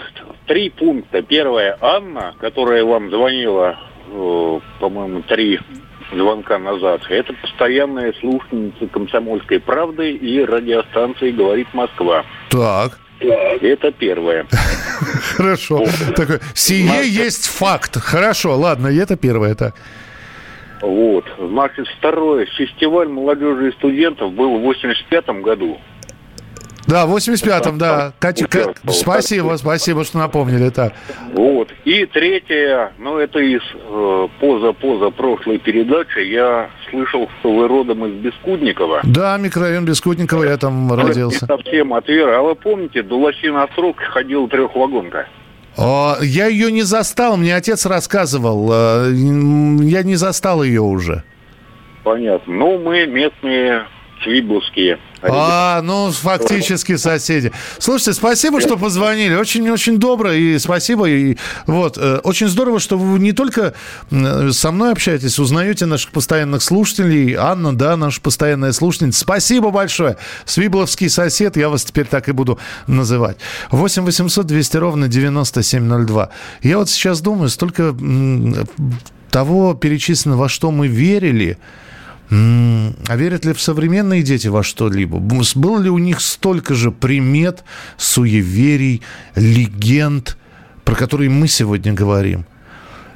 три 0.45 0.69
пункта. 0.69 1.23
Первое, 1.23 1.75
Анна, 1.81 2.35
которая 2.39 2.85
вам 2.85 3.09
звонила, 3.09 3.79
э, 4.11 4.59
по-моему, 4.79 5.23
три 5.23 5.59
звонка 6.13 6.59
назад. 6.59 7.01
Это 7.09 7.33
постоянная 7.41 8.13
слушательница 8.19 8.85
комсомольской 8.85 9.59
правды 9.59 10.11
и 10.11 10.43
радиостанции 10.43 11.31
«Говорит 11.31 11.73
Москва». 11.73 12.23
Так. 12.49 12.99
Это 13.19 13.91
первое. 13.91 14.45
Хорошо. 15.35 15.85
Такое, 16.15 16.39
сие 16.53 17.07
есть 17.09 17.47
факт. 17.47 17.97
Хорошо, 17.99 18.57
ладно, 18.57 18.87
это 18.87 19.17
первое, 19.17 19.55
так. 19.55 19.75
Вот. 20.81 21.25
Значит, 21.37 21.87
второе. 21.97 22.45
Фестиваль 22.45 23.09
молодежи 23.09 23.69
и 23.69 23.71
студентов 23.73 24.31
был 24.33 24.57
в 24.57 24.61
85 24.61 25.27
году. 25.41 25.79
Да, 26.89 27.05
в 27.05 27.15
85-м, 27.15 27.77
да. 27.77 28.13
Катя, 28.17 28.47
К... 28.47 28.73
Спасибо, 28.89 29.57
спасибо, 29.57 30.03
что 30.03 30.17
напомнили. 30.17 30.69
Так. 30.69 30.93
Вот. 31.33 31.69
И 31.85 32.05
третье, 32.07 32.93
ну, 32.97 33.19
это 33.19 33.39
из 33.39 33.61
э, 33.73 34.27
поза-поза 34.39 35.11
прошлой 35.11 35.59
передачи. 35.59 36.19
Я 36.19 36.69
слышал, 36.89 37.29
что 37.39 37.53
вы 37.53 37.67
родом 37.67 38.05
из 38.07 38.13
Бескудникова. 38.13 39.01
Да, 39.03 39.37
микрорайон 39.37 39.85
Бескудникова, 39.85 40.43
я 40.45 40.57
там 40.57 40.91
родился. 40.91 41.45
Совсем 41.45 41.93
от 41.93 42.07
Веры. 42.07 42.33
А 42.33 42.41
вы 42.41 42.55
помните, 42.55 43.03
до 43.03 43.19
Лосина 43.19 43.67
срок 43.75 43.97
ходил 43.99 44.47
трехвагонка? 44.47 45.27
Я 45.77 46.47
ее 46.47 46.71
не 46.71 46.81
застал, 46.81 47.37
мне 47.37 47.55
отец 47.55 47.85
рассказывал. 47.85 48.69
Э, 48.71 49.11
я 49.13 50.01
не 50.01 50.15
застал 50.15 50.63
ее 50.63 50.81
уже. 50.81 51.23
Понятно. 52.03 52.51
Ну, 52.51 52.79
мы 52.79 53.05
местные 53.05 53.85
Свибловские. 54.23 54.99
А, 55.21 55.81
ну, 55.81 56.11
фактически 56.11 56.95
соседи. 56.95 57.51
Слушайте, 57.77 58.13
спасибо, 58.13 58.61
что 58.61 58.77
позвонили. 58.77 59.35
Очень-очень 59.35 59.97
добро 59.97 60.31
и 60.31 60.57
спасибо. 60.59 61.09
И 61.09 61.37
вот, 61.67 61.97
э, 61.97 62.19
очень 62.23 62.47
здорово, 62.47 62.79
что 62.79 62.97
вы 62.97 63.19
не 63.19 63.33
только 63.33 63.73
со 64.09 64.71
мной 64.71 64.91
общаетесь, 64.91 65.39
узнаете 65.39 65.85
наших 65.85 66.11
постоянных 66.11 66.63
слушателей. 66.63 67.35
Анна, 67.35 67.75
да, 67.75 67.97
наша 67.97 68.21
постоянная 68.21 68.71
слушательница. 68.71 69.21
Спасибо 69.21 69.71
большое. 69.71 70.17
Свибловский 70.45 71.09
сосед, 71.09 71.57
я 71.57 71.69
вас 71.69 71.83
теперь 71.83 72.05
так 72.05 72.29
и 72.29 72.31
буду 72.31 72.59
называть. 72.87 73.37
8 73.71 74.03
800 74.03 74.45
200 74.45 74.77
ровно 74.77 75.07
9702. 75.07 76.29
Я 76.63 76.77
вот 76.77 76.89
сейчас 76.89 77.21
думаю, 77.21 77.49
столько 77.49 77.95
того 79.29 79.73
перечислено, 79.73 80.37
во 80.37 80.49
что 80.49 80.71
мы 80.71 80.87
верили, 80.87 81.57
а 82.31 83.15
верят 83.15 83.45
ли 83.45 83.53
в 83.53 83.61
современные 83.61 84.21
дети 84.21 84.47
во 84.47 84.61
что-либо? 84.63 85.17
Было 85.17 85.79
ли 85.79 85.89
у 85.89 85.97
них 85.97 86.21
столько 86.21 86.75
же 86.75 86.91
примет, 86.91 87.63
суеверий, 87.97 89.01
легенд, 89.35 90.37
про 90.83 90.95
которые 90.95 91.29
мы 91.29 91.47
сегодня 91.47 91.93
говорим? 91.93 92.45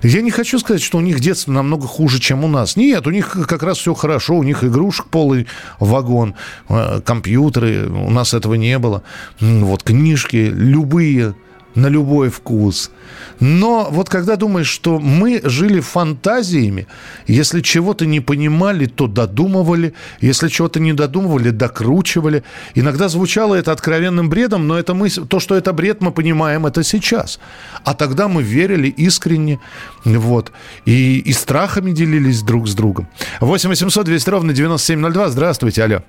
Я 0.01 0.21
не 0.21 0.31
хочу 0.31 0.59
сказать, 0.59 0.81
что 0.81 0.97
у 0.97 1.01
них 1.01 1.21
детство 1.21 1.51
намного 1.51 1.87
хуже, 1.87 2.19
чем 2.19 2.43
у 2.43 2.47
нас. 2.49 2.75
Нет, 2.75 3.07
у 3.07 3.11
них 3.11 3.37
как 3.47 3.63
раз 3.63 3.77
все 3.77 3.93
хорошо, 3.93 4.35
у 4.35 4.43
них 4.43 4.63
игрушек 4.63 5.07
полый 5.07 5.47
вагон, 5.79 6.35
э, 6.67 6.99
компьютеры, 7.05 7.87
у 7.87 8.09
нас 8.09 8.33
этого 8.33 8.55
не 8.55 8.77
было. 8.79 9.03
Вот 9.39 9.83
книжки, 9.83 10.51
любые 10.53 11.35
на 11.75 11.87
любой 11.87 12.29
вкус. 12.29 12.91
Но 13.39 13.87
вот 13.91 14.09
когда 14.09 14.35
думаешь, 14.35 14.67
что 14.67 14.99
мы 14.99 15.41
жили 15.43 15.79
фантазиями, 15.79 16.87
если 17.27 17.61
чего-то 17.61 18.05
не 18.05 18.19
понимали, 18.19 18.85
то 18.85 19.07
додумывали, 19.07 19.93
если 20.21 20.47
чего-то 20.47 20.79
не 20.79 20.93
додумывали, 20.93 21.49
докручивали. 21.49 22.43
Иногда 22.75 23.07
звучало 23.07 23.55
это 23.55 23.71
откровенным 23.71 24.29
бредом, 24.29 24.67
но 24.67 24.77
это 24.77 24.93
мы, 24.93 25.09
то, 25.09 25.39
что 25.39 25.55
это 25.55 25.73
бред, 25.73 26.01
мы 26.01 26.11
понимаем 26.11 26.65
это 26.65 26.83
сейчас. 26.83 27.39
А 27.83 27.93
тогда 27.93 28.27
мы 28.27 28.43
верили 28.43 28.87
искренне, 28.87 29.59
вот, 30.05 30.51
и, 30.85 31.19
и 31.19 31.33
страхами 31.33 31.91
делились 31.91 32.41
друг 32.43 32.67
с 32.67 32.75
другом. 32.75 33.07
8 33.39 33.69
800 33.69 34.05
200 34.05 34.29
ровно 34.29 34.53
9702. 34.53 35.29
Здравствуйте, 35.29 35.83
алло. 35.83 36.03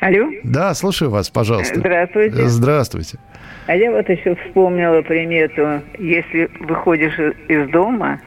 Алло? 0.00 0.30
Да, 0.44 0.74
слушаю 0.74 1.10
вас, 1.10 1.30
пожалуйста. 1.30 1.74
Здравствуйте. 1.78 2.48
Здравствуйте. 2.48 3.18
А 3.70 3.76
я 3.76 3.92
вот 3.92 4.08
еще 4.08 4.34
вспомнила 4.34 5.00
примету, 5.02 5.80
если 5.96 6.50
выходишь 6.58 7.16
из 7.46 7.70
дома 7.70 8.20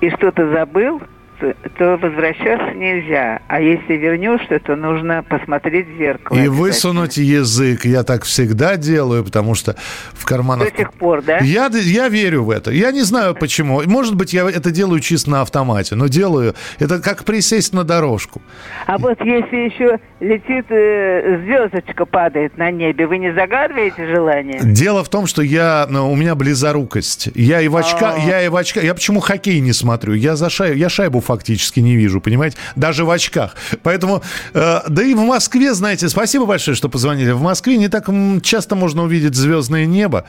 и 0.00 0.08
что-то 0.10 0.48
забыл, 0.52 1.02
то 1.40 1.96
возвращаться 1.96 2.74
нельзя. 2.76 3.40
А 3.48 3.60
если 3.60 3.94
вернешься, 3.94 4.60
то 4.60 4.76
нужно 4.76 5.24
посмотреть 5.28 5.88
в 5.88 5.98
зеркало. 5.98 6.36
И 6.36 6.46
высунуть 6.46 7.16
язык. 7.16 7.86
Я 7.86 8.04
так 8.04 8.22
всегда 8.22 8.76
делаю, 8.76 9.24
потому 9.24 9.56
что 9.56 9.74
в 10.12 10.24
карманах... 10.24 10.70
До 10.70 10.76
сих 10.76 10.92
пор, 10.92 11.22
да? 11.22 11.38
Я, 11.38 11.68
я 11.72 12.08
верю 12.08 12.44
в 12.44 12.50
это. 12.50 12.70
Я 12.70 12.92
не 12.92 13.02
знаю 13.02 13.34
почему. 13.34 13.82
Может 13.84 14.14
быть, 14.14 14.32
я 14.32 14.48
это 14.48 14.70
делаю 14.70 15.00
чисто 15.00 15.30
на 15.30 15.40
автомате, 15.42 15.96
но 15.96 16.06
делаю. 16.06 16.54
Это 16.78 17.00
как 17.00 17.24
присесть 17.24 17.72
на 17.72 17.82
дорожку. 17.82 18.40
А 18.86 18.98
вот 18.98 19.20
если 19.22 19.56
еще 19.56 19.98
летит 20.20 20.66
э, 20.70 21.40
звездочка, 21.44 22.04
падает 22.04 22.56
на 22.58 22.70
небе, 22.70 23.06
вы 23.06 23.18
не 23.18 23.32
загадываете 23.32 24.06
желание? 24.14 24.60
Дело 24.62 25.04
в 25.04 25.08
том, 25.08 25.26
что 25.26 25.42
я, 25.42 25.86
ну, 25.88 26.10
у 26.10 26.16
меня 26.16 26.34
близорукость. 26.34 27.28
Я 27.34 27.60
и 27.60 27.68
в 27.68 27.76
очка, 27.76 28.14
а. 28.16 28.18
я 28.18 28.42
и 28.42 28.48
в 28.48 28.56
очка. 28.56 28.80
Я 28.80 28.94
почему 28.94 29.20
хоккей 29.20 29.60
не 29.60 29.72
смотрю? 29.72 30.14
Я 30.14 30.36
за 30.36 30.50
шайбу, 30.50 30.76
я 30.76 30.88
шайбу 30.88 31.20
фактически 31.20 31.80
не 31.80 31.96
вижу, 31.96 32.20
понимаете? 32.20 32.56
Даже 32.74 33.04
в 33.04 33.10
очках. 33.10 33.54
Поэтому, 33.82 34.22
э, 34.54 34.80
да 34.88 35.02
и 35.02 35.14
в 35.14 35.20
Москве, 35.20 35.72
знаете, 35.72 36.08
спасибо 36.08 36.46
большое, 36.46 36.76
что 36.76 36.88
позвонили. 36.88 37.30
В 37.30 37.42
Москве 37.42 37.76
не 37.76 37.88
так 37.88 38.08
часто 38.42 38.74
можно 38.74 39.04
увидеть 39.04 39.34
звездное 39.34 39.86
небо. 39.86 40.24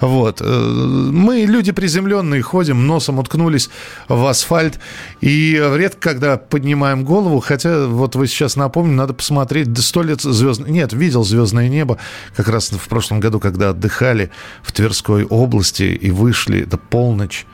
Вот. 0.00 0.40
Э, 0.40 0.44
мы, 0.44 1.40
люди 1.40 1.72
приземленные, 1.72 2.42
ходим, 2.42 2.86
носом 2.86 3.18
уткнулись 3.18 3.70
в 4.08 4.24
асфальт. 4.26 4.78
И 5.20 5.60
редко, 5.76 6.00
когда 6.00 6.36
поднимаем 6.36 7.04
голову, 7.04 7.40
хотя 7.40 7.86
вот 7.86 8.14
вы 8.14 8.28
сейчас 8.28 8.54
напомню, 8.56 8.94
надо 8.94 9.14
посмотреть, 9.14 9.31
сто 9.76 10.02
лет 10.02 10.20
звезд... 10.20 10.66
Нет, 10.66 10.92
видел 10.92 11.24
звездное 11.24 11.68
небо 11.68 11.98
как 12.36 12.48
раз 12.48 12.70
в 12.70 12.88
прошлом 12.88 13.20
году, 13.20 13.40
когда 13.40 13.70
отдыхали 13.70 14.30
в 14.62 14.72
Тверской 14.72 15.24
области 15.24 15.84
и 15.84 16.10
вышли, 16.10 16.62
это 16.62 16.78
полночь 16.78 17.46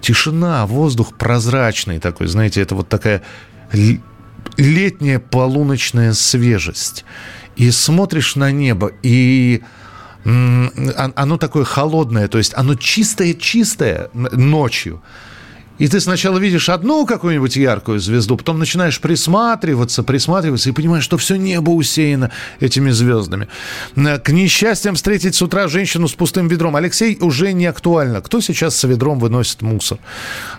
тишина, 0.00 0.66
воздух 0.66 1.14
прозрачный 1.16 1.98
такой, 1.98 2.26
знаете, 2.26 2.60
это 2.60 2.74
вот 2.74 2.88
такая 2.88 3.22
летняя 4.56 5.18
полуночная 5.18 6.12
свежесть. 6.12 7.04
И 7.56 7.70
смотришь 7.70 8.36
на 8.36 8.50
небо, 8.50 8.92
и 9.02 9.62
оно 10.24 11.36
такое 11.38 11.64
холодное, 11.64 12.28
то 12.28 12.38
есть 12.38 12.52
оно 12.54 12.74
чистое-чистое 12.74 14.10
ночью. 14.12 15.02
И 15.80 15.88
ты 15.88 15.98
сначала 15.98 16.36
видишь 16.36 16.68
одну 16.68 17.06
какую-нибудь 17.06 17.56
яркую 17.56 18.00
звезду, 18.00 18.36
потом 18.36 18.58
начинаешь 18.58 19.00
присматриваться, 19.00 20.02
присматриваться 20.02 20.68
и 20.68 20.72
понимаешь, 20.72 21.04
что 21.04 21.16
все 21.16 21.36
небо 21.36 21.70
усеяно 21.70 22.30
этими 22.60 22.90
звездами. 22.90 23.48
К 23.96 24.28
несчастьям 24.28 24.94
встретить 24.94 25.34
с 25.34 25.40
утра 25.40 25.68
женщину 25.68 26.06
с 26.06 26.12
пустым 26.12 26.48
ведром. 26.48 26.76
Алексей, 26.76 27.16
уже 27.18 27.54
не 27.54 27.64
актуально. 27.64 28.20
Кто 28.20 28.42
сейчас 28.42 28.76
с 28.76 28.84
ведром 28.84 29.18
выносит 29.18 29.62
мусор? 29.62 29.96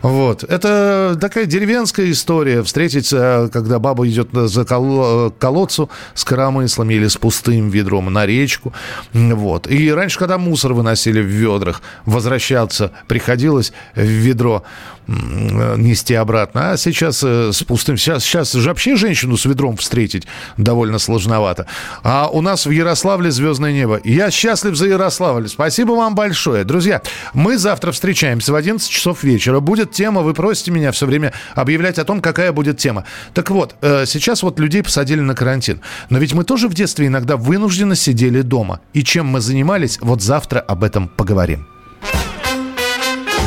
Вот. 0.01 0.43
Это 0.43 1.15
такая 1.21 1.45
деревенская 1.45 2.09
история. 2.09 2.63
Встретить, 2.63 3.09
когда 3.09 3.77
баба 3.77 4.07
идет 4.09 4.29
за 4.33 4.65
колодцу 4.65 5.91
с 6.15 6.23
коромыслами 6.23 6.95
или 6.95 7.07
с 7.07 7.17
пустым 7.17 7.69
ведром 7.69 8.11
на 8.11 8.25
речку. 8.25 8.73
Вот. 9.13 9.69
И 9.69 9.91
раньше, 9.91 10.17
когда 10.17 10.39
мусор 10.39 10.73
выносили 10.73 11.21
в 11.21 11.27
ведрах, 11.27 11.83
возвращаться 12.07 12.91
приходилось 13.07 13.71
в 13.93 14.01
ведро 14.01 14.63
нести 15.11 16.13
обратно, 16.13 16.71
а 16.71 16.77
сейчас 16.77 17.23
э, 17.23 17.51
с 17.51 17.63
пустым... 17.63 17.97
Сейчас, 17.97 18.23
сейчас 18.23 18.51
же 18.53 18.69
вообще 18.69 18.95
женщину 18.95 19.37
с 19.37 19.45
ведром 19.45 19.77
встретить 19.77 20.27
довольно 20.57 20.99
сложновато. 20.99 21.67
А 22.03 22.27
у 22.27 22.41
нас 22.41 22.65
в 22.65 22.71
Ярославле 22.71 23.31
звездное 23.31 23.73
небо. 23.73 23.99
Я 24.03 24.31
счастлив 24.31 24.75
за 24.75 24.87
Ярославль. 24.87 25.47
Спасибо 25.47 25.91
вам 25.93 26.15
большое. 26.15 26.63
Друзья, 26.63 27.01
мы 27.33 27.57
завтра 27.57 27.91
встречаемся 27.91 28.53
в 28.53 28.55
11 28.55 28.89
часов 28.89 29.23
вечера. 29.23 29.59
Будет 29.59 29.91
тема, 29.91 30.21
вы 30.21 30.33
просите 30.33 30.71
меня 30.71 30.91
все 30.91 31.05
время 31.05 31.33
объявлять 31.55 31.99
о 31.99 32.05
том, 32.05 32.21
какая 32.21 32.51
будет 32.51 32.77
тема. 32.77 33.05
Так 33.33 33.51
вот, 33.51 33.75
э, 33.81 34.05
сейчас 34.05 34.43
вот 34.43 34.59
людей 34.59 34.83
посадили 34.83 35.21
на 35.21 35.35
карантин. 35.35 35.81
Но 36.09 36.19
ведь 36.19 36.33
мы 36.33 36.43
тоже 36.43 36.67
в 36.67 36.73
детстве 36.73 37.07
иногда 37.07 37.37
вынужденно 37.37 37.95
сидели 37.95 38.41
дома. 38.41 38.79
И 38.93 39.03
чем 39.03 39.27
мы 39.27 39.41
занимались, 39.41 39.97
вот 40.01 40.21
завтра 40.21 40.59
об 40.59 40.83
этом 40.83 41.07
поговорим. 41.07 41.67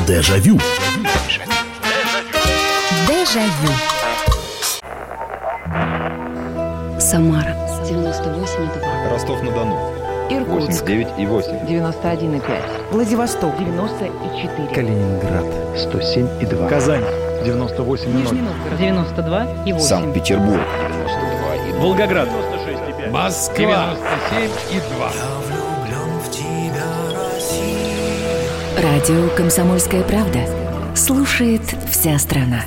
Дежавю. 0.06 0.60
Дежавю. 3.34 3.72
Самара 7.00 7.56
98,2. 7.82 9.10
Ростов-на-Дону. 9.10 9.76
Иркутск 10.30 10.84
89,8. 10.84 11.66
91,5. 11.66 12.42
Владивосток 12.92 13.58
94. 13.58 14.68
Калининград 14.72 15.44
107,2. 15.74 16.68
Казань 16.68 17.02
98,0. 17.44 18.06
Нижний 18.06 18.42
Новгород 18.42 18.80
92,8. 18.80 19.80
Санкт-Петербург 19.80 20.60
92,2. 21.72 21.80
Волгоград 21.80 22.28
96,5. 22.28 23.10
Москва 23.10 23.96
97,2. 24.30 25.10
Радио 28.80 29.28
«Комсомольская 29.36 30.04
правда» 30.04 30.40
слушает 30.94 31.62
вся 31.90 32.16
страна. 32.20 32.62